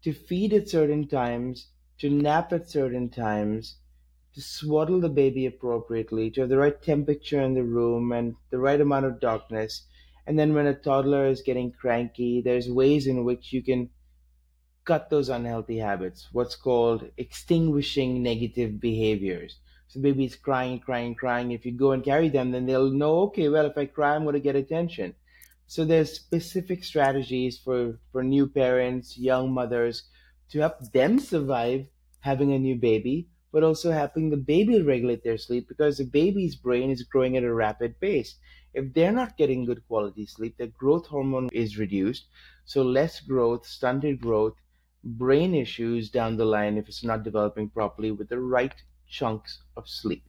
to 0.02 0.12
feed 0.12 0.52
at 0.52 0.68
certain 0.68 1.06
times, 1.06 1.68
to 1.98 2.10
nap 2.10 2.52
at 2.52 2.68
certain 2.68 3.08
times, 3.08 3.76
to 4.34 4.40
swaddle 4.40 5.00
the 5.00 5.08
baby 5.08 5.46
appropriately, 5.46 6.30
to 6.32 6.40
have 6.42 6.50
the 6.50 6.58
right 6.58 6.82
temperature 6.82 7.40
in 7.40 7.54
the 7.54 7.64
room 7.64 8.12
and 8.12 8.36
the 8.50 8.58
right 8.58 8.80
amount 8.80 9.06
of 9.06 9.20
darkness. 9.20 9.86
And 10.26 10.38
then 10.38 10.52
when 10.54 10.66
a 10.66 10.74
toddler 10.74 11.26
is 11.26 11.42
getting 11.42 11.72
cranky, 11.72 12.42
there's 12.42 12.68
ways 12.70 13.06
in 13.06 13.24
which 13.24 13.52
you 13.52 13.62
can 13.62 13.90
cut 14.84 15.10
those 15.10 15.28
unhealthy 15.28 15.78
habits, 15.78 16.28
what's 16.32 16.56
called 16.56 17.10
extinguishing 17.16 18.22
negative 18.22 18.80
behaviors. 18.80 19.58
So 19.88 20.00
baby 20.00 20.26
is 20.26 20.36
crying, 20.36 20.80
crying, 20.80 21.14
crying. 21.14 21.52
If 21.52 21.64
you 21.64 21.72
go 21.72 21.92
and 21.92 22.04
carry 22.04 22.28
them, 22.28 22.50
then 22.50 22.66
they'll 22.66 22.90
know, 22.90 23.20
okay, 23.22 23.48
well, 23.48 23.64
if 23.64 23.78
I 23.78 23.86
cry, 23.86 24.14
I'm 24.14 24.24
going 24.24 24.34
to 24.34 24.40
get 24.40 24.54
attention. 24.54 25.14
So 25.66 25.84
there's 25.84 26.12
specific 26.12 26.84
strategies 26.84 27.58
for, 27.58 27.98
for 28.12 28.22
new 28.22 28.46
parents, 28.46 29.18
young 29.18 29.52
mothers 29.52 30.04
to 30.50 30.60
help 30.60 30.92
them 30.92 31.18
survive 31.18 31.88
having 32.20 32.52
a 32.52 32.58
new 32.58 32.76
baby, 32.76 33.28
but 33.50 33.64
also 33.64 33.90
helping 33.90 34.28
the 34.28 34.36
baby 34.36 34.82
regulate 34.82 35.24
their 35.24 35.38
sleep 35.38 35.68
because 35.68 35.96
the 35.96 36.04
baby's 36.04 36.56
brain 36.56 36.90
is 36.90 37.02
growing 37.02 37.36
at 37.36 37.42
a 37.42 37.54
rapid 37.54 37.98
pace. 37.98 38.36
If 38.74 38.92
they're 38.92 39.12
not 39.12 39.38
getting 39.38 39.64
good 39.64 39.86
quality 39.88 40.26
sleep, 40.26 40.58
their 40.58 40.66
growth 40.66 41.06
hormone 41.06 41.48
is 41.52 41.78
reduced. 41.78 42.26
So 42.66 42.82
less 42.82 43.20
growth, 43.20 43.66
stunted 43.66 44.20
growth, 44.20 44.56
brain 45.02 45.54
issues 45.54 46.10
down 46.10 46.36
the 46.36 46.44
line 46.44 46.76
if 46.76 46.88
it's 46.88 47.04
not 47.04 47.22
developing 47.22 47.70
properly 47.70 48.10
with 48.10 48.28
the 48.28 48.38
right 48.38 48.74
chunks 49.08 49.62
of 49.76 49.88
sleep. 49.88 50.24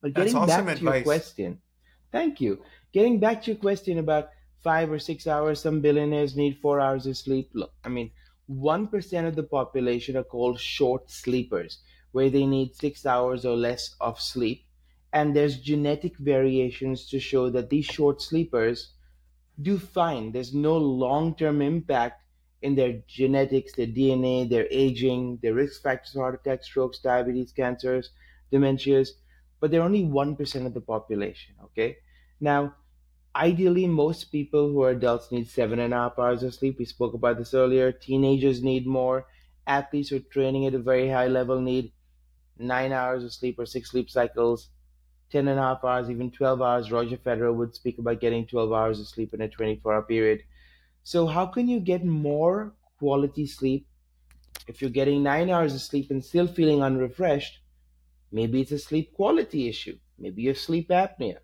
But 0.00 0.14
getting 0.14 0.32
That's 0.34 0.34
awesome 0.34 0.66
back 0.66 0.72
to 0.76 0.88
advice. 0.88 0.94
your 0.94 0.96
question, 1.02 1.62
thank 2.10 2.40
you. 2.40 2.64
Getting 2.92 3.20
back 3.20 3.42
to 3.42 3.50
your 3.52 3.60
question 3.60 3.98
about 3.98 4.30
five 4.62 4.90
or 4.90 4.98
six 4.98 5.26
hours, 5.26 5.60
some 5.60 5.80
billionaires 5.82 6.34
need 6.36 6.58
four 6.58 6.80
hours 6.80 7.06
of 7.06 7.16
sleep. 7.18 7.50
Look, 7.52 7.74
I 7.84 7.88
mean, 7.90 8.12
1% 8.48 9.26
of 9.26 9.36
the 9.36 9.42
population 9.42 10.16
are 10.16 10.24
called 10.24 10.60
short 10.60 11.10
sleepers, 11.10 11.82
where 12.12 12.30
they 12.30 12.46
need 12.46 12.74
six 12.74 13.04
hours 13.04 13.44
or 13.44 13.56
less 13.56 13.94
of 14.00 14.20
sleep. 14.20 14.64
And 15.12 15.36
there's 15.36 15.60
genetic 15.60 16.16
variations 16.18 17.06
to 17.10 17.20
show 17.20 17.50
that 17.50 17.70
these 17.70 17.86
short 17.86 18.22
sleepers 18.22 18.94
do 19.60 19.78
fine. 19.78 20.32
There's 20.32 20.54
no 20.54 20.76
long 20.78 21.36
term 21.36 21.62
impact 21.62 22.22
in 22.66 22.74
their 22.74 22.94
genetics, 23.06 23.74
their 23.74 23.86
DNA, 23.86 24.44
their 24.44 24.66
aging, 24.70 25.38
their 25.42 25.54
risk 25.54 25.82
factors 25.82 26.14
heart 26.14 26.40
attacks, 26.40 26.66
strokes, 26.66 26.98
diabetes, 26.98 27.52
cancers, 27.52 28.10
dementias, 28.52 29.08
but 29.60 29.70
they're 29.70 29.82
only 29.90 30.04
1% 30.04 30.66
of 30.66 30.74
the 30.74 30.80
population, 30.80 31.54
okay? 31.66 31.98
Now, 32.40 32.74
ideally, 33.36 33.86
most 33.86 34.32
people 34.32 34.68
who 34.70 34.82
are 34.82 34.90
adults 34.90 35.30
need 35.32 35.48
seven 35.48 35.78
and 35.78 35.94
a 35.94 35.96
half 35.96 36.18
hours 36.18 36.42
of 36.42 36.54
sleep. 36.54 36.78
We 36.78 36.84
spoke 36.86 37.14
about 37.14 37.38
this 37.38 37.54
earlier. 37.54 37.92
Teenagers 37.92 38.62
need 38.62 38.86
more. 38.86 39.26
Athletes 39.66 40.08
who 40.10 40.16
are 40.16 40.32
training 40.36 40.66
at 40.66 40.74
a 40.74 40.78
very 40.78 41.08
high 41.10 41.28
level 41.28 41.60
need 41.60 41.92
nine 42.58 42.92
hours 42.92 43.24
of 43.24 43.32
sleep 43.32 43.58
or 43.58 43.66
six 43.66 43.90
sleep 43.90 44.10
cycles, 44.10 44.70
10 45.30 45.48
and 45.48 45.58
a 45.58 45.62
half 45.62 45.84
hours, 45.84 46.10
even 46.10 46.30
12 46.30 46.62
hours. 46.62 46.92
Roger 46.92 47.16
Federer 47.16 47.54
would 47.54 47.74
speak 47.74 47.98
about 47.98 48.20
getting 48.20 48.46
12 48.46 48.72
hours 48.72 49.00
of 49.00 49.08
sleep 49.08 49.34
in 49.34 49.40
a 49.42 49.48
24 49.48 49.94
hour 49.94 50.02
period. 50.02 50.42
So, 51.10 51.26
how 51.26 51.46
can 51.46 51.68
you 51.68 51.80
get 51.80 52.04
more 52.04 52.74
quality 52.98 53.46
sleep 53.46 53.88
if 54.68 54.80
you're 54.80 54.90
getting 55.00 55.22
nine 55.22 55.50
hours 55.50 55.74
of 55.74 55.82
sleep 55.82 56.10
and 56.10 56.24
still 56.24 56.46
feeling 56.48 56.82
unrefreshed? 56.82 57.60
Maybe 58.32 58.60
it's 58.62 58.72
a 58.72 58.78
sleep 58.78 59.14
quality 59.14 59.68
issue. 59.68 59.98
Maybe 60.18 60.42
you 60.42 60.48
have 60.50 60.58
sleep 60.58 60.90
apnea. 60.90 61.40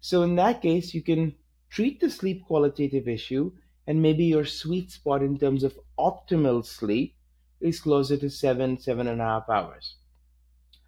So, 0.00 0.22
in 0.22 0.36
that 0.36 0.62
case, 0.62 0.94
you 0.94 1.02
can 1.02 1.36
treat 1.70 2.00
the 2.00 2.10
sleep 2.10 2.44
qualitative 2.46 3.08
issue, 3.08 3.52
and 3.86 4.02
maybe 4.02 4.24
your 4.24 4.46
sweet 4.46 4.90
spot 4.92 5.22
in 5.22 5.38
terms 5.38 5.64
of 5.64 5.78
optimal 5.98 6.64
sleep 6.66 7.16
is 7.60 7.80
closer 7.80 8.16
to 8.18 8.30
seven, 8.30 8.78
seven 8.78 9.08
and 9.08 9.20
a 9.20 9.24
half 9.24 9.48
hours. 9.50 9.96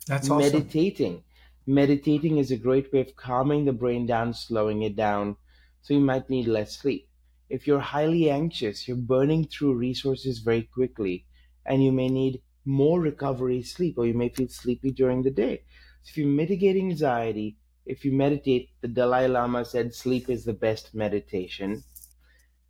That's 0.06 0.30
awesome. 0.30 0.68
Meditating. 0.68 1.24
Meditating 1.66 2.36
is 2.38 2.50
a 2.50 2.56
great 2.58 2.92
way 2.92 3.00
of 3.00 3.16
calming 3.16 3.64
the 3.64 3.72
brain 3.72 4.06
down, 4.06 4.34
slowing 4.34 4.82
it 4.82 4.96
down, 4.96 5.36
so 5.82 5.94
you 5.94 6.00
might 6.00 6.28
need 6.28 6.46
less 6.46 6.76
sleep. 6.76 7.08
If 7.48 7.66
you're 7.66 7.80
highly 7.80 8.30
anxious, 8.30 8.88
you're 8.88 8.96
burning 8.96 9.46
through 9.46 9.74
resources 9.74 10.38
very 10.38 10.62
quickly, 10.62 11.26
and 11.66 11.84
you 11.84 11.92
may 11.92 12.08
need 12.08 12.42
more 12.64 13.00
recovery 13.00 13.62
sleep, 13.62 13.98
or 13.98 14.06
you 14.06 14.14
may 14.14 14.30
feel 14.30 14.48
sleepy 14.48 14.90
during 14.90 15.22
the 15.22 15.30
day. 15.30 15.62
So 16.02 16.10
if 16.10 16.16
you 16.16 16.26
mitigate 16.26 16.76
anxiety, 16.76 17.58
if 17.86 18.04
you 18.04 18.12
meditate, 18.12 18.70
the 18.80 18.88
Dalai 18.88 19.28
Lama 19.28 19.64
said 19.64 19.94
sleep 19.94 20.30
is 20.30 20.44
the 20.44 20.54
best 20.54 20.94
meditation, 20.94 21.84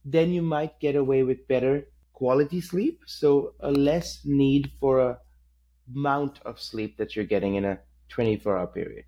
then 0.05 0.33
you 0.33 0.43
might 0.43 0.81
get 0.81 0.97
away 0.97 1.23
with 1.23 1.49
better 1.49 1.87
quality 2.13 2.61
sleep, 2.61 3.01
so 3.07 3.55
a 3.61 3.71
less 3.71 4.25
need 4.25 4.73
for 4.81 5.01
a 5.01 5.19
amount 5.95 6.41
of 6.45 6.61
sleep 6.61 6.97
that 6.97 7.15
you're 7.15 7.25
getting 7.25 7.55
in 7.57 7.65
a 7.65 7.79
24 8.09 8.57
hour 8.57 8.67
period. 8.67 9.05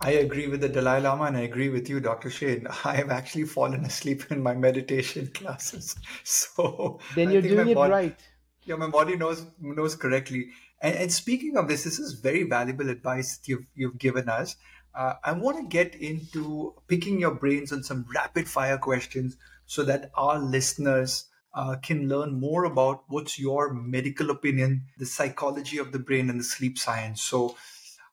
I 0.00 0.12
agree 0.12 0.46
with 0.46 0.60
the 0.60 0.68
Dalai 0.68 1.00
Lama 1.00 1.24
and 1.24 1.36
I 1.36 1.40
agree 1.40 1.70
with 1.70 1.88
you, 1.88 1.98
Dr. 1.98 2.30
Shane. 2.30 2.66
I 2.84 2.96
have 2.96 3.10
actually 3.10 3.44
fallen 3.44 3.84
asleep 3.84 4.30
in 4.30 4.42
my 4.42 4.54
meditation 4.54 5.26
classes. 5.34 5.96
So 6.24 7.00
then 7.14 7.30
you're 7.30 7.42
doing 7.42 7.68
it 7.68 7.74
body, 7.74 7.90
right. 7.92 8.20
Yeah, 8.64 8.76
my 8.76 8.88
body 8.88 9.16
knows 9.16 9.46
knows 9.60 9.96
correctly. 9.96 10.50
And, 10.80 10.94
and 10.94 11.12
speaking 11.12 11.56
of 11.56 11.68
this, 11.68 11.84
this 11.84 11.98
is 11.98 12.12
very 12.14 12.44
valuable 12.44 12.88
advice 12.88 13.38
that 13.38 13.48
you've 13.48 13.66
you've 13.74 13.98
given 13.98 14.28
us. 14.28 14.56
Uh, 14.94 15.14
I 15.24 15.32
want 15.32 15.58
to 15.58 15.64
get 15.64 15.94
into 15.94 16.74
picking 16.86 17.20
your 17.20 17.34
brains 17.34 17.72
on 17.72 17.82
some 17.82 18.06
rapid 18.14 18.48
fire 18.48 18.78
questions 18.78 19.36
so 19.66 19.84
that 19.84 20.10
our 20.14 20.38
listeners 20.38 21.26
uh, 21.54 21.76
can 21.76 22.08
learn 22.08 22.38
more 22.38 22.64
about 22.64 23.04
what's 23.08 23.38
your 23.38 23.72
medical 23.72 24.30
opinion, 24.30 24.84
the 24.98 25.06
psychology 25.06 25.78
of 25.78 25.92
the 25.92 25.98
brain, 25.98 26.30
and 26.30 26.40
the 26.40 26.44
sleep 26.44 26.78
science. 26.78 27.22
So 27.22 27.56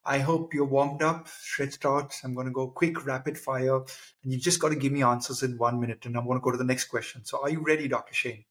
I 0.05 0.19
hope 0.19 0.53
you're 0.53 0.65
warmed 0.65 1.01
up, 1.01 1.27
stretched 1.27 1.85
out. 1.85 2.13
I'm 2.23 2.35
going 2.35 2.47
to 2.47 2.53
go 2.53 2.67
quick, 2.67 3.05
rapid 3.05 3.37
fire, 3.37 3.77
and 3.77 4.33
you 4.33 4.37
just 4.37 4.59
got 4.59 4.69
to 4.69 4.75
give 4.75 4.91
me 4.91 5.01
answers 5.01 5.41
in 5.41 5.57
one 5.57 5.79
minute, 5.79 6.05
and 6.05 6.15
I'm 6.15 6.25
going 6.25 6.39
to 6.39 6.43
go 6.43 6.51
to 6.51 6.57
the 6.57 6.63
next 6.63 6.85
question. 6.85 7.25
So, 7.25 7.41
are 7.41 7.49
you 7.49 7.61
ready, 7.61 7.87
Dr. 7.87 8.13
Shane? 8.13 8.45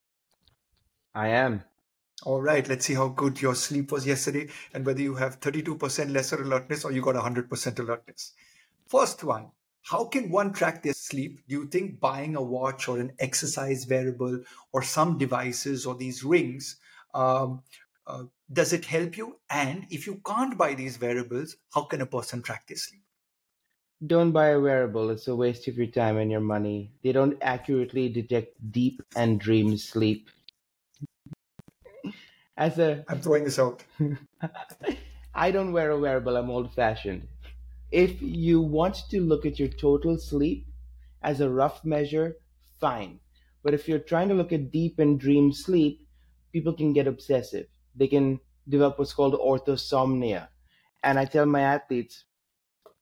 I 1.15 1.29
am. 1.29 1.63
All 2.25 2.41
right, 2.41 2.67
let's 2.69 2.87
see 2.87 2.95
how 2.95 3.09
good 3.09 3.43
your 3.43 3.55
sleep 3.55 3.93
was 3.93 4.07
yesterday 4.07 4.49
and 4.73 4.87
whether 4.87 5.03
you 5.03 5.15
have 5.17 5.41
32% 5.41 6.11
lesser 6.11 6.41
alertness 6.41 6.85
or 6.85 6.93
you 6.93 7.03
got 7.03 7.17
100% 7.17 7.79
alertness. 7.79 8.33
First 8.87 9.25
one 9.25 9.51
How 9.83 10.05
can 10.05 10.31
one 10.31 10.53
track 10.53 10.83
their 10.83 10.95
sleep? 10.95 11.41
Do 11.49 11.55
you 11.57 11.67
think 11.67 12.01
buying 12.01 12.37
a 12.37 12.43
watch 12.43 12.89
or 12.89 12.99
an 12.99 13.13
exercise 13.19 13.87
wearable 13.87 14.43
or 14.73 14.83
some 14.83 15.19
devices 15.19 15.85
or 15.85 15.97
these 15.97 16.25
rings 16.25 16.77
um, 17.13 17.63
uh, 18.07 18.25
does 18.53 18.72
it 18.72 18.86
help 18.86 19.16
you? 19.16 19.40
And 19.51 19.86
if 19.90 20.07
you 20.07 20.20
can't 20.26 20.57
buy 20.57 20.74
these 20.74 21.01
wearables, 21.01 21.57
how 21.72 21.84
can 21.84 22.01
a 22.01 22.07
person 22.07 22.42
track 22.42 22.66
their 22.66 22.76
sleep? 22.76 23.03
Don't 24.07 24.30
buy 24.30 24.51
a 24.51 24.61
wearable. 24.61 25.11
It's 25.11 25.26
a 25.26 25.34
waste 25.34 25.66
of 25.66 25.76
your 25.76 25.88
time 25.88 26.16
and 26.16 26.30
your 26.30 26.40
money. 26.40 26.95
They 27.03 27.11
don't 27.11 27.36
accurately 27.42 28.09
detect 28.09 28.70
deep 28.70 29.03
and 29.16 29.40
dream 29.40 29.76
sleep. 29.78 30.30
As 32.57 32.78
a 32.78 33.05
I'm 33.09 33.20
throwing 33.20 33.45
this 33.45 33.59
out. 33.61 33.84
I 35.34 35.51
don't 35.51 35.72
wear 35.72 35.90
a 35.90 35.99
wearable. 35.99 36.36
I'm 36.36 36.51
old 36.51 36.72
fashioned. 36.74 37.28
If 37.90 38.22
you 38.22 38.61
want 38.61 38.97
to 39.11 39.20
look 39.20 39.47
at 39.47 39.59
your 39.59 39.68
total 39.68 40.18
sleep 40.18 40.66
as 41.22 41.40
a 41.40 41.51
rough 41.51 41.84
measure, 41.84 42.36
fine. 42.80 43.20
But 43.62 43.74
if 43.74 43.88
you're 43.88 43.99
trying 43.99 44.28
to 44.28 44.34
look 44.34 44.53
at 44.53 44.70
deep 44.70 44.99
and 44.99 45.18
dream 45.20 45.53
sleep, 45.53 46.07
people 46.53 46.74
can 46.74 46.92
get 46.92 47.07
obsessive. 47.07 47.68
They 47.95 48.09
can 48.09 48.40
develop 48.68 48.99
what's 48.99 49.14
called 49.14 49.34
orthosomnia. 49.34 50.49
And 51.03 51.18
I 51.18 51.24
tell 51.26 51.47
my 51.47 51.61
athletes, 51.61 52.24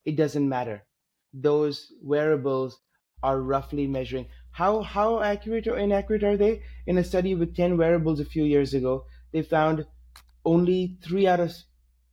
it 0.05 0.15
doesn't 0.15 0.47
matter. 0.47 0.85
Those 1.33 1.91
wearables 2.01 2.79
are 3.21 3.41
roughly 3.41 3.87
measuring. 3.87 4.29
How, 4.51 4.81
how 4.81 5.21
accurate 5.21 5.67
or 5.67 5.77
inaccurate 5.77 6.23
are 6.23 6.37
they? 6.37 6.63
In 6.87 6.97
a 6.97 7.03
study 7.03 7.35
with 7.35 7.55
10 7.55 7.77
wearables 7.77 8.19
a 8.19 8.25
few 8.25 8.43
years 8.43 8.73
ago, 8.73 9.05
they 9.31 9.41
found 9.41 9.87
only 10.45 10.97
three 11.01 11.27
out 11.27 11.39
of 11.41 11.53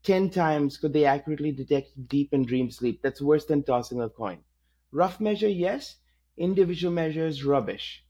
10 0.03 0.31
times 0.31 0.79
could 0.79 0.93
they 0.93 1.05
accurately 1.05 1.53
detect 1.53 2.09
deep 2.09 2.33
and 2.33 2.47
dream 2.47 2.71
sleep. 2.71 3.03
That's 3.03 3.23
worse 3.23 3.47
than 3.47 3.63
tossing 3.63 4.01
a 4.01 4.09
coin. 4.11 4.45
Rough 4.91 5.21
measure, 5.21 5.49
yes. 5.49 5.99
Individual 6.37 6.93
measures, 6.93 7.45
rubbish. 7.45 8.05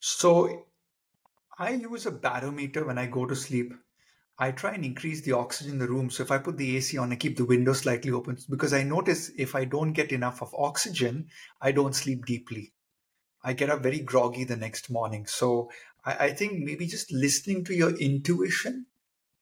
So 0.00 0.66
I 1.58 1.70
use 1.70 2.06
a 2.06 2.12
barometer 2.12 2.84
when 2.84 2.98
I 2.98 3.06
go 3.06 3.26
to 3.26 3.34
sleep. 3.34 3.74
I 4.38 4.52
try 4.52 4.74
and 4.74 4.84
increase 4.84 5.22
the 5.22 5.32
oxygen 5.32 5.72
in 5.72 5.78
the 5.80 5.88
room. 5.88 6.10
So 6.10 6.22
if 6.22 6.30
I 6.30 6.38
put 6.38 6.56
the 6.56 6.76
AC 6.76 6.96
on, 6.96 7.12
I 7.12 7.16
keep 7.16 7.36
the 7.36 7.44
window 7.44 7.72
slightly 7.72 8.12
open 8.12 8.38
because 8.48 8.72
I 8.72 8.84
notice 8.84 9.32
if 9.36 9.56
I 9.56 9.64
don't 9.64 9.92
get 9.92 10.12
enough 10.12 10.40
of 10.40 10.54
oxygen, 10.56 11.26
I 11.60 11.72
don't 11.72 11.96
sleep 11.96 12.24
deeply. 12.24 12.72
I 13.42 13.54
get 13.54 13.70
up 13.70 13.82
very 13.82 13.98
groggy 13.98 14.44
the 14.44 14.56
next 14.56 14.90
morning. 14.90 15.26
So 15.26 15.70
I, 16.04 16.26
I 16.26 16.32
think 16.34 16.60
maybe 16.60 16.86
just 16.86 17.12
listening 17.12 17.64
to 17.64 17.74
your 17.74 17.96
intuition 17.96 18.86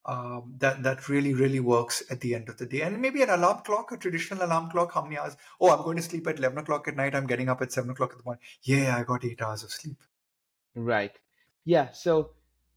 um, 0.07 0.55
that 0.59 0.85
that 0.85 1.09
really 1.09 1.35
really 1.35 1.59
works 1.61 2.03
at 2.11 2.21
the 2.21 2.35
end 2.35 2.49
of 2.49 2.57
the 2.57 2.67
day. 2.67 2.83
And 2.83 3.03
maybe 3.03 3.23
an 3.23 3.31
alarm 3.31 3.63
clock, 3.65 3.93
a 3.93 3.97
traditional 3.97 4.45
alarm 4.45 4.71
clock. 4.71 4.93
How 4.95 5.03
many 5.03 5.19
hours? 5.19 5.37
Oh, 5.61 5.71
I'm 5.71 5.85
going 5.85 5.97
to 5.97 6.03
sleep 6.03 6.27
at 6.29 6.39
eleven 6.39 6.59
o'clock 6.59 6.89
at 6.89 6.97
night. 6.97 7.15
I'm 7.15 7.27
getting 7.27 7.49
up 7.49 7.61
at 7.61 7.73
seven 7.73 7.91
o'clock 7.91 8.13
in 8.13 8.19
the 8.19 8.25
morning. 8.25 8.43
Yeah, 8.63 8.97
I 8.97 9.03
got 9.03 9.25
eight 9.25 9.43
hours 9.43 9.65
of 9.65 9.73
sleep. 9.73 9.99
Right. 10.75 11.19
Yeah. 11.67 11.91
So 11.93 12.31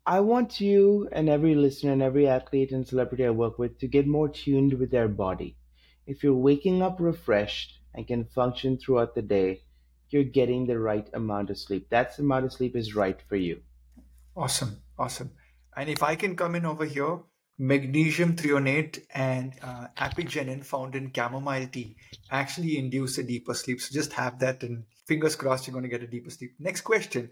I 0.05 0.19
want 0.21 0.59
you 0.59 1.07
and 1.11 1.29
every 1.29 1.53
listener 1.53 1.93
and 1.93 2.01
every 2.01 2.27
athlete 2.27 2.71
and 2.71 2.85
celebrity 2.85 3.25
I 3.25 3.29
work 3.29 3.59
with 3.59 3.77
to 3.79 3.87
get 3.87 4.07
more 4.07 4.27
tuned 4.27 4.73
with 4.73 4.89
their 4.89 5.07
body. 5.07 5.55
If 6.07 6.23
you're 6.23 6.33
waking 6.33 6.81
up 6.81 6.97
refreshed 6.99 7.79
and 7.93 8.07
can 8.07 8.25
function 8.25 8.77
throughout 8.79 9.13
the 9.13 9.21
day, 9.21 9.61
you're 10.09 10.23
getting 10.23 10.65
the 10.65 10.79
right 10.79 11.07
amount 11.13 11.51
of 11.51 11.59
sleep. 11.59 11.87
That's 11.91 12.17
the 12.17 12.23
amount 12.23 12.45
of 12.45 12.53
sleep 12.53 12.75
is 12.75 12.95
right 12.95 13.21
for 13.29 13.35
you. 13.35 13.61
Awesome. 14.35 14.81
Awesome. 14.97 15.31
And 15.77 15.87
if 15.87 16.01
I 16.01 16.15
can 16.15 16.35
come 16.35 16.55
in 16.55 16.65
over 16.65 16.85
here, 16.85 17.19
magnesium 17.59 18.35
threonate 18.35 19.03
and 19.13 19.53
uh, 19.61 19.87
apigenin 19.97 20.65
found 20.65 20.95
in 20.95 21.11
chamomile 21.13 21.67
tea 21.67 21.95
actually 22.31 22.77
induce 22.79 23.19
a 23.19 23.23
deeper 23.23 23.53
sleep. 23.53 23.81
So 23.81 23.93
just 23.93 24.13
have 24.13 24.39
that 24.39 24.63
and 24.63 24.85
fingers 25.05 25.35
crossed 25.35 25.67
you're 25.67 25.73
going 25.73 25.83
to 25.83 25.89
get 25.89 26.01
a 26.01 26.07
deeper 26.07 26.31
sleep. 26.31 26.55
Next 26.57 26.81
question. 26.81 27.29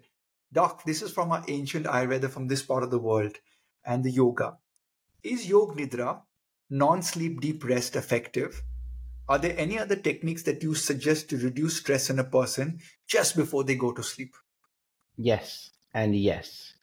Doc, 0.51 0.83
this 0.85 1.01
is 1.01 1.11
from 1.11 1.31
our 1.31 1.43
ancient 1.47 1.85
Ayurveda 1.85 2.29
from 2.29 2.47
this 2.47 2.61
part 2.61 2.83
of 2.83 2.91
the 2.91 2.99
world 2.99 3.37
and 3.85 4.03
the 4.03 4.11
yoga. 4.11 4.57
Is 5.23 5.47
Yog 5.49 5.77
Nidra, 5.77 6.21
non 6.69 7.01
sleep 7.01 7.41
deep 7.41 7.63
rest, 7.63 7.95
effective? 7.95 8.63
Are 9.29 9.37
there 9.37 9.55
any 9.57 9.77
other 9.77 9.97
techniques 9.97 10.43
that 10.43 10.63
you 10.63 10.73
suggest 10.73 11.29
to 11.29 11.37
reduce 11.37 11.77
stress 11.77 12.09
in 12.09 12.17
a 12.17 12.23
person 12.23 12.79
just 13.07 13.35
before 13.35 13.65
they 13.65 13.75
go 13.75 13.91
to 13.91 14.01
sleep? 14.01 14.35
Yes, 15.17 15.71
and 15.93 16.15
yes. 16.15 16.75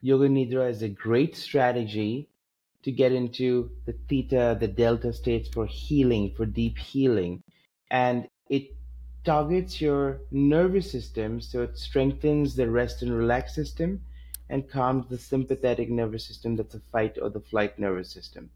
Yoga 0.00 0.28
Nidra 0.28 0.68
is 0.68 0.82
a 0.82 0.88
great 0.88 1.36
strategy 1.36 2.28
to 2.82 2.90
get 2.90 3.12
into 3.12 3.70
the 3.86 3.94
theta, 4.08 4.56
the 4.58 4.66
delta 4.66 5.12
states 5.12 5.48
for 5.48 5.66
healing, 5.66 6.34
for 6.36 6.44
deep 6.44 6.76
healing. 6.76 7.44
And 7.88 8.26
it 8.48 8.74
targets 9.24 9.80
your 9.80 10.22
nervous 10.30 10.90
system, 10.90 11.40
so 11.40 11.62
it 11.62 11.76
strengthens 11.78 12.54
the 12.54 12.70
rest 12.70 13.02
and 13.02 13.12
relax 13.16 13.54
system 13.54 14.02
and 14.48 14.68
calms 14.68 15.08
the 15.08 15.18
sympathetic 15.18 15.90
nervous 15.90 16.26
system, 16.26 16.56
that's 16.56 16.74
the 16.74 16.80
fight 16.92 17.18
or 17.20 17.30
the 17.30 17.40
flight 17.40 17.78
nervous 17.78 18.10
system. 18.10 18.50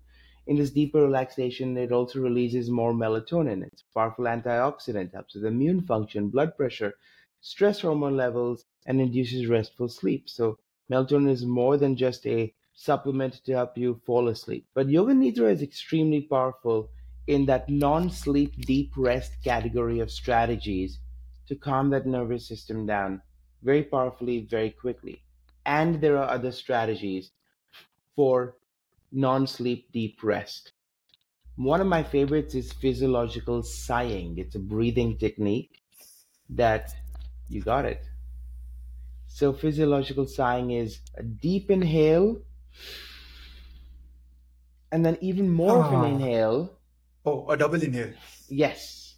In 0.46 0.56
this 0.56 0.70
deeper 0.70 1.02
relaxation, 1.02 1.76
it 1.76 1.92
also 1.92 2.20
releases 2.20 2.70
more 2.70 2.92
melatonin. 2.92 3.64
It's 3.64 3.82
powerful 3.82 4.26
antioxidant, 4.26 5.12
helps 5.12 5.34
with 5.34 5.44
immune 5.44 5.82
function, 5.82 6.28
blood 6.30 6.56
pressure, 6.56 6.94
stress 7.40 7.80
hormone 7.80 8.16
levels, 8.16 8.64
and 8.86 9.00
induces 9.00 9.46
restful 9.46 9.88
sleep. 9.88 10.28
So 10.28 10.58
Melatonin 10.90 11.30
is 11.30 11.44
more 11.44 11.76
than 11.76 11.96
just 11.96 12.26
a 12.26 12.54
supplement 12.72 13.34
to 13.44 13.52
help 13.52 13.76
you 13.76 14.00
fall 14.04 14.28
asleep. 14.28 14.66
But 14.74 14.88
Yoga 14.88 15.12
Nidra 15.14 15.50
is 15.50 15.62
extremely 15.62 16.20
powerful 16.20 16.90
in 17.26 17.46
that 17.46 17.68
non 17.68 18.10
sleep 18.10 18.56
deep 18.62 18.92
rest 18.96 19.42
category 19.44 20.00
of 20.00 20.10
strategies 20.10 21.00
to 21.46 21.56
calm 21.56 21.90
that 21.90 22.06
nervous 22.06 22.46
system 22.48 22.86
down 22.86 23.22
very 23.62 23.82
powerfully, 23.84 24.40
very 24.40 24.70
quickly. 24.70 25.22
And 25.64 26.00
there 26.00 26.16
are 26.18 26.28
other 26.28 26.52
strategies 26.52 27.32
for 28.14 28.56
non 29.12 29.46
sleep 29.46 29.92
deep 29.92 30.22
rest. 30.22 30.72
One 31.56 31.80
of 31.80 31.86
my 31.86 32.02
favorites 32.02 32.54
is 32.54 32.72
physiological 32.72 33.62
sighing. 33.62 34.38
It's 34.38 34.54
a 34.54 34.60
breathing 34.60 35.18
technique 35.18 35.82
that 36.50 36.94
you 37.48 37.62
got 37.62 37.84
it 37.86 38.04
so 39.28 39.52
physiological 39.52 40.26
sighing 40.26 40.70
is 40.70 41.00
a 41.16 41.22
deep 41.22 41.70
inhale 41.70 42.42
and 44.92 45.04
then 45.04 45.18
even 45.20 45.48
more 45.50 45.84
of 45.84 45.92
an 45.92 46.00
Ah. 46.00 46.04
inhale. 46.04 46.78
Oh, 47.26 47.44
a 47.48 47.56
double 47.56 47.82
inhale. 47.82 48.12
Yes. 48.48 49.16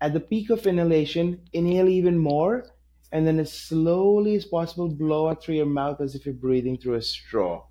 At 0.00 0.14
the 0.14 0.20
peak 0.20 0.48
of 0.48 0.66
inhalation, 0.66 1.42
inhale 1.52 1.88
even 1.88 2.18
more 2.18 2.64
and 3.12 3.26
then 3.26 3.38
as 3.38 3.52
slowly 3.52 4.34
as 4.36 4.46
possible 4.46 4.88
blow 4.88 5.28
out 5.28 5.42
through 5.42 5.56
your 5.56 5.66
mouth 5.66 6.00
as 6.00 6.14
if 6.14 6.24
you're 6.24 6.34
breathing 6.34 6.78
through 6.78 6.94
a 6.94 7.02
straw. 7.02 7.62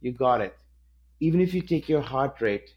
You 0.00 0.12
got 0.12 0.40
it. 0.40 0.56
Even 1.18 1.40
if 1.40 1.52
you 1.52 1.60
take 1.60 1.88
your 1.88 2.02
heart 2.02 2.40
rate, 2.40 2.70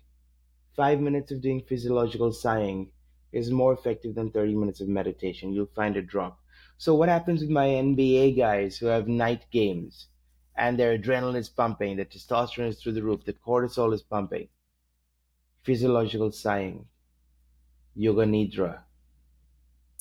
five 0.76 0.99
minutes 0.99 1.32
of 1.32 1.41
doing 1.41 1.61
physiological 1.61 2.32
sighing 2.32 2.89
is 3.32 3.51
more 3.51 3.74
effective 3.74 4.15
than 4.15 4.32
30 4.32 4.55
minutes 4.55 4.82
of 4.82 4.88
meditation. 4.88 5.53
You'll 5.53 5.70
find 5.76 5.95
a 5.97 6.01
drop. 6.01 6.39
So, 6.80 6.95
what 6.95 7.09
happens 7.09 7.41
with 7.41 7.51
my 7.51 7.68
NBA 7.68 8.38
guys 8.38 8.78
who 8.78 8.88
have 8.88 9.07
night 9.07 9.45
games 9.51 10.07
and 10.55 10.80
their 10.80 10.97
adrenaline 10.97 11.36
is 11.36 11.49
pumping, 11.49 11.97
the 11.97 12.05
testosterone 12.05 12.70
is 12.70 12.82
through 12.82 12.93
the 12.93 13.03
roof, 13.03 13.24
the 13.24 13.34
cortisol 13.34 13.93
is 13.93 14.01
pumping? 14.01 14.47
Physiological 15.68 16.32
sighing, 16.32 16.86
yoga 17.93 18.26
nidra, 18.26 18.84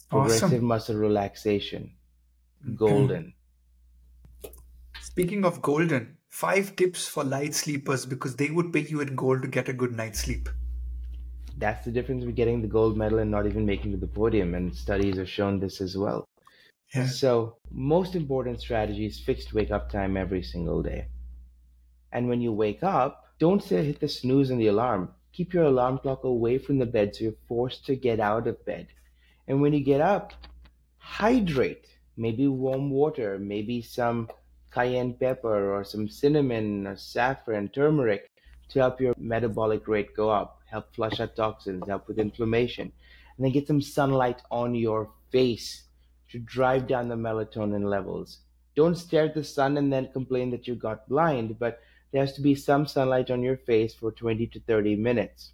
progressive 0.08 0.44
Awesome. 0.44 0.64
muscle 0.64 0.94
relaxation, 0.94 1.90
mm-hmm. 2.62 2.76
golden. 2.76 3.34
Speaking 5.00 5.44
of 5.44 5.60
golden, 5.62 6.18
five 6.28 6.76
tips 6.76 7.08
for 7.08 7.24
light 7.24 7.52
sleepers 7.52 8.06
because 8.06 8.36
they 8.36 8.50
would 8.50 8.72
pay 8.72 8.82
you 8.82 9.00
in 9.00 9.16
gold 9.16 9.42
to 9.42 9.48
get 9.48 9.68
a 9.68 9.72
good 9.72 9.96
night's 9.96 10.20
sleep. 10.20 10.48
That's 11.58 11.84
the 11.84 11.90
difference 11.90 12.24
with 12.24 12.36
getting 12.36 12.62
the 12.62 12.68
gold 12.68 12.96
medal 12.96 13.18
and 13.18 13.32
not 13.32 13.46
even 13.46 13.66
making 13.66 13.90
it 13.90 13.94
to 13.96 14.00
the 14.06 14.06
podium, 14.06 14.54
and 14.54 14.72
studies 14.72 15.16
have 15.16 15.28
shown 15.28 15.58
this 15.58 15.80
as 15.80 15.96
well. 15.96 16.28
Yeah. 16.94 17.08
So, 17.08 17.56
most 17.72 18.14
important 18.14 18.60
strategy 18.60 19.06
is 19.06 19.18
fixed 19.18 19.52
wake 19.52 19.72
up 19.72 19.90
time 19.90 20.16
every 20.16 20.44
single 20.44 20.80
day. 20.80 21.08
And 22.12 22.28
when 22.28 22.40
you 22.40 22.52
wake 22.52 22.84
up, 22.84 23.24
don't 23.40 23.60
say 23.60 23.84
hit 23.84 23.98
the 23.98 24.08
snooze 24.08 24.50
and 24.50 24.60
the 24.60 24.68
alarm. 24.68 25.10
Keep 25.36 25.52
your 25.52 25.64
alarm 25.64 25.98
clock 25.98 26.24
away 26.24 26.56
from 26.56 26.78
the 26.78 26.86
bed 26.86 27.14
so 27.14 27.24
you're 27.24 27.34
forced 27.46 27.84
to 27.84 27.94
get 27.94 28.20
out 28.20 28.46
of 28.46 28.64
bed. 28.64 28.86
And 29.46 29.60
when 29.60 29.74
you 29.74 29.80
get 29.80 30.00
up, 30.00 30.32
hydrate. 30.96 31.88
Maybe 32.16 32.48
warm 32.48 32.88
water, 32.88 33.38
maybe 33.38 33.82
some 33.82 34.30
cayenne 34.70 35.12
pepper 35.12 35.74
or 35.74 35.84
some 35.84 36.08
cinnamon 36.08 36.86
or 36.86 36.96
saffron, 36.96 37.68
turmeric 37.68 38.30
to 38.70 38.78
help 38.78 38.98
your 38.98 39.12
metabolic 39.18 39.86
rate 39.86 40.16
go 40.16 40.30
up, 40.30 40.62
help 40.70 40.94
flush 40.94 41.20
out 41.20 41.36
toxins, 41.36 41.86
help 41.86 42.08
with 42.08 42.18
inflammation. 42.18 42.90
And 43.36 43.44
then 43.44 43.52
get 43.52 43.66
some 43.66 43.82
sunlight 43.82 44.40
on 44.50 44.74
your 44.74 45.10
face 45.30 45.82
to 46.30 46.38
drive 46.38 46.86
down 46.86 47.10
the 47.10 47.14
melatonin 47.14 47.84
levels. 47.84 48.38
Don't 48.74 48.96
stare 48.96 49.26
at 49.26 49.34
the 49.34 49.44
sun 49.44 49.76
and 49.76 49.92
then 49.92 50.08
complain 50.14 50.50
that 50.52 50.66
you 50.66 50.76
got 50.76 51.06
blind, 51.10 51.58
but 51.58 51.80
there 52.16 52.24
has 52.24 52.32
to 52.32 52.40
be 52.40 52.54
some 52.54 52.86
sunlight 52.86 53.30
on 53.30 53.42
your 53.42 53.58
face 53.58 53.92
for 53.92 54.10
20 54.10 54.46
to 54.46 54.60
30 54.60 54.96
minutes. 54.96 55.52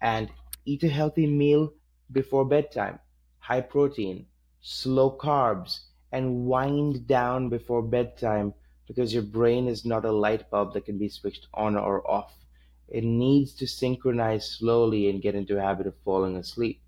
And 0.00 0.30
eat 0.64 0.82
a 0.82 0.88
healthy 0.88 1.26
meal 1.26 1.74
before 2.10 2.46
bedtime, 2.46 3.00
high 3.38 3.60
protein, 3.60 4.24
slow 4.62 5.14
carbs, 5.14 5.80
and 6.10 6.46
wind 6.46 7.06
down 7.06 7.50
before 7.50 7.82
bedtime 7.82 8.54
because 8.86 9.12
your 9.12 9.22
brain 9.22 9.68
is 9.68 9.84
not 9.84 10.06
a 10.06 10.10
light 10.10 10.48
bulb 10.48 10.72
that 10.72 10.86
can 10.86 10.96
be 10.96 11.10
switched 11.10 11.48
on 11.52 11.76
or 11.76 12.10
off. 12.10 12.32
It 12.88 13.04
needs 13.04 13.52
to 13.56 13.66
synchronize 13.66 14.50
slowly 14.50 15.10
and 15.10 15.20
get 15.20 15.34
into 15.34 15.58
a 15.58 15.62
habit 15.62 15.86
of 15.86 15.98
falling 16.02 16.38
asleep. 16.38 16.80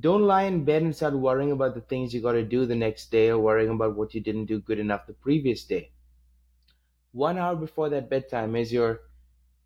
Don't 0.00 0.22
lie 0.22 0.44
in 0.44 0.64
bed 0.64 0.80
and 0.80 0.96
start 0.96 1.18
worrying 1.18 1.52
about 1.52 1.74
the 1.74 1.82
things 1.82 2.14
you 2.14 2.22
got 2.22 2.32
to 2.32 2.44
do 2.44 2.64
the 2.64 2.74
next 2.74 3.10
day 3.10 3.28
or 3.28 3.38
worrying 3.38 3.68
about 3.68 3.94
what 3.94 4.14
you 4.14 4.22
didn't 4.22 4.46
do 4.46 4.58
good 4.58 4.78
enough 4.78 5.06
the 5.06 5.12
previous 5.12 5.64
day. 5.64 5.92
One 7.12 7.38
hour 7.38 7.54
before 7.56 7.88
that 7.90 8.10
bedtime 8.10 8.56
is 8.56 8.72
your 8.72 9.02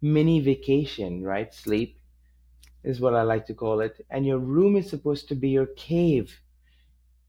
mini 0.03 0.40
vacation, 0.40 1.22
right? 1.24 1.55
Sleep 1.55 2.01
is 2.84 3.01
what 3.01 3.14
I 3.14 3.22
like 3.22 3.47
to 3.47 3.55
call 3.55 3.80
it. 3.80 4.07
And 4.11 4.26
your 4.26 4.38
room 4.38 4.76
is 4.76 4.90
supposed 4.90 5.28
to 5.28 5.34
be 5.34 5.51
your 5.51 5.66
cave. 5.66 6.40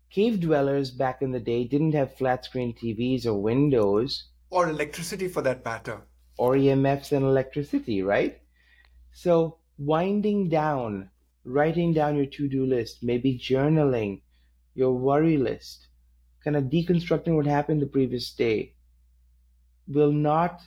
Cave 0.10 0.40
dwellers 0.40 0.92
back 0.92 1.22
in 1.22 1.32
the 1.32 1.40
day 1.40 1.64
didn't 1.66 1.94
have 1.94 2.16
flat 2.16 2.44
screen 2.46 2.74
TVs 2.74 3.26
or 3.28 3.42
windows 3.42 4.30
Or 4.50 4.70
electricity 4.70 5.28
for 5.28 5.42
that 5.44 5.64
matter. 5.64 6.08
or 6.38 6.56
EMFs 6.56 7.12
and 7.12 7.26
electricity, 7.26 8.02
right? 8.02 8.42
So, 9.14 9.60
winding 9.78 10.50
down, 10.50 11.12
writing 11.44 11.94
down 11.94 12.18
your 12.18 12.28
to 12.28 12.48
do 12.50 12.66
list, 12.66 13.04
maybe 13.04 13.38
journaling 13.40 14.24
your 14.76 14.94
worry 14.94 15.38
list, 15.38 15.88
kind 16.44 16.56
of 16.58 16.66
deconstructing 16.66 17.36
what 17.36 17.48
happened 17.48 17.82
the 17.82 17.88
previous 17.88 18.32
day 18.34 18.75
will 19.88 20.12
not 20.12 20.62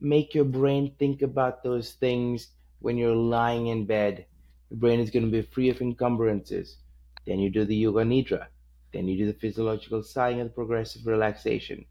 make 0.00 0.34
your 0.34 0.44
brain 0.44 0.94
think 0.98 1.22
about 1.22 1.62
those 1.62 1.92
things 1.92 2.48
when 2.80 2.96
you're 2.96 3.14
lying 3.14 3.66
in 3.66 3.86
bed. 3.86 4.26
The 4.70 4.76
brain 4.76 5.00
is 5.00 5.10
going 5.10 5.24
to 5.24 5.30
be 5.30 5.42
free 5.42 5.68
of 5.68 5.80
encumbrances. 5.80 6.78
Then 7.26 7.38
you 7.38 7.50
do 7.50 7.64
the 7.64 7.76
yoga 7.76 8.04
nidra. 8.04 8.46
Then 8.92 9.08
you 9.08 9.18
do 9.18 9.26
the 9.26 9.38
physiological 9.38 10.02
sighing 10.02 10.40
and 10.40 10.54
progressive 10.54 11.06
relaxation. 11.06 11.84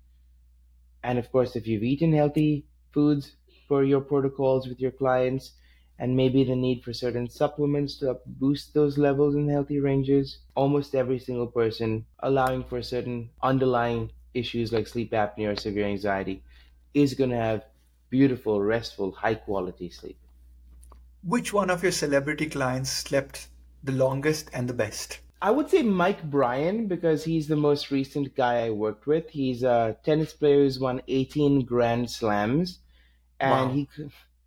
And 1.04 1.20
of 1.20 1.32
course, 1.32 1.56
if 1.56 1.68
you've 1.68 1.84
eaten 1.84 2.14
healthy 2.14 2.66
foods 2.92 3.36
for 3.68 3.84
your 3.84 4.02
protocols 4.02 4.68
with 4.68 4.80
your 4.80 4.92
clients 4.92 5.54
and 6.00 6.16
maybe 6.16 6.44
the 6.44 6.56
need 6.56 6.84
for 6.84 6.94
certain 6.94 7.30
supplements 7.30 7.98
to 8.00 8.18
boost 8.26 8.74
those 8.74 8.98
levels 8.98 9.36
in 9.36 9.50
healthy 9.50 9.80
ranges. 9.80 10.40
Almost 10.56 10.96
every 10.96 11.20
single 11.20 11.48
person 11.48 12.06
allowing 12.20 12.64
for 12.64 12.82
certain 12.82 13.30
underlying 13.44 14.12
issues 14.34 14.72
like 14.72 14.88
sleep 14.88 15.12
apnea 15.12 15.54
or 15.54 15.56
severe 15.56 15.86
anxiety 15.86 16.44
is 16.94 17.14
going 17.14 17.30
to 17.30 17.38
have 17.38 17.66
beautiful, 18.10 18.62
restful, 18.62 19.12
high 19.12 19.36
quality 19.36 19.90
sleep. 19.90 20.18
Which 21.24 21.54
one 21.54 21.70
of 21.70 21.84
your 21.84 21.92
celebrity 21.92 22.48
clients 22.48 22.90
slept 22.90 23.48
the 23.84 23.92
longest 23.92 24.50
and 24.54 24.68
the 24.68 24.74
best? 24.74 25.20
I 25.42 25.52
would 25.52 25.70
say 25.70 25.84
Mike 25.84 26.24
Bryan 26.24 26.88
because 26.88 27.24
he's 27.24 27.48
the 27.48 27.56
most 27.56 27.92
recent 27.92 28.36
guy 28.36 28.66
I 28.66 28.72
worked 28.72 29.08
with. 29.08 29.30
He's 29.30 29.64
a 29.64 29.96
tennis 30.04 30.34
player 30.34 30.64
who's 30.64 30.80
won 30.80 31.02
18 31.08 31.66
Grand 31.66 32.10
Slams, 32.10 32.80
and 33.40 33.70
wow. 33.70 33.74
he, 33.74 33.88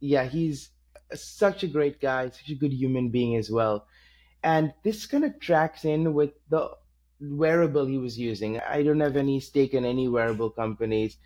yeah, 0.00 0.24
he's 0.24 0.70
such 1.14 1.62
a 1.62 1.66
great 1.66 2.00
guy, 2.00 2.28
such 2.28 2.50
a 2.50 2.54
good 2.54 2.72
human 2.72 3.08
being 3.08 3.36
as 3.36 3.50
well. 3.50 3.86
And 4.42 4.74
this 4.82 5.06
kind 5.06 5.24
of 5.24 5.38
tracks 5.40 5.84
in 5.84 6.12
with 6.12 6.32
the 6.50 6.70
wearable 7.22 7.86
he 7.86 7.98
was 7.98 8.18
using. 8.18 8.60
I 8.60 8.82
don't 8.82 9.00
have 9.00 9.16
any 9.16 9.40
stake 9.40 9.74
in 9.74 9.84
any 9.84 10.08
wearable 10.08 10.50
companies, 10.50 11.16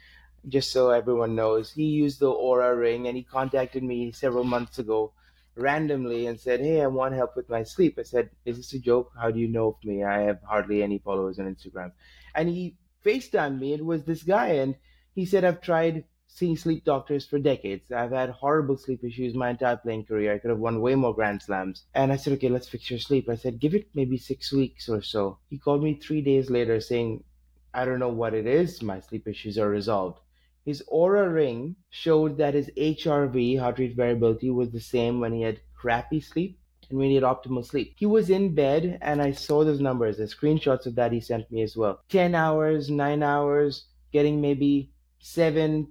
just 0.48 0.70
so 0.70 0.90
everyone 0.90 1.34
knows. 1.34 1.72
He 1.72 1.84
used 1.84 2.20
the 2.20 2.30
Oura 2.30 2.78
ring 2.78 3.06
and 3.06 3.16
he 3.16 3.22
contacted 3.22 3.82
me 3.82 4.12
several 4.12 4.44
months 4.44 4.78
ago 4.78 5.12
randomly 5.56 6.26
and 6.26 6.38
said, 6.38 6.60
Hey, 6.60 6.82
I 6.82 6.86
want 6.86 7.14
help 7.14 7.34
with 7.34 7.48
my 7.48 7.62
sleep. 7.62 7.98
I 7.98 8.02
said, 8.02 8.30
Is 8.44 8.58
this 8.58 8.74
a 8.74 8.78
joke? 8.78 9.12
How 9.18 9.30
do 9.30 9.40
you 9.40 9.48
know 9.48 9.68
of 9.68 9.84
me? 9.84 10.04
I 10.04 10.20
have 10.20 10.40
hardly 10.42 10.82
any 10.82 10.98
followers 10.98 11.38
on 11.38 11.52
Instagram. 11.52 11.92
And 12.34 12.48
he 12.48 12.76
FaceTimed 13.04 13.58
me. 13.58 13.72
It 13.72 13.84
was 13.84 14.04
this 14.04 14.22
guy. 14.22 14.48
And 14.48 14.76
he 15.14 15.24
said, 15.24 15.44
I've 15.44 15.62
tried 15.62 16.04
seeing 16.26 16.56
sleep 16.56 16.84
doctors 16.84 17.24
for 17.26 17.38
decades. 17.38 17.90
I've 17.90 18.12
had 18.12 18.30
horrible 18.30 18.76
sleep 18.76 19.02
issues 19.04 19.34
my 19.34 19.50
entire 19.50 19.76
playing 19.76 20.04
career. 20.04 20.34
I 20.34 20.38
could 20.38 20.50
have 20.50 20.58
won 20.58 20.80
way 20.80 20.94
more 20.94 21.14
Grand 21.14 21.42
Slams. 21.42 21.84
And 21.94 22.12
I 22.12 22.16
said, 22.16 22.34
okay, 22.34 22.48
let's 22.48 22.68
fix 22.68 22.90
your 22.90 22.98
sleep. 22.98 23.28
I 23.28 23.36
said, 23.36 23.60
give 23.60 23.74
it 23.74 23.88
maybe 23.94 24.18
six 24.18 24.52
weeks 24.52 24.88
or 24.88 25.02
so. 25.02 25.38
He 25.48 25.58
called 25.58 25.82
me 25.82 25.94
three 25.94 26.20
days 26.20 26.50
later 26.50 26.80
saying, 26.80 27.24
I 27.72 27.84
don't 27.84 27.98
know 27.98 28.08
what 28.08 28.34
it 28.34 28.46
is. 28.46 28.82
My 28.82 29.00
sleep 29.00 29.26
issues 29.28 29.58
are 29.58 29.68
resolved. 29.68 30.20
His 30.64 30.82
Oura 30.92 31.32
ring 31.32 31.76
showed 31.90 32.38
that 32.38 32.54
his 32.54 32.70
HRV, 32.76 33.58
heart 33.60 33.78
rate 33.78 33.94
variability, 33.94 34.50
was 34.50 34.72
the 34.72 34.80
same 34.80 35.20
when 35.20 35.32
he 35.32 35.42
had 35.42 35.60
crappy 35.74 36.20
sleep 36.20 36.58
and 36.90 36.98
when 36.98 37.08
he 37.08 37.14
had 37.14 37.24
optimal 37.24 37.64
sleep. 37.64 37.94
He 37.96 38.06
was 38.06 38.30
in 38.30 38.54
bed 38.54 38.98
and 39.00 39.22
I 39.22 39.30
saw 39.30 39.64
those 39.64 39.80
numbers. 39.80 40.16
The 40.16 40.24
screenshots 40.24 40.86
of 40.86 40.96
that 40.96 41.12
he 41.12 41.20
sent 41.20 41.50
me 41.52 41.62
as 41.62 41.76
well. 41.76 42.00
10 42.08 42.34
hours, 42.34 42.90
9 42.90 43.22
hours, 43.22 43.84
getting 44.12 44.40
maybe 44.40 44.90
7, 45.20 45.86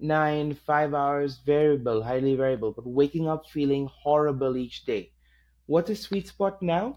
nine, 0.00 0.54
five 0.54 0.94
hours, 0.94 1.38
variable, 1.44 2.02
highly 2.02 2.34
variable, 2.34 2.72
but 2.72 2.86
waking 2.86 3.28
up 3.28 3.48
feeling 3.48 3.88
horrible 3.92 4.56
each 4.56 4.84
day. 4.84 5.12
What's 5.66 5.88
his 5.88 6.00
sweet 6.00 6.28
spot 6.28 6.62
now? 6.62 6.96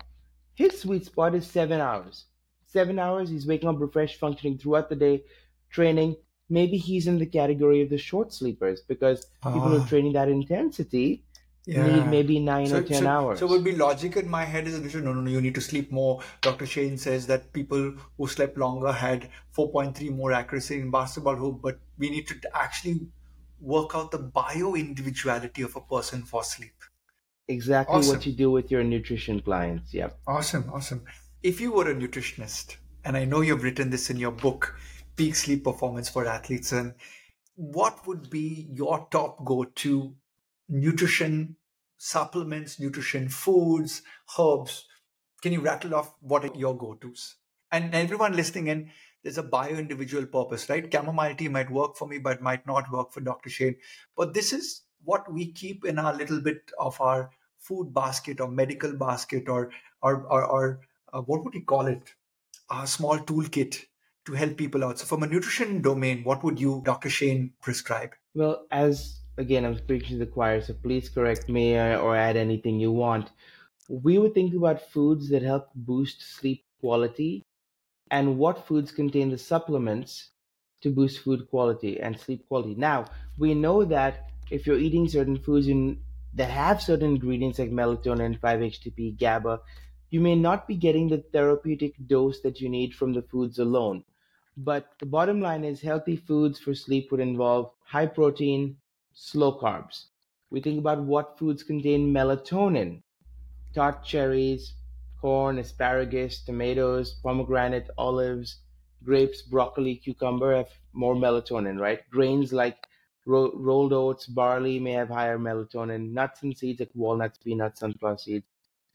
His 0.55 0.79
sweet 0.79 1.05
spot 1.05 1.35
is 1.35 1.47
seven 1.47 1.81
hours. 1.81 2.25
Seven 2.67 2.99
hours, 2.99 3.29
he's 3.29 3.47
waking 3.47 3.69
up 3.69 3.79
refreshed, 3.79 4.19
functioning 4.19 4.57
throughout 4.57 4.89
the 4.89 4.95
day, 4.95 5.23
training. 5.69 6.15
Maybe 6.49 6.77
he's 6.77 7.07
in 7.07 7.17
the 7.17 7.25
category 7.25 7.81
of 7.81 7.89
the 7.89 7.97
short 7.97 8.33
sleepers 8.33 8.81
because 8.81 9.25
people 9.43 9.61
who 9.61 9.77
are 9.77 9.81
ah. 9.81 9.87
training 9.87 10.13
that 10.13 10.29
intensity 10.29 11.23
yeah. 11.65 11.85
need 11.85 12.07
maybe 12.07 12.39
nine 12.39 12.67
so, 12.67 12.77
or 12.77 12.81
ten 12.81 13.03
so, 13.03 13.07
hours. 13.07 13.39
So 13.39 13.45
it 13.45 13.51
would 13.51 13.63
be 13.63 13.75
logic 13.75 14.17
in 14.17 14.29
my 14.29 14.45
head 14.45 14.67
is 14.67 14.95
no, 14.95 15.01
no, 15.01 15.13
no, 15.13 15.29
you 15.29 15.41
need 15.41 15.55
to 15.55 15.61
sleep 15.61 15.91
more. 15.91 16.21
Dr. 16.41 16.65
Shane 16.65 16.97
says 16.97 17.27
that 17.27 17.53
people 17.53 17.93
who 18.17 18.27
slept 18.27 18.57
longer 18.57 18.91
had 18.91 19.29
4.3 19.55 20.09
more 20.15 20.33
accuracy 20.33 20.79
in 20.79 20.91
basketball 20.91 21.35
hoop, 21.35 21.61
but 21.61 21.79
we 22.01 22.09
need 22.09 22.27
to 22.27 22.35
actually 22.53 22.99
work 23.59 23.91
out 23.93 24.09
the 24.09 24.17
bio 24.17 24.73
individuality 24.73 25.61
of 25.61 25.75
a 25.75 25.81
person 25.81 26.23
for 26.23 26.43
sleep. 26.43 26.73
Exactly 27.47 27.95
awesome. 27.95 28.15
what 28.15 28.25
you 28.25 28.33
do 28.33 28.49
with 28.49 28.71
your 28.71 28.83
nutrition 28.83 29.39
clients. 29.39 29.93
Yep. 29.93 30.19
Awesome, 30.27 30.69
awesome. 30.73 31.03
If 31.43 31.61
you 31.61 31.71
were 31.71 31.89
a 31.91 31.95
nutritionist, 31.95 32.77
and 33.05 33.15
I 33.15 33.25
know 33.25 33.41
you've 33.41 33.63
written 33.63 33.91
this 33.91 34.09
in 34.09 34.17
your 34.17 34.31
book, 34.31 34.75
Peak 35.15 35.35
Sleep 35.35 35.63
Performance 35.63 36.09
for 36.09 36.25
Athletes, 36.25 36.71
and 36.71 36.95
what 37.55 38.07
would 38.07 38.31
be 38.31 38.67
your 38.71 39.07
top 39.11 39.45
go-to 39.45 40.15
nutrition 40.67 41.55
supplements, 42.03 42.79
nutrition 42.79 43.29
foods, 43.29 44.01
herbs. 44.39 44.87
Can 45.43 45.53
you 45.53 45.61
rattle 45.61 45.93
off 45.93 46.15
what 46.19 46.43
are 46.43 46.57
your 46.57 46.75
go 46.75 46.95
tos? 46.95 47.35
And 47.71 47.93
everyone 47.93 48.35
listening 48.35 48.67
in, 48.67 48.89
there's 49.23 49.37
a 49.37 49.43
bio 49.43 49.75
individual 49.75 50.25
purpose, 50.25 50.69
right? 50.69 50.91
Chamomile 50.91 51.35
tea 51.35 51.47
might 51.47 51.69
work 51.69 51.95
for 51.95 52.07
me, 52.07 52.17
but 52.17 52.41
might 52.41 52.65
not 52.65 52.91
work 52.91 53.11
for 53.11 53.21
Dr. 53.21 53.49
Shane. 53.49 53.75
But 54.15 54.33
this 54.33 54.53
is 54.53 54.81
what 55.03 55.31
we 55.31 55.51
keep 55.51 55.85
in 55.85 55.99
our 55.99 56.13
little 56.13 56.41
bit 56.41 56.71
of 56.79 56.99
our 57.01 57.29
food 57.59 57.93
basket 57.93 58.41
or 58.41 58.47
medical 58.47 58.93
basket 58.93 59.47
or 59.47 59.71
or 60.01 60.23
or, 60.23 60.45
or 60.45 60.79
uh, 61.13 61.21
what 61.21 61.43
would 61.43 61.53
you 61.53 61.63
call 61.63 61.87
it? 61.87 62.13
A 62.71 62.87
small 62.87 63.19
toolkit 63.19 63.85
to 64.25 64.33
help 64.33 64.57
people 64.57 64.83
out. 64.83 64.99
So, 64.99 65.05
from 65.05 65.23
a 65.23 65.27
nutrition 65.27 65.81
domain, 65.81 66.23
what 66.23 66.43
would 66.43 66.59
you, 66.59 66.81
Dr. 66.85 67.09
Shane, 67.09 67.53
prescribe? 67.61 68.11
Well, 68.33 68.65
as 68.71 69.19
again, 69.37 69.65
I'm 69.65 69.77
preaching 69.87 70.19
to 70.19 70.25
the 70.25 70.31
choir, 70.31 70.61
so 70.61 70.73
please 70.73 71.09
correct 71.09 71.49
me 71.49 71.75
or, 71.75 71.97
or 71.97 72.15
add 72.15 72.37
anything 72.37 72.79
you 72.79 72.91
want. 72.91 73.31
We 73.89 74.17
would 74.17 74.33
think 74.33 74.53
about 74.53 74.89
foods 74.89 75.29
that 75.29 75.41
help 75.41 75.69
boost 75.75 76.21
sleep 76.21 76.63
quality 76.79 77.43
and 78.11 78.37
what 78.37 78.67
foods 78.67 78.91
contain 78.91 79.31
the 79.31 79.37
supplements 79.37 80.29
to 80.81 80.91
boost 80.91 81.19
food 81.19 81.49
quality 81.49 81.99
and 81.99 82.19
sleep 82.19 82.45
quality. 82.47 82.75
Now, 82.75 83.05
we 83.37 83.53
know 83.55 83.85
that 83.85 84.29
if 84.51 84.67
you're 84.67 84.77
eating 84.77 85.07
certain 85.07 85.39
foods 85.39 85.67
in, 85.67 85.99
that 86.33 86.49
have 86.49 86.81
certain 86.81 87.11
ingredients 87.11 87.57
like 87.57 87.71
melatonin, 87.71 88.39
5-HTP, 88.39 89.17
GABA, 89.17 89.61
you 90.09 90.19
may 90.19 90.35
not 90.35 90.67
be 90.67 90.75
getting 90.75 91.07
the 91.07 91.23
therapeutic 91.31 91.95
dose 92.07 92.41
that 92.41 92.59
you 92.59 92.67
need 92.67 92.93
from 92.93 93.13
the 93.13 93.21
foods 93.21 93.59
alone. 93.59 94.03
But 94.57 94.91
the 94.99 95.05
bottom 95.05 95.39
line 95.39 95.63
is 95.63 95.79
healthy 95.79 96.17
foods 96.17 96.59
for 96.59 96.75
sleep 96.75 97.11
would 97.11 97.21
involve 97.21 97.71
high 97.85 98.07
protein, 98.07 98.75
slow 99.13 99.57
carbs. 99.57 100.07
We 100.49 100.59
think 100.59 100.79
about 100.79 101.01
what 101.01 101.39
foods 101.39 101.63
contain 101.63 102.13
melatonin. 102.13 103.03
Tart 103.73 104.03
cherries, 104.03 104.73
corn, 105.21 105.59
asparagus, 105.59 106.43
tomatoes, 106.43 107.13
pomegranate, 107.23 107.89
olives, 107.97 108.59
grapes, 109.03 109.41
broccoli, 109.43 109.95
cucumber 109.95 110.55
have 110.55 110.69
more 110.93 111.15
melatonin, 111.15 111.79
right? 111.79 112.09
Grains 112.09 112.51
like 112.51 112.87
ro- 113.25 113.53
rolled 113.55 113.93
oats, 113.93 114.25
barley 114.25 114.79
may 114.79 114.91
have 114.93 115.09
higher 115.09 115.37
melatonin. 115.37 116.11
Nuts 116.11 116.43
and 116.43 116.57
seeds 116.57 116.79
like 116.79 116.91
walnuts, 116.95 117.37
peanuts, 117.37 117.79
sunflower 117.79 118.17
seeds, 118.17 118.45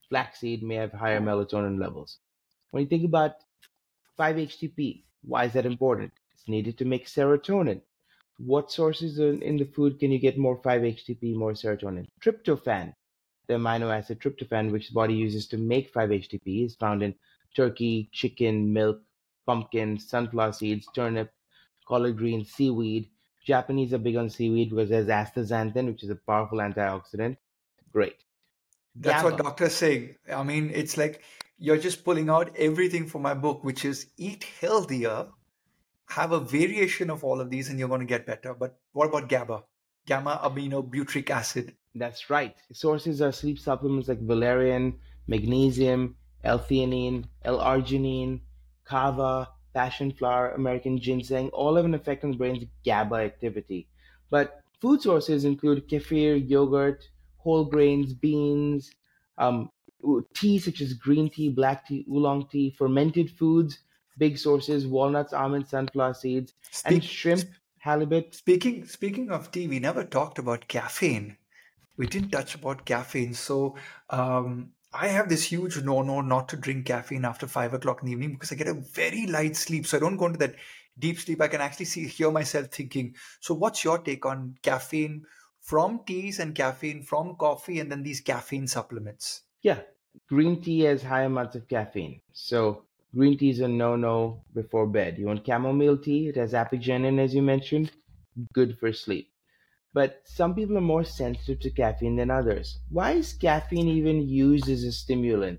flaxseed 0.08 0.62
may 0.62 0.74
have 0.76 0.92
higher 0.92 1.20
melatonin 1.20 1.78
levels. 1.78 2.18
When 2.70 2.82
you 2.82 2.88
think 2.88 3.04
about 3.04 3.36
5-HTP, 4.16 5.04
why 5.22 5.44
is 5.44 5.52
that 5.54 5.66
important? 5.66 6.12
It's 6.32 6.48
needed 6.48 6.78
to 6.78 6.84
make 6.84 7.06
serotonin. 7.06 7.82
What 8.38 8.70
sources 8.72 9.18
in 9.18 9.56
the 9.56 9.64
food 9.64 9.98
can 10.00 10.10
you 10.12 10.18
get 10.18 10.38
more 10.38 10.60
5-HTP, 10.62 11.34
more 11.34 11.52
serotonin? 11.52 12.06
Tryptophan, 12.20 12.94
the 13.48 13.54
amino 13.54 13.96
acid 13.96 14.20
tryptophan, 14.20 14.70
which 14.70 14.88
the 14.88 14.94
body 14.94 15.14
uses 15.14 15.46
to 15.48 15.56
make 15.56 15.92
5-HTP, 15.92 16.66
is 16.66 16.74
found 16.76 17.02
in 17.02 17.14
turkey, 17.54 18.08
chicken, 18.12 18.72
milk, 18.72 19.00
pumpkin, 19.46 19.98
sunflower 19.98 20.52
seeds, 20.52 20.88
turnip, 20.94 21.32
collard 21.86 22.16
green, 22.16 22.44
seaweed. 22.44 23.08
Japanese 23.46 23.94
are 23.94 23.98
big 23.98 24.16
on 24.16 24.28
seaweed 24.28 24.70
because 24.70 24.88
there's 24.88 25.06
astaxanthin, 25.06 25.86
which 25.86 26.02
is 26.02 26.10
a 26.10 26.16
powerful 26.16 26.58
antioxidant. 26.58 27.36
Great. 27.92 28.16
That's 28.96 29.22
what 29.22 29.38
doctors 29.38 29.74
say. 29.74 30.16
I 30.32 30.42
mean, 30.42 30.70
it's 30.74 30.96
like 30.96 31.22
you're 31.58 31.76
just 31.76 32.04
pulling 32.04 32.28
out 32.28 32.54
everything 32.56 33.06
from 33.06 33.22
my 33.22 33.34
book, 33.34 33.62
which 33.62 33.84
is 33.84 34.06
eat 34.16 34.44
healthier 34.60 35.28
have 36.08 36.32
a 36.32 36.40
variation 36.40 37.10
of 37.10 37.24
all 37.24 37.40
of 37.40 37.50
these 37.50 37.68
and 37.68 37.78
you're 37.78 37.88
going 37.88 38.00
to 38.00 38.06
get 38.06 38.26
better. 38.26 38.54
But 38.54 38.78
what 38.92 39.08
about 39.08 39.28
GABA? 39.28 39.64
Gamma 40.06 40.40
amino 40.42 40.88
butyric 40.88 41.30
acid. 41.30 41.74
That's 41.96 42.28
right. 42.28 42.54
Sources 42.72 43.22
are 43.22 43.32
sleep 43.32 43.58
supplements 43.58 44.08
like 44.08 44.20
valerian, 44.20 44.98
magnesium, 45.26 46.16
L-theanine, 46.44 47.24
L-arginine, 47.42 48.40
kava, 48.84 49.48
passion 49.72 50.12
flower, 50.12 50.52
American 50.52 50.98
ginseng, 51.00 51.48
all 51.50 51.76
have 51.76 51.86
an 51.86 51.94
effect 51.94 52.22
on 52.22 52.32
the 52.32 52.36
brain's 52.36 52.64
GABA 52.84 53.16
activity. 53.16 53.88
But 54.30 54.60
food 54.80 55.00
sources 55.00 55.44
include 55.44 55.88
kefir, 55.88 56.36
yogurt, 56.48 57.08
whole 57.38 57.64
grains, 57.64 58.12
beans, 58.12 58.90
um, 59.38 59.70
tea 60.34 60.58
such 60.58 60.82
as 60.82 60.92
green 60.92 61.30
tea, 61.30 61.48
black 61.48 61.86
tea, 61.86 62.04
oolong 62.10 62.46
tea, 62.48 62.70
fermented 62.70 63.30
foods, 63.30 63.78
big 64.18 64.36
sources 64.38 64.86
walnuts, 64.86 65.32
almonds, 65.32 65.70
sunflower 65.70 66.14
seeds, 66.14 66.52
Speak, 66.70 66.92
and 66.92 67.04
shrimp, 67.04 67.48
halibut. 67.78 68.34
Speaking 68.34 68.86
speaking 68.86 69.30
of 69.30 69.50
tea, 69.50 69.66
we 69.66 69.78
never 69.78 70.04
talked 70.04 70.38
about 70.38 70.68
caffeine. 70.68 71.38
We 71.96 72.06
didn't 72.06 72.30
touch 72.30 72.54
about 72.54 72.84
caffeine. 72.84 73.34
So 73.34 73.76
um, 74.10 74.70
I 74.92 75.08
have 75.08 75.28
this 75.28 75.44
huge 75.44 75.82
no 75.82 76.02
no 76.02 76.20
not 76.20 76.48
to 76.50 76.56
drink 76.56 76.86
caffeine 76.86 77.24
after 77.24 77.46
five 77.46 77.74
o'clock 77.74 78.02
in 78.02 78.06
the 78.06 78.12
evening 78.12 78.32
because 78.32 78.52
I 78.52 78.56
get 78.56 78.68
a 78.68 78.74
very 78.74 79.26
light 79.26 79.56
sleep. 79.56 79.86
So 79.86 79.96
I 79.96 80.00
don't 80.00 80.16
go 80.16 80.26
into 80.26 80.38
that 80.38 80.56
deep 80.98 81.18
sleep. 81.18 81.40
I 81.40 81.48
can 81.48 81.60
actually 81.60 81.86
see 81.86 82.06
hear 82.06 82.30
myself 82.30 82.66
thinking. 82.68 83.14
So 83.40 83.54
what's 83.54 83.84
your 83.84 83.98
take 83.98 84.26
on 84.26 84.56
caffeine? 84.62 85.26
from 85.66 86.00
teas 86.06 86.38
and 86.38 86.54
caffeine, 86.54 87.02
from 87.02 87.34
coffee, 87.34 87.80
and 87.80 87.90
then 87.90 88.04
these 88.04 88.20
caffeine 88.20 88.68
supplements. 88.68 89.42
Yeah, 89.62 89.80
green 90.28 90.62
tea 90.62 90.80
has 90.82 91.02
high 91.02 91.22
amounts 91.22 91.56
of 91.56 91.66
caffeine. 91.66 92.20
So 92.32 92.84
green 93.12 93.36
tea 93.36 93.50
is 93.50 93.58
a 93.60 93.66
no-no 93.66 94.44
before 94.54 94.86
bed. 94.86 95.18
You 95.18 95.26
want 95.26 95.44
chamomile 95.44 95.98
tea? 95.98 96.28
It 96.28 96.36
has 96.36 96.52
apigenin, 96.52 97.18
as 97.18 97.34
you 97.34 97.42
mentioned, 97.42 97.90
good 98.54 98.78
for 98.78 98.92
sleep. 98.92 99.28
But 99.96 100.20
some 100.24 100.54
people 100.54 100.76
are 100.76 100.82
more 100.82 101.04
sensitive 101.04 101.58
to 101.60 101.70
caffeine 101.70 102.16
than 102.16 102.30
others. 102.30 102.80
Why 102.90 103.12
is 103.12 103.32
caffeine 103.32 103.88
even 103.88 104.28
used 104.28 104.68
as 104.68 104.84
a 104.84 104.92
stimulant? 104.92 105.58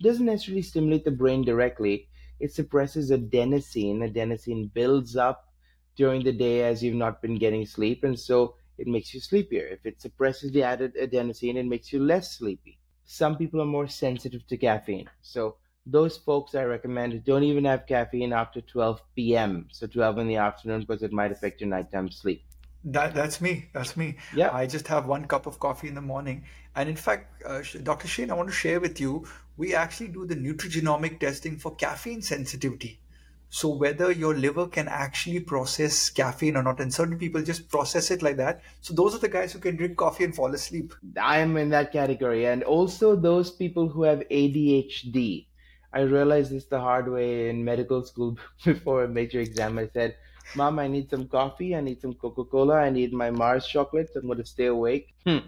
It 0.00 0.02
doesn't 0.02 0.26
necessarily 0.26 0.62
stimulate 0.62 1.04
the 1.04 1.12
brain 1.12 1.44
directly. 1.44 2.08
It 2.40 2.52
suppresses 2.52 3.12
adenosine. 3.12 3.98
Adenosine 3.98 4.74
builds 4.74 5.14
up 5.16 5.52
during 5.94 6.24
the 6.24 6.32
day 6.32 6.64
as 6.64 6.82
you've 6.82 6.96
not 6.96 7.22
been 7.22 7.36
getting 7.36 7.64
sleep, 7.64 8.02
and 8.02 8.18
so 8.18 8.56
it 8.76 8.88
makes 8.88 9.14
you 9.14 9.20
sleepier. 9.20 9.68
If 9.68 9.86
it 9.86 10.00
suppresses 10.00 10.50
the 10.50 10.64
added 10.64 10.96
adenosine, 10.96 11.54
it 11.54 11.66
makes 11.66 11.92
you 11.92 12.02
less 12.02 12.36
sleepy. 12.36 12.80
Some 13.04 13.36
people 13.36 13.62
are 13.62 13.72
more 13.76 13.86
sensitive 13.86 14.44
to 14.48 14.56
caffeine. 14.56 15.08
So 15.22 15.58
those 15.86 16.16
folks 16.16 16.56
I 16.56 16.64
recommend 16.64 17.24
don't 17.24 17.44
even 17.44 17.64
have 17.66 17.86
caffeine 17.86 18.32
after 18.32 18.60
12 18.62 19.00
p.m. 19.14 19.68
So 19.70 19.86
12 19.86 20.18
in 20.18 20.26
the 20.26 20.38
afternoon 20.38 20.80
because 20.80 21.04
it 21.04 21.12
might 21.12 21.30
affect 21.30 21.60
your 21.60 21.70
nighttime 21.70 22.10
sleep. 22.10 22.42
That, 22.86 23.14
that's 23.14 23.40
me. 23.40 23.68
That's 23.72 23.96
me. 23.96 24.16
Yeah. 24.32 24.54
I 24.54 24.66
just 24.66 24.86
have 24.86 25.06
one 25.06 25.26
cup 25.26 25.46
of 25.46 25.58
coffee 25.58 25.88
in 25.88 25.94
the 25.94 26.00
morning. 26.00 26.44
And 26.76 26.88
in 26.88 26.94
fact, 26.94 27.42
uh, 27.42 27.62
Dr. 27.82 28.06
Shane, 28.06 28.30
I 28.30 28.34
want 28.34 28.48
to 28.48 28.54
share 28.54 28.78
with 28.78 29.00
you, 29.00 29.26
we 29.56 29.74
actually 29.74 30.08
do 30.08 30.24
the 30.24 30.36
nutrigenomic 30.36 31.18
testing 31.18 31.56
for 31.56 31.74
caffeine 31.74 32.22
sensitivity. 32.22 33.00
So 33.48 33.68
whether 33.74 34.12
your 34.12 34.34
liver 34.34 34.68
can 34.68 34.86
actually 34.86 35.40
process 35.40 36.10
caffeine 36.10 36.56
or 36.56 36.62
not, 36.62 36.80
and 36.80 36.92
certain 36.92 37.18
people 37.18 37.42
just 37.42 37.68
process 37.68 38.10
it 38.10 38.22
like 38.22 38.36
that. 38.36 38.60
So 38.82 38.94
those 38.94 39.14
are 39.14 39.18
the 39.18 39.28
guys 39.28 39.52
who 39.52 39.58
can 39.58 39.76
drink 39.76 39.96
coffee 39.96 40.24
and 40.24 40.34
fall 40.34 40.54
asleep. 40.54 40.94
I 41.20 41.38
am 41.38 41.56
in 41.56 41.70
that 41.70 41.92
category. 41.92 42.46
And 42.46 42.62
also 42.62 43.16
those 43.16 43.50
people 43.50 43.88
who 43.88 44.04
have 44.04 44.28
ADHD. 44.30 45.46
I 45.92 46.00
realized 46.00 46.52
this 46.52 46.66
the 46.66 46.80
hard 46.80 47.10
way 47.10 47.48
in 47.48 47.64
medical 47.64 48.04
school 48.04 48.36
before 48.64 49.04
a 49.04 49.08
major 49.08 49.40
exam. 49.40 49.78
I 49.78 49.88
said, 49.92 50.16
Mom, 50.54 50.78
I 50.78 50.88
need 50.88 51.10
some 51.10 51.26
coffee. 51.28 51.74
I 51.74 51.80
need 51.80 52.00
some 52.00 52.14
Coca 52.14 52.44
Cola. 52.44 52.76
I 52.76 52.90
need 52.90 53.12
my 53.12 53.30
Mars 53.30 53.66
chocolates. 53.66 54.16
I'm 54.16 54.26
going 54.26 54.38
to 54.38 54.46
stay 54.46 54.66
awake. 54.66 55.14
Hmm. 55.26 55.38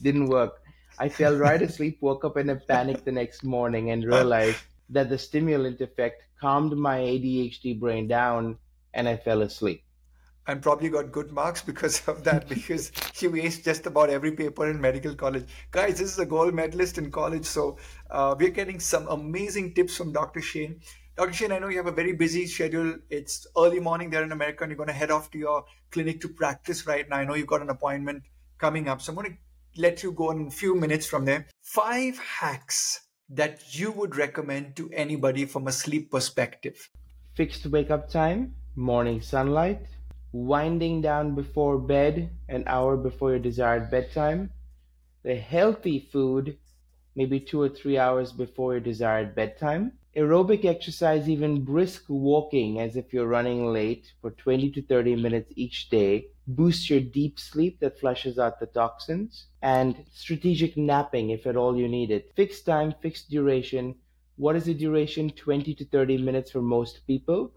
Didn't 0.00 0.26
work. 0.26 0.62
I 0.98 1.08
fell 1.08 1.36
right 1.36 1.60
asleep, 1.60 1.98
woke 2.00 2.24
up 2.24 2.36
in 2.36 2.50
a 2.50 2.56
panic 2.56 3.04
the 3.04 3.12
next 3.12 3.42
morning, 3.42 3.90
and 3.90 4.04
realized 4.04 4.60
that 4.90 5.08
the 5.08 5.16
stimulant 5.16 5.80
effect 5.80 6.22
calmed 6.40 6.76
my 6.76 6.98
ADHD 6.98 7.78
brain 7.78 8.08
down 8.08 8.58
and 8.92 9.08
I 9.08 9.16
fell 9.16 9.42
asleep. 9.42 9.84
And 10.46 10.60
probably 10.60 10.88
got 10.88 11.12
good 11.12 11.30
marks 11.30 11.62
because 11.62 12.06
of 12.08 12.24
that, 12.24 12.48
because 12.48 12.90
you 13.20 13.30
aced 13.30 13.64
just 13.64 13.86
about 13.86 14.10
every 14.10 14.32
paper 14.32 14.68
in 14.68 14.80
medical 14.80 15.14
college. 15.14 15.46
Guys, 15.70 15.98
this 15.98 16.12
is 16.12 16.18
a 16.18 16.26
gold 16.26 16.54
medalist 16.54 16.98
in 16.98 17.10
college, 17.10 17.44
so 17.44 17.78
uh, 18.10 18.34
we're 18.38 18.50
getting 18.50 18.80
some 18.80 19.06
amazing 19.08 19.74
tips 19.74 19.96
from 19.96 20.12
Dr. 20.12 20.40
Shane. 20.40 20.80
Dr. 21.16 21.32
Shane, 21.32 21.52
I 21.52 21.58
know 21.58 21.68
you 21.68 21.76
have 21.76 21.86
a 21.86 21.92
very 21.92 22.12
busy 22.12 22.46
schedule. 22.46 22.94
It's 23.10 23.46
early 23.56 23.80
morning 23.80 24.10
there 24.10 24.22
in 24.22 24.32
America, 24.32 24.64
and 24.64 24.70
you're 24.70 24.76
going 24.76 24.88
to 24.88 24.94
head 24.94 25.10
off 25.10 25.30
to 25.32 25.38
your 25.38 25.64
clinic 25.90 26.20
to 26.22 26.28
practice 26.28 26.86
right 26.86 27.08
now. 27.08 27.16
I 27.16 27.24
know 27.24 27.34
you've 27.34 27.46
got 27.46 27.62
an 27.62 27.70
appointment 27.70 28.22
coming 28.58 28.88
up, 28.88 29.02
so 29.02 29.12
I'm 29.12 29.16
going 29.16 29.32
to 29.32 29.80
let 29.80 30.02
you 30.02 30.12
go 30.12 30.30
in 30.30 30.46
a 30.46 30.50
few 30.50 30.74
minutes 30.74 31.06
from 31.06 31.24
there. 31.24 31.46
Five 31.62 32.18
hacks 32.18 33.00
that 33.28 33.78
you 33.78 33.92
would 33.92 34.16
recommend 34.16 34.76
to 34.76 34.90
anybody 34.92 35.44
from 35.44 35.66
a 35.66 35.72
sleep 35.72 36.10
perspective? 36.10 36.88
Fixed 37.34 37.66
wake 37.66 37.90
up 37.90 38.08
time, 38.08 38.54
morning 38.74 39.20
sunlight, 39.20 39.86
winding 40.32 41.02
down 41.02 41.34
before 41.34 41.78
bed 41.78 42.30
an 42.48 42.64
hour 42.66 42.96
before 42.96 43.30
your 43.30 43.38
desired 43.38 43.90
bedtime, 43.90 44.50
the 45.22 45.34
healthy 45.34 46.08
food 46.12 46.56
maybe 47.16 47.40
two 47.40 47.60
or 47.60 47.68
three 47.68 47.98
hours 47.98 48.32
before 48.32 48.72
your 48.72 48.80
desired 48.80 49.34
bedtime, 49.34 49.92
aerobic 50.16 50.64
exercise, 50.64 51.28
even 51.28 51.64
brisk 51.64 52.04
walking 52.08 52.80
as 52.80 52.96
if 52.96 53.12
you're 53.12 53.28
running 53.28 53.72
late 53.72 54.12
for 54.20 54.32
20 54.32 54.70
to 54.72 54.82
30 54.82 55.16
minutes 55.16 55.52
each 55.54 55.88
day 55.88 56.26
boosts 56.48 56.90
your 56.90 57.00
deep 57.00 57.38
sleep 57.38 57.78
that 57.78 57.98
flushes 58.00 58.38
out 58.38 58.58
the 58.58 58.66
toxins, 58.66 59.46
and 59.62 60.04
strategic 60.12 60.76
napping 60.76 61.30
if 61.30 61.46
at 61.46 61.56
all 61.56 61.76
you 61.76 61.86
need 61.86 62.10
it. 62.10 62.32
Fixed 62.34 62.66
time, 62.66 62.92
fixed 63.00 63.30
duration. 63.30 63.94
What 64.36 64.56
is 64.56 64.64
the 64.64 64.74
duration? 64.74 65.30
20 65.30 65.74
to 65.74 65.84
30 65.84 66.18
minutes 66.18 66.50
for 66.50 66.60
most 66.60 67.06
people. 67.06 67.52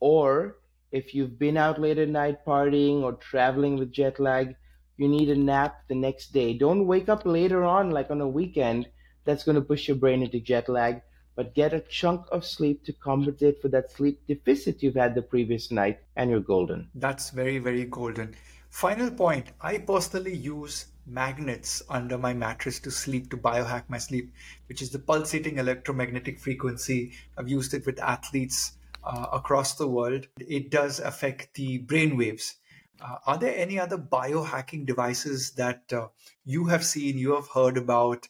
Or 0.00 0.56
if 0.92 1.14
you've 1.14 1.38
been 1.38 1.58
out 1.58 1.78
late 1.78 1.98
at 1.98 2.08
night 2.08 2.44
partying 2.46 3.02
or 3.02 3.12
traveling 3.14 3.76
with 3.76 3.92
jet 3.92 4.18
lag, 4.18 4.54
you 4.96 5.08
need 5.08 5.28
a 5.28 5.36
nap 5.36 5.82
the 5.88 5.94
next 5.94 6.32
day. 6.32 6.54
Don't 6.54 6.86
wake 6.86 7.08
up 7.08 7.26
later 7.26 7.64
on, 7.64 7.90
like 7.90 8.10
on 8.10 8.20
a 8.20 8.28
weekend. 8.28 8.88
That's 9.24 9.44
going 9.44 9.56
to 9.56 9.62
push 9.62 9.88
your 9.88 9.96
brain 9.96 10.22
into 10.22 10.40
jet 10.40 10.68
lag 10.68 11.02
but 11.34 11.54
get 11.54 11.72
a 11.72 11.80
chunk 11.80 12.26
of 12.30 12.44
sleep 12.44 12.84
to 12.84 12.92
compensate 12.92 13.60
for 13.60 13.68
that 13.68 13.90
sleep 13.90 14.20
deficit 14.26 14.82
you've 14.82 14.94
had 14.94 15.14
the 15.14 15.22
previous 15.22 15.70
night, 15.70 16.00
and 16.16 16.30
you're 16.30 16.40
golden. 16.40 16.88
That's 16.94 17.30
very, 17.30 17.58
very 17.58 17.84
golden. 17.84 18.34
Final 18.70 19.10
point 19.10 19.52
I 19.60 19.78
personally 19.78 20.34
use 20.34 20.86
magnets 21.06 21.82
under 21.88 22.16
my 22.16 22.32
mattress 22.32 22.80
to 22.80 22.90
sleep, 22.90 23.30
to 23.30 23.36
biohack 23.36 23.84
my 23.88 23.98
sleep, 23.98 24.32
which 24.68 24.80
is 24.80 24.90
the 24.90 24.98
pulsating 24.98 25.58
electromagnetic 25.58 26.38
frequency. 26.38 27.12
I've 27.36 27.48
used 27.48 27.74
it 27.74 27.84
with 27.86 28.00
athletes 28.00 28.72
uh, 29.04 29.26
across 29.32 29.74
the 29.74 29.88
world. 29.88 30.28
It 30.38 30.70
does 30.70 31.00
affect 31.00 31.54
the 31.54 31.78
brain 31.78 32.16
waves. 32.16 32.56
Uh, 33.00 33.16
are 33.26 33.38
there 33.38 33.56
any 33.56 33.78
other 33.80 33.98
biohacking 33.98 34.86
devices 34.86 35.50
that 35.52 35.92
uh, 35.92 36.08
you 36.44 36.66
have 36.66 36.84
seen, 36.84 37.18
you 37.18 37.34
have 37.34 37.48
heard 37.48 37.76
about, 37.76 38.28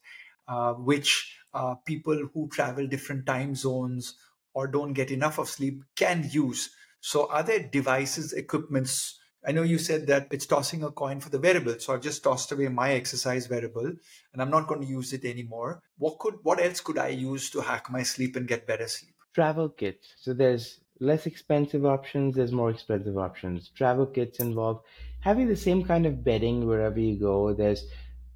uh, 0.48 0.72
which 0.72 1.36
uh, 1.54 1.74
people 1.86 2.28
who 2.32 2.48
travel 2.48 2.86
different 2.86 3.26
time 3.26 3.54
zones 3.54 4.14
or 4.54 4.66
don't 4.66 4.92
get 4.92 5.10
enough 5.10 5.38
of 5.38 5.48
sleep 5.48 5.84
can 5.96 6.28
use. 6.30 6.70
So, 7.00 7.28
are 7.30 7.42
there 7.42 7.68
devices, 7.68 8.32
equipments? 8.32 9.18
I 9.44 9.50
know 9.50 9.62
you 9.62 9.78
said 9.78 10.06
that 10.06 10.28
it's 10.30 10.46
tossing 10.46 10.84
a 10.84 10.90
coin 10.90 11.18
for 11.18 11.28
the 11.28 11.40
wearable. 11.40 11.80
So 11.80 11.92
I've 11.92 12.00
just 12.00 12.22
tossed 12.22 12.52
away 12.52 12.68
my 12.68 12.92
exercise 12.92 13.50
wearable 13.50 13.86
and 14.32 14.40
I'm 14.40 14.50
not 14.50 14.68
going 14.68 14.82
to 14.82 14.86
use 14.86 15.12
it 15.12 15.24
anymore. 15.24 15.82
What 15.98 16.20
could 16.20 16.34
what 16.44 16.60
else 16.60 16.80
could 16.80 16.96
I 16.96 17.08
use 17.08 17.50
to 17.50 17.60
hack 17.60 17.90
my 17.90 18.04
sleep 18.04 18.36
and 18.36 18.46
get 18.46 18.68
better 18.68 18.86
sleep? 18.86 19.14
Travel 19.34 19.68
kits. 19.70 20.14
So 20.20 20.32
there's 20.32 20.78
less 21.00 21.26
expensive 21.26 21.84
options, 21.84 22.36
there's 22.36 22.52
more 22.52 22.70
expensive 22.70 23.18
options. 23.18 23.70
Travel 23.74 24.06
kits 24.06 24.38
involve 24.38 24.82
having 25.20 25.48
the 25.48 25.56
same 25.56 25.82
kind 25.82 26.06
of 26.06 26.22
bedding 26.22 26.66
wherever 26.66 27.00
you 27.00 27.18
go. 27.18 27.52
There's 27.52 27.86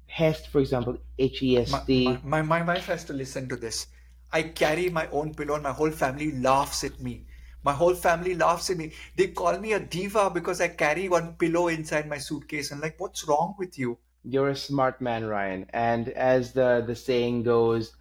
HEST, 0.07 0.47
for 0.47 0.59
example, 0.59 0.97
H 1.19 1.43
E 1.43 1.57
S 1.57 1.73
T. 1.85 2.07
My, 2.07 2.19
my, 2.23 2.41
my 2.41 2.61
wife 2.63 2.87
has 2.87 3.03
to 3.05 3.13
listen 3.13 3.47
to 3.49 3.55
this. 3.55 3.87
I 4.31 4.43
carry 4.43 4.89
my 4.89 5.07
own 5.07 5.33
pillow 5.33 5.55
and 5.55 5.63
my 5.63 5.71
whole 5.71 5.91
family 5.91 6.31
laughs 6.31 6.83
at 6.83 6.99
me. 6.99 7.25
My 7.63 7.73
whole 7.73 7.95
family 7.95 8.35
laughs 8.35 8.69
at 8.69 8.77
me. 8.77 8.93
They 9.15 9.27
call 9.27 9.57
me 9.59 9.73
a 9.73 9.79
diva 9.79 10.29
because 10.29 10.61
I 10.61 10.69
carry 10.69 11.09
one 11.09 11.33
pillow 11.33 11.67
inside 11.67 12.07
my 12.07 12.17
suitcase. 12.17 12.71
And 12.71 12.81
like, 12.81 12.99
what's 12.99 13.27
wrong 13.27 13.55
with 13.57 13.77
you? 13.77 13.97
You're 14.23 14.49
a 14.49 14.55
smart 14.55 15.01
man, 15.01 15.25
Ryan. 15.25 15.65
And 15.73 16.09
as 16.09 16.53
the, 16.53 16.83
the 16.85 16.95
saying 16.95 17.43
goes, 17.43 17.93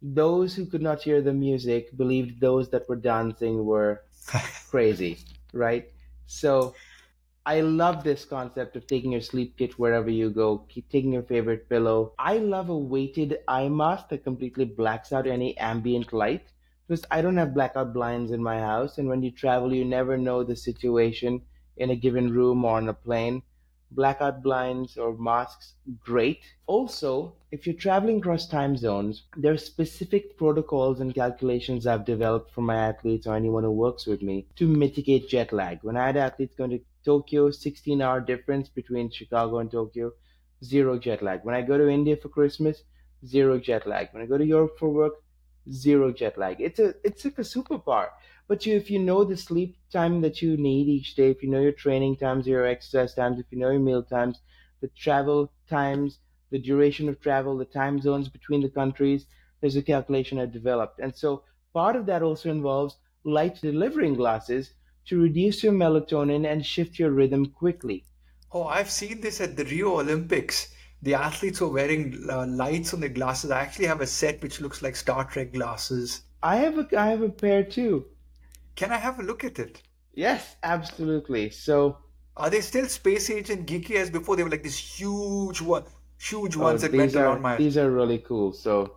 those 0.00 0.54
who 0.54 0.66
could 0.66 0.82
not 0.82 1.02
hear 1.02 1.22
the 1.22 1.32
music 1.32 1.96
believed 1.96 2.40
those 2.40 2.70
that 2.70 2.88
were 2.88 2.96
dancing 2.96 3.64
were 3.64 4.02
crazy, 4.70 5.18
right? 5.52 5.88
So 6.26 6.74
I 7.44 7.60
love 7.60 8.04
this 8.04 8.24
concept 8.24 8.76
of 8.76 8.86
taking 8.86 9.12
your 9.12 9.20
sleep 9.20 9.56
kit 9.56 9.78
wherever 9.78 10.08
you 10.08 10.30
go, 10.30 10.58
keep 10.68 10.88
taking 10.88 11.12
your 11.12 11.24
favorite 11.24 11.68
pillow. 11.68 12.14
I 12.18 12.38
love 12.38 12.68
a 12.68 12.78
weighted 12.78 13.40
eye 13.48 13.68
mask 13.68 14.10
that 14.10 14.22
completely 14.22 14.64
blacks 14.64 15.12
out 15.12 15.26
any 15.26 15.58
ambient 15.58 16.12
light 16.12 16.52
because 16.86 17.04
I 17.10 17.20
don't 17.20 17.36
have 17.36 17.54
blackout 17.54 17.92
blinds 17.92 18.30
in 18.30 18.42
my 18.42 18.60
house. 18.60 18.98
And 18.98 19.08
when 19.08 19.22
you 19.22 19.32
travel, 19.32 19.74
you 19.74 19.84
never 19.84 20.16
know 20.16 20.44
the 20.44 20.54
situation 20.54 21.42
in 21.76 21.90
a 21.90 21.96
given 21.96 22.32
room 22.32 22.64
or 22.64 22.76
on 22.76 22.88
a 22.88 22.94
plane 22.94 23.42
blackout 23.94 24.42
blinds 24.42 24.96
or 24.96 25.16
masks, 25.16 25.74
great. 26.00 26.40
Also, 26.66 27.34
if 27.50 27.66
you're 27.66 27.76
traveling 27.76 28.18
across 28.18 28.46
time 28.46 28.76
zones, 28.76 29.24
there 29.36 29.52
are 29.52 29.58
specific 29.58 30.36
protocols 30.36 31.00
and 31.00 31.14
calculations 31.14 31.86
I've 31.86 32.04
developed 32.04 32.52
for 32.52 32.62
my 32.62 32.76
athletes 32.76 33.26
or 33.26 33.34
anyone 33.34 33.64
who 33.64 33.70
works 33.70 34.06
with 34.06 34.22
me 34.22 34.46
to 34.56 34.66
mitigate 34.66 35.28
jet 35.28 35.52
lag. 35.52 35.78
When 35.82 35.96
I 35.96 36.06
had 36.06 36.16
athletes 36.16 36.54
going 36.54 36.70
to 36.70 36.80
Tokyo, 37.04 37.50
16 37.50 38.00
hour 38.02 38.20
difference 38.20 38.68
between 38.68 39.10
Chicago 39.10 39.58
and 39.58 39.70
Tokyo, 39.70 40.12
zero 40.64 40.98
jet 40.98 41.22
lag. 41.22 41.44
When 41.44 41.54
I 41.54 41.62
go 41.62 41.78
to 41.78 41.88
India 41.88 42.16
for 42.16 42.28
Christmas, 42.28 42.84
zero 43.24 43.58
jet 43.58 43.86
lag. 43.86 44.08
When 44.12 44.22
I 44.22 44.26
go 44.26 44.38
to 44.38 44.44
Europe 44.44 44.78
for 44.78 44.90
work, 44.90 45.14
zero 45.70 46.12
jet 46.12 46.38
lag. 46.38 46.60
It's 46.60 46.78
a 46.78 46.94
it's 47.04 47.24
like 47.24 47.38
a 47.38 47.42
superpower. 47.42 48.10
But 48.48 48.66
you, 48.66 48.76
if 48.76 48.90
you 48.90 48.98
know 48.98 49.24
the 49.24 49.36
sleep 49.36 49.76
time 49.90 50.20
that 50.22 50.42
you 50.42 50.56
need 50.56 50.88
each 50.88 51.14
day, 51.14 51.30
if 51.30 51.42
you 51.42 51.50
know 51.50 51.60
your 51.60 51.72
training 51.72 52.16
times, 52.16 52.46
your 52.46 52.66
exercise 52.66 53.14
times, 53.14 53.38
if 53.38 53.46
you 53.50 53.58
know 53.58 53.70
your 53.70 53.80
meal 53.80 54.02
times, 54.02 54.40
the 54.80 54.88
travel 54.88 55.52
times, 55.68 56.18
the 56.50 56.58
duration 56.58 57.08
of 57.08 57.20
travel, 57.20 57.56
the 57.56 57.64
time 57.64 58.00
zones 58.00 58.28
between 58.28 58.60
the 58.60 58.68
countries, 58.68 59.26
there's 59.60 59.76
a 59.76 59.82
calculation 59.82 60.38
I've 60.38 60.52
developed. 60.52 60.98
And 61.00 61.14
so 61.16 61.44
part 61.72 61.96
of 61.96 62.06
that 62.06 62.22
also 62.22 62.50
involves 62.50 62.98
light 63.24 63.60
delivering 63.60 64.14
glasses 64.14 64.74
to 65.06 65.20
reduce 65.20 65.62
your 65.62 65.72
melatonin 65.72 66.50
and 66.50 66.64
shift 66.64 66.98
your 66.98 67.10
rhythm 67.10 67.46
quickly. 67.46 68.04
Oh, 68.52 68.64
I've 68.64 68.90
seen 68.90 69.20
this 69.20 69.40
at 69.40 69.56
the 69.56 69.64
Rio 69.64 70.00
Olympics. 70.00 70.74
The 71.02 71.14
athletes 71.14 71.60
were 71.60 71.68
wearing 71.68 72.26
uh, 72.30 72.46
lights 72.46 72.94
on 72.94 73.00
their 73.00 73.08
glasses. 73.08 73.50
I 73.50 73.60
actually 73.60 73.86
have 73.86 74.00
a 74.00 74.06
set 74.06 74.42
which 74.42 74.60
looks 74.60 74.82
like 74.82 74.94
Star 74.94 75.24
Trek 75.24 75.52
glasses. 75.52 76.22
I 76.42 76.56
have 76.56 76.78
a 76.78 76.86
I 76.98 77.06
have 77.08 77.22
a 77.22 77.28
pair 77.28 77.64
too. 77.64 78.06
Can 78.76 78.92
I 78.92 78.98
have 78.98 79.18
a 79.18 79.22
look 79.22 79.44
at 79.44 79.58
it? 79.58 79.82
Yes, 80.14 80.56
absolutely. 80.62 81.50
So 81.50 81.98
are 82.36 82.50
they 82.50 82.60
still 82.60 82.86
space 82.86 83.30
age 83.30 83.50
and 83.50 83.66
geeky 83.66 83.96
as 83.96 84.10
before? 84.10 84.36
They 84.36 84.42
were 84.42 84.50
like 84.50 84.62
these 84.62 84.78
huge 84.78 85.60
one, 85.60 85.84
huge 86.18 86.56
oh, 86.56 86.60
ones 86.60 86.82
that 86.82 86.92
went 86.92 87.14
are 87.16 87.26
around 87.26 87.42
my. 87.42 87.56
these 87.56 87.76
are 87.76 87.90
really 87.90 88.18
cool. 88.18 88.52
So 88.52 88.96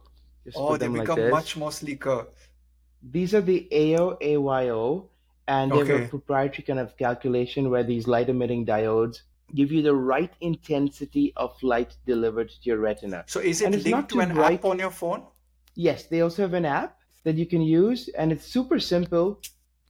oh, 0.56 0.78
they 0.78 0.88
like 0.88 1.02
become 1.02 1.20
this. 1.20 1.32
much 1.32 1.58
more 1.58 1.72
sleeker. 1.72 2.28
These 3.02 3.34
are 3.34 3.42
the 3.42 3.68
AO 3.72 4.18
AYO, 4.22 5.10
and 5.48 5.72
they 5.72 5.78
have 5.78 5.90
a 5.90 6.08
proprietary 6.08 6.64
kind 6.64 6.80
of 6.80 6.98
calculation 6.98 7.70
where 7.70 7.84
these 7.84 8.08
light 8.08 8.30
emitting 8.30 8.66
diodes 8.66 9.22
give 9.54 9.72
you 9.72 9.82
the 9.82 9.94
right 9.94 10.34
intensity 10.42 11.34
of 11.36 11.62
light 11.62 11.96
delivered 12.06 12.50
to 12.50 12.60
your 12.64 12.78
retina. 12.78 13.24
So 13.28 13.40
is 13.40 13.62
it 13.62 13.84
linked 13.84 14.10
to 14.10 14.22
an 14.22 14.34
bright. 14.34 14.60
app 14.60 14.66
on 14.66 14.80
your 14.80 14.90
phone? 14.90 15.24
Yes, 15.76 16.06
they 16.08 16.22
also 16.22 16.42
have 16.42 16.54
an 16.54 16.66
app 16.66 17.00
that 17.24 17.36
you 17.36 17.46
can 17.46 17.62
use, 17.62 18.08
and 18.10 18.32
it's 18.32 18.46
super 18.46 18.80
simple, 18.80 19.42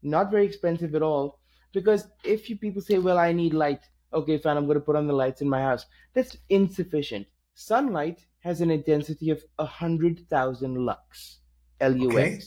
not 0.04 0.32
very 0.32 0.46
expensive 0.46 0.96
at 0.96 1.02
all. 1.02 1.40
Because 1.74 2.08
if 2.24 2.50
you 2.50 2.58
people 2.58 2.82
say, 2.82 2.98
"Well, 3.00 3.18
I 3.18 3.32
need 3.32 3.54
light," 3.54 3.82
okay, 4.14 4.38
fine, 4.38 4.58
I'm 4.58 4.66
going 4.66 4.80
to 4.80 4.86
put 4.86 4.96
on 4.96 5.08
the 5.08 5.14
lights 5.14 5.42
in 5.42 5.50
my 5.50 5.62
house. 5.62 5.86
That's 6.14 6.38
insufficient. 6.50 7.28
Sunlight 7.54 8.26
has 8.40 8.62
an 8.62 8.72
intensity 8.72 9.30
of 9.30 9.44
a 9.60 9.66
hundred 9.66 10.28
thousand 10.30 10.76
lux, 10.86 11.40
lux. 11.82 12.02
Okay. 12.02 12.40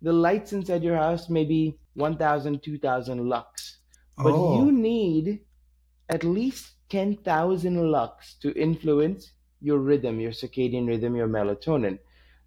The 0.00 0.12
lights 0.12 0.52
inside 0.52 0.82
your 0.82 0.96
house 0.96 1.28
may 1.28 1.44
be 1.44 1.78
1,000, 1.94 2.62
2,000 2.62 3.28
lux, 3.28 3.78
but 4.16 4.34
Oh. 4.34 4.50
you 4.50 4.72
need 4.72 5.44
at 6.08 6.24
least 6.24 6.74
10,000 6.88 7.90
lux 7.90 8.34
to 8.40 8.52
influence 8.54 9.32
your 9.60 9.78
rhythm, 9.78 10.20
your 10.20 10.32
circadian 10.32 10.86
rhythm, 10.88 11.16
your 11.16 11.28
melatonin. 11.28 11.98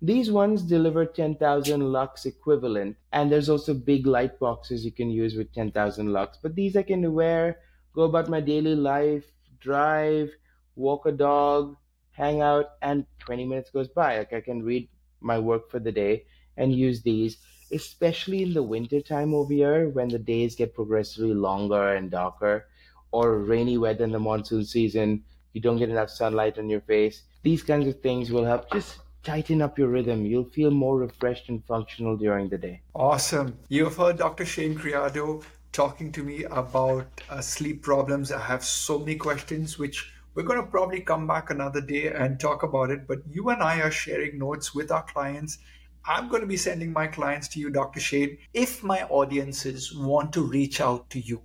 These 0.01 0.31
ones 0.31 0.63
deliver 0.63 1.05
10,000 1.05 1.81
lux 1.91 2.25
equivalent, 2.25 2.97
and 3.11 3.31
there's 3.31 3.49
also 3.49 3.73
big 3.73 4.05
light 4.07 4.39
boxes 4.39 4.85
you 4.85 4.91
can 4.91 5.09
use 5.09 5.35
with 5.35 5.51
10,000 5.53 6.11
lux. 6.13 6.37
But 6.41 6.55
these 6.55 6.75
I 6.75 6.83
can 6.83 7.13
wear, 7.13 7.61
go 7.93 8.03
about 8.03 8.29
my 8.29 8.41
daily 8.41 8.75
life, 8.75 9.31
drive, 9.59 10.31
walk 10.75 11.05
a 11.05 11.11
dog, 11.11 11.75
hang 12.11 12.41
out, 12.41 12.71
and 12.81 13.05
20 13.19 13.45
minutes 13.45 13.69
goes 13.71 13.87
by. 13.89 14.17
Like 14.19 14.33
I 14.33 14.41
can 14.41 14.63
read 14.63 14.89
my 15.21 15.37
work 15.39 15.69
for 15.69 15.79
the 15.79 15.91
day 15.91 16.25
and 16.59 16.73
use 16.73 17.01
these, 17.01 17.37
especially 17.71 18.43
in 18.43 18.53
the 18.53 18.61
winter 18.61 19.01
time 19.01 19.33
over 19.33 19.53
here 19.53 19.89
when 19.89 20.09
the 20.09 20.19
days 20.19 20.55
get 20.55 20.75
progressively 20.75 21.33
longer 21.33 21.95
and 21.95 22.11
darker, 22.11 22.67
or 23.11 23.39
rainy 23.39 23.77
weather 23.77 24.03
in 24.03 24.11
the 24.11 24.19
monsoon 24.19 24.63
season. 24.63 25.23
You 25.53 25.61
don't 25.61 25.77
get 25.77 25.89
enough 25.89 26.11
sunlight 26.11 26.59
on 26.59 26.69
your 26.69 26.81
face. 26.81 27.23
These 27.41 27.63
kinds 27.63 27.87
of 27.87 28.01
things 28.01 28.31
will 28.31 28.45
help 28.45 28.71
just 28.71 28.99
tighten 29.23 29.61
up 29.61 29.79
your 29.79 29.87
rhythm. 29.87 30.25
You'll 30.25 30.43
feel 30.45 30.71
more 30.71 30.97
refreshed 30.99 31.49
and 31.49 31.63
functional 31.65 32.15
during 32.17 32.49
the 32.49 32.57
day. 32.57 32.81
Awesome. 32.93 33.57
You've 33.67 33.97
heard 33.97 34.17
Dr. 34.17 34.45
Shane 34.45 34.77
Creado 34.77 35.43
talking 35.71 36.11
to 36.11 36.23
me 36.23 36.43
about 36.45 37.07
uh, 37.29 37.41
sleep 37.41 37.81
problems. 37.81 38.31
I 38.31 38.39
have 38.39 38.63
so 38.63 38.99
many 38.99 39.15
questions, 39.15 39.77
which 39.79 40.11
we're 40.35 40.43
going 40.43 40.61
to 40.61 40.67
probably 40.67 41.01
come 41.01 41.27
back 41.27 41.49
another 41.49 41.81
day 41.81 42.07
and 42.07 42.39
talk 42.39 42.63
about 42.63 42.91
it. 42.91 43.07
But 43.07 43.19
you 43.29 43.49
and 43.49 43.61
I 43.61 43.81
are 43.81 43.91
sharing 43.91 44.39
notes 44.39 44.73
with 44.73 44.91
our 44.91 45.03
clients. 45.03 45.57
I'm 46.05 46.29
going 46.29 46.41
to 46.41 46.47
be 46.47 46.57
sending 46.57 46.91
my 46.91 47.07
clients 47.07 47.47
to 47.49 47.59
you, 47.59 47.69
Dr. 47.69 47.99
Shane. 47.99 48.37
If 48.53 48.83
my 48.83 49.03
audiences 49.03 49.95
want 49.95 50.33
to 50.33 50.41
reach 50.41 50.81
out 50.81 51.09
to 51.11 51.19
you, 51.19 51.41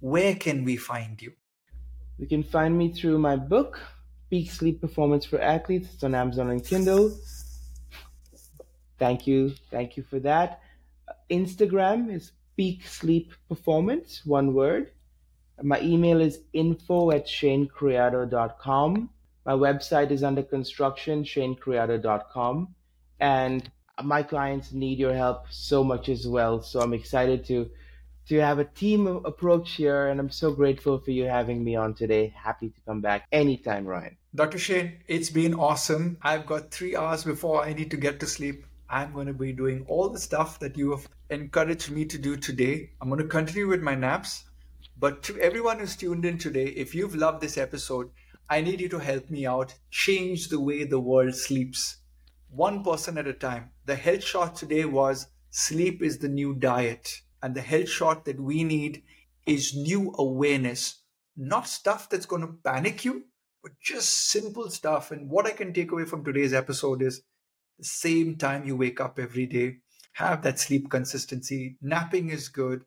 where 0.00 0.34
can 0.34 0.64
we 0.64 0.76
find 0.76 1.20
you? 1.20 1.32
You 2.18 2.26
can 2.26 2.42
find 2.42 2.76
me 2.76 2.92
through 2.92 3.18
my 3.18 3.36
book, 3.36 3.80
Peak 4.30 4.50
Sleep 4.50 4.80
Performance 4.80 5.26
for 5.26 5.40
Athletes. 5.40 5.88
It's 5.94 6.04
on 6.04 6.14
Amazon 6.14 6.50
and 6.50 6.64
Kindle. 6.64 7.14
Thank 8.98 9.26
you. 9.26 9.52
Thank 9.70 9.96
you 9.96 10.02
for 10.02 10.18
that. 10.20 10.60
Instagram 11.30 12.12
is 12.12 12.32
Peak 12.56 12.86
Sleep 12.86 13.32
Performance, 13.48 14.22
one 14.24 14.54
word. 14.54 14.92
My 15.62 15.80
email 15.80 16.20
is 16.20 16.40
info 16.52 17.10
at 17.10 17.26
shanecreado.com. 17.26 19.10
My 19.44 19.52
website 19.52 20.10
is 20.10 20.22
under 20.22 20.42
construction, 20.42 21.22
shanecreado.com. 21.22 22.74
And 23.20 23.70
my 24.02 24.22
clients 24.22 24.72
need 24.72 24.98
your 24.98 25.14
help 25.14 25.46
so 25.50 25.82
much 25.82 26.08
as 26.08 26.26
well. 26.26 26.60
So 26.60 26.80
I'm 26.80 26.94
excited 26.94 27.44
to 27.46 27.70
to 28.28 28.40
have 28.40 28.58
a 28.58 28.64
team 28.64 29.06
approach 29.06 29.72
here, 29.72 30.08
and 30.08 30.18
I'm 30.18 30.30
so 30.30 30.50
grateful 30.50 30.98
for 30.98 31.12
you 31.12 31.24
having 31.26 31.62
me 31.62 31.76
on 31.76 31.94
today. 31.94 32.34
Happy 32.36 32.70
to 32.70 32.80
come 32.84 33.00
back 33.00 33.24
anytime, 33.30 33.86
Ryan. 33.86 34.16
Dr. 34.34 34.58
Shane, 34.58 34.98
it's 35.06 35.30
been 35.30 35.54
awesome. 35.54 36.18
I've 36.22 36.44
got 36.44 36.72
three 36.72 36.96
hours 36.96 37.22
before 37.22 37.64
I 37.64 37.72
need 37.72 37.90
to 37.92 37.96
get 37.96 38.18
to 38.20 38.26
sleep. 38.26 38.66
I'm 38.90 39.12
going 39.12 39.28
to 39.28 39.32
be 39.32 39.52
doing 39.52 39.84
all 39.88 40.08
the 40.08 40.18
stuff 40.18 40.58
that 40.58 40.76
you 40.76 40.90
have 40.90 41.08
encouraged 41.30 41.90
me 41.90 42.04
to 42.06 42.18
do 42.18 42.36
today. 42.36 42.90
I'm 43.00 43.08
going 43.08 43.22
to 43.22 43.28
continue 43.28 43.68
with 43.68 43.80
my 43.80 43.94
naps. 43.94 44.44
But 44.98 45.22
to 45.24 45.38
everyone 45.38 45.78
who's 45.78 45.96
tuned 45.96 46.24
in 46.24 46.38
today, 46.38 46.66
if 46.66 46.94
you've 46.94 47.14
loved 47.14 47.40
this 47.40 47.58
episode, 47.58 48.10
I 48.50 48.60
need 48.60 48.80
you 48.80 48.88
to 48.90 48.98
help 48.98 49.30
me 49.30 49.46
out. 49.46 49.74
Change 49.90 50.48
the 50.48 50.60
way 50.60 50.84
the 50.84 51.00
world 51.00 51.34
sleeps. 51.34 51.98
One 52.48 52.82
person 52.82 53.18
at 53.18 53.26
a 53.26 53.32
time. 53.32 53.70
The 53.84 53.96
health 53.96 54.24
shot 54.24 54.56
today 54.56 54.84
was 54.84 55.26
sleep 55.50 56.02
is 56.02 56.18
the 56.18 56.28
new 56.28 56.54
diet. 56.54 57.22
And 57.42 57.54
the 57.54 57.60
health 57.60 57.88
shot 57.88 58.24
that 58.24 58.40
we 58.40 58.64
need 58.64 59.02
is 59.46 59.76
new 59.76 60.12
awareness, 60.18 61.02
not 61.36 61.68
stuff 61.68 62.08
that's 62.08 62.26
going 62.26 62.42
to 62.42 62.58
panic 62.64 63.04
you, 63.04 63.24
but 63.62 63.72
just 63.80 64.30
simple 64.30 64.70
stuff. 64.70 65.10
And 65.10 65.30
what 65.30 65.46
I 65.46 65.52
can 65.52 65.72
take 65.72 65.92
away 65.92 66.04
from 66.04 66.24
today's 66.24 66.54
episode 66.54 67.02
is 67.02 67.22
the 67.78 67.84
same 67.84 68.36
time 68.36 68.66
you 68.66 68.76
wake 68.76 69.00
up 69.00 69.18
every 69.18 69.46
day, 69.46 69.76
have 70.14 70.42
that 70.42 70.58
sleep 70.58 70.90
consistency. 70.90 71.76
Napping 71.80 72.30
is 72.30 72.48
good. 72.48 72.84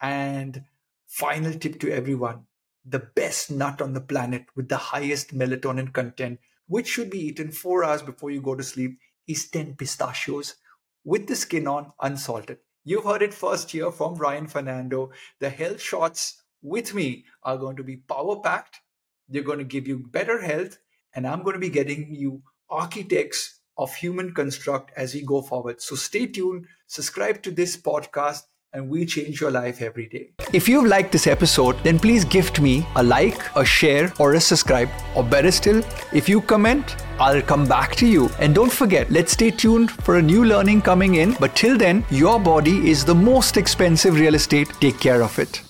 And 0.00 0.64
final 1.06 1.52
tip 1.54 1.78
to 1.80 1.92
everyone 1.92 2.46
the 2.84 2.98
best 2.98 3.50
nut 3.50 3.80
on 3.80 3.92
the 3.92 4.00
planet 4.00 4.46
with 4.56 4.68
the 4.68 4.76
highest 4.76 5.34
melatonin 5.34 5.92
content, 5.92 6.40
which 6.66 6.88
should 6.88 7.10
be 7.10 7.26
eaten 7.26 7.50
four 7.50 7.84
hours 7.84 8.02
before 8.02 8.30
you 8.30 8.40
go 8.40 8.54
to 8.54 8.62
sleep, 8.62 8.98
is 9.26 9.48
10 9.50 9.76
pistachios 9.76 10.56
with 11.04 11.26
the 11.26 11.36
skin 11.36 11.66
on, 11.66 11.92
unsalted. 12.00 12.58
You've 12.84 13.04
heard 13.04 13.22
it 13.22 13.34
first 13.34 13.70
here 13.70 13.92
from 13.92 14.16
Ryan 14.16 14.46
Fernando. 14.46 15.12
The 15.38 15.50
health 15.50 15.80
shots 15.80 16.42
with 16.62 16.94
me 16.94 17.24
are 17.42 17.56
going 17.56 17.76
to 17.76 17.84
be 17.84 17.96
power 17.96 18.40
packed. 18.40 18.80
They're 19.28 19.42
going 19.42 19.58
to 19.58 19.64
give 19.64 19.86
you 19.86 19.98
better 19.98 20.40
health, 20.40 20.78
and 21.14 21.26
I'm 21.26 21.42
going 21.42 21.54
to 21.54 21.60
be 21.60 21.70
getting 21.70 22.14
you 22.14 22.42
architects 22.68 23.60
of 23.78 23.94
human 23.94 24.34
construct 24.34 24.90
as 24.96 25.14
we 25.14 25.22
go 25.22 25.42
forward. 25.42 25.80
So 25.80 25.94
stay 25.94 26.26
tuned, 26.26 26.66
subscribe 26.86 27.42
to 27.42 27.50
this 27.50 27.76
podcast, 27.76 28.42
and 28.74 28.88
we 28.88 29.04
change 29.04 29.40
your 29.40 29.50
life 29.50 29.82
every 29.82 30.06
day. 30.06 30.30
If 30.52 30.68
you've 30.68 30.86
liked 30.86 31.12
this 31.12 31.26
episode, 31.26 31.76
then 31.84 31.98
please 31.98 32.24
gift 32.24 32.60
me 32.60 32.86
a 32.96 33.02
like, 33.02 33.38
a 33.54 33.64
share, 33.64 34.12
or 34.18 34.34
a 34.34 34.40
subscribe. 34.40 34.88
Or 35.14 35.22
better 35.22 35.50
still, 35.50 35.82
if 36.12 36.28
you 36.28 36.40
comment, 36.40 36.96
I'll 37.18 37.42
come 37.42 37.66
back 37.66 37.94
to 37.96 38.06
you. 38.06 38.30
And 38.38 38.54
don't 38.54 38.72
forget, 38.72 39.10
let's 39.10 39.32
stay 39.32 39.50
tuned 39.50 39.90
for 39.90 40.16
a 40.16 40.22
new 40.22 40.44
learning 40.44 40.82
coming 40.82 41.16
in. 41.16 41.36
But 41.38 41.54
till 41.54 41.76
then, 41.76 42.04
your 42.10 42.40
body 42.40 42.88
is 42.90 43.04
the 43.04 43.14
most 43.14 43.56
expensive 43.56 44.14
real 44.18 44.34
estate. 44.34 44.72
Take 44.80 44.98
care 44.98 45.22
of 45.22 45.38
it. 45.38 45.60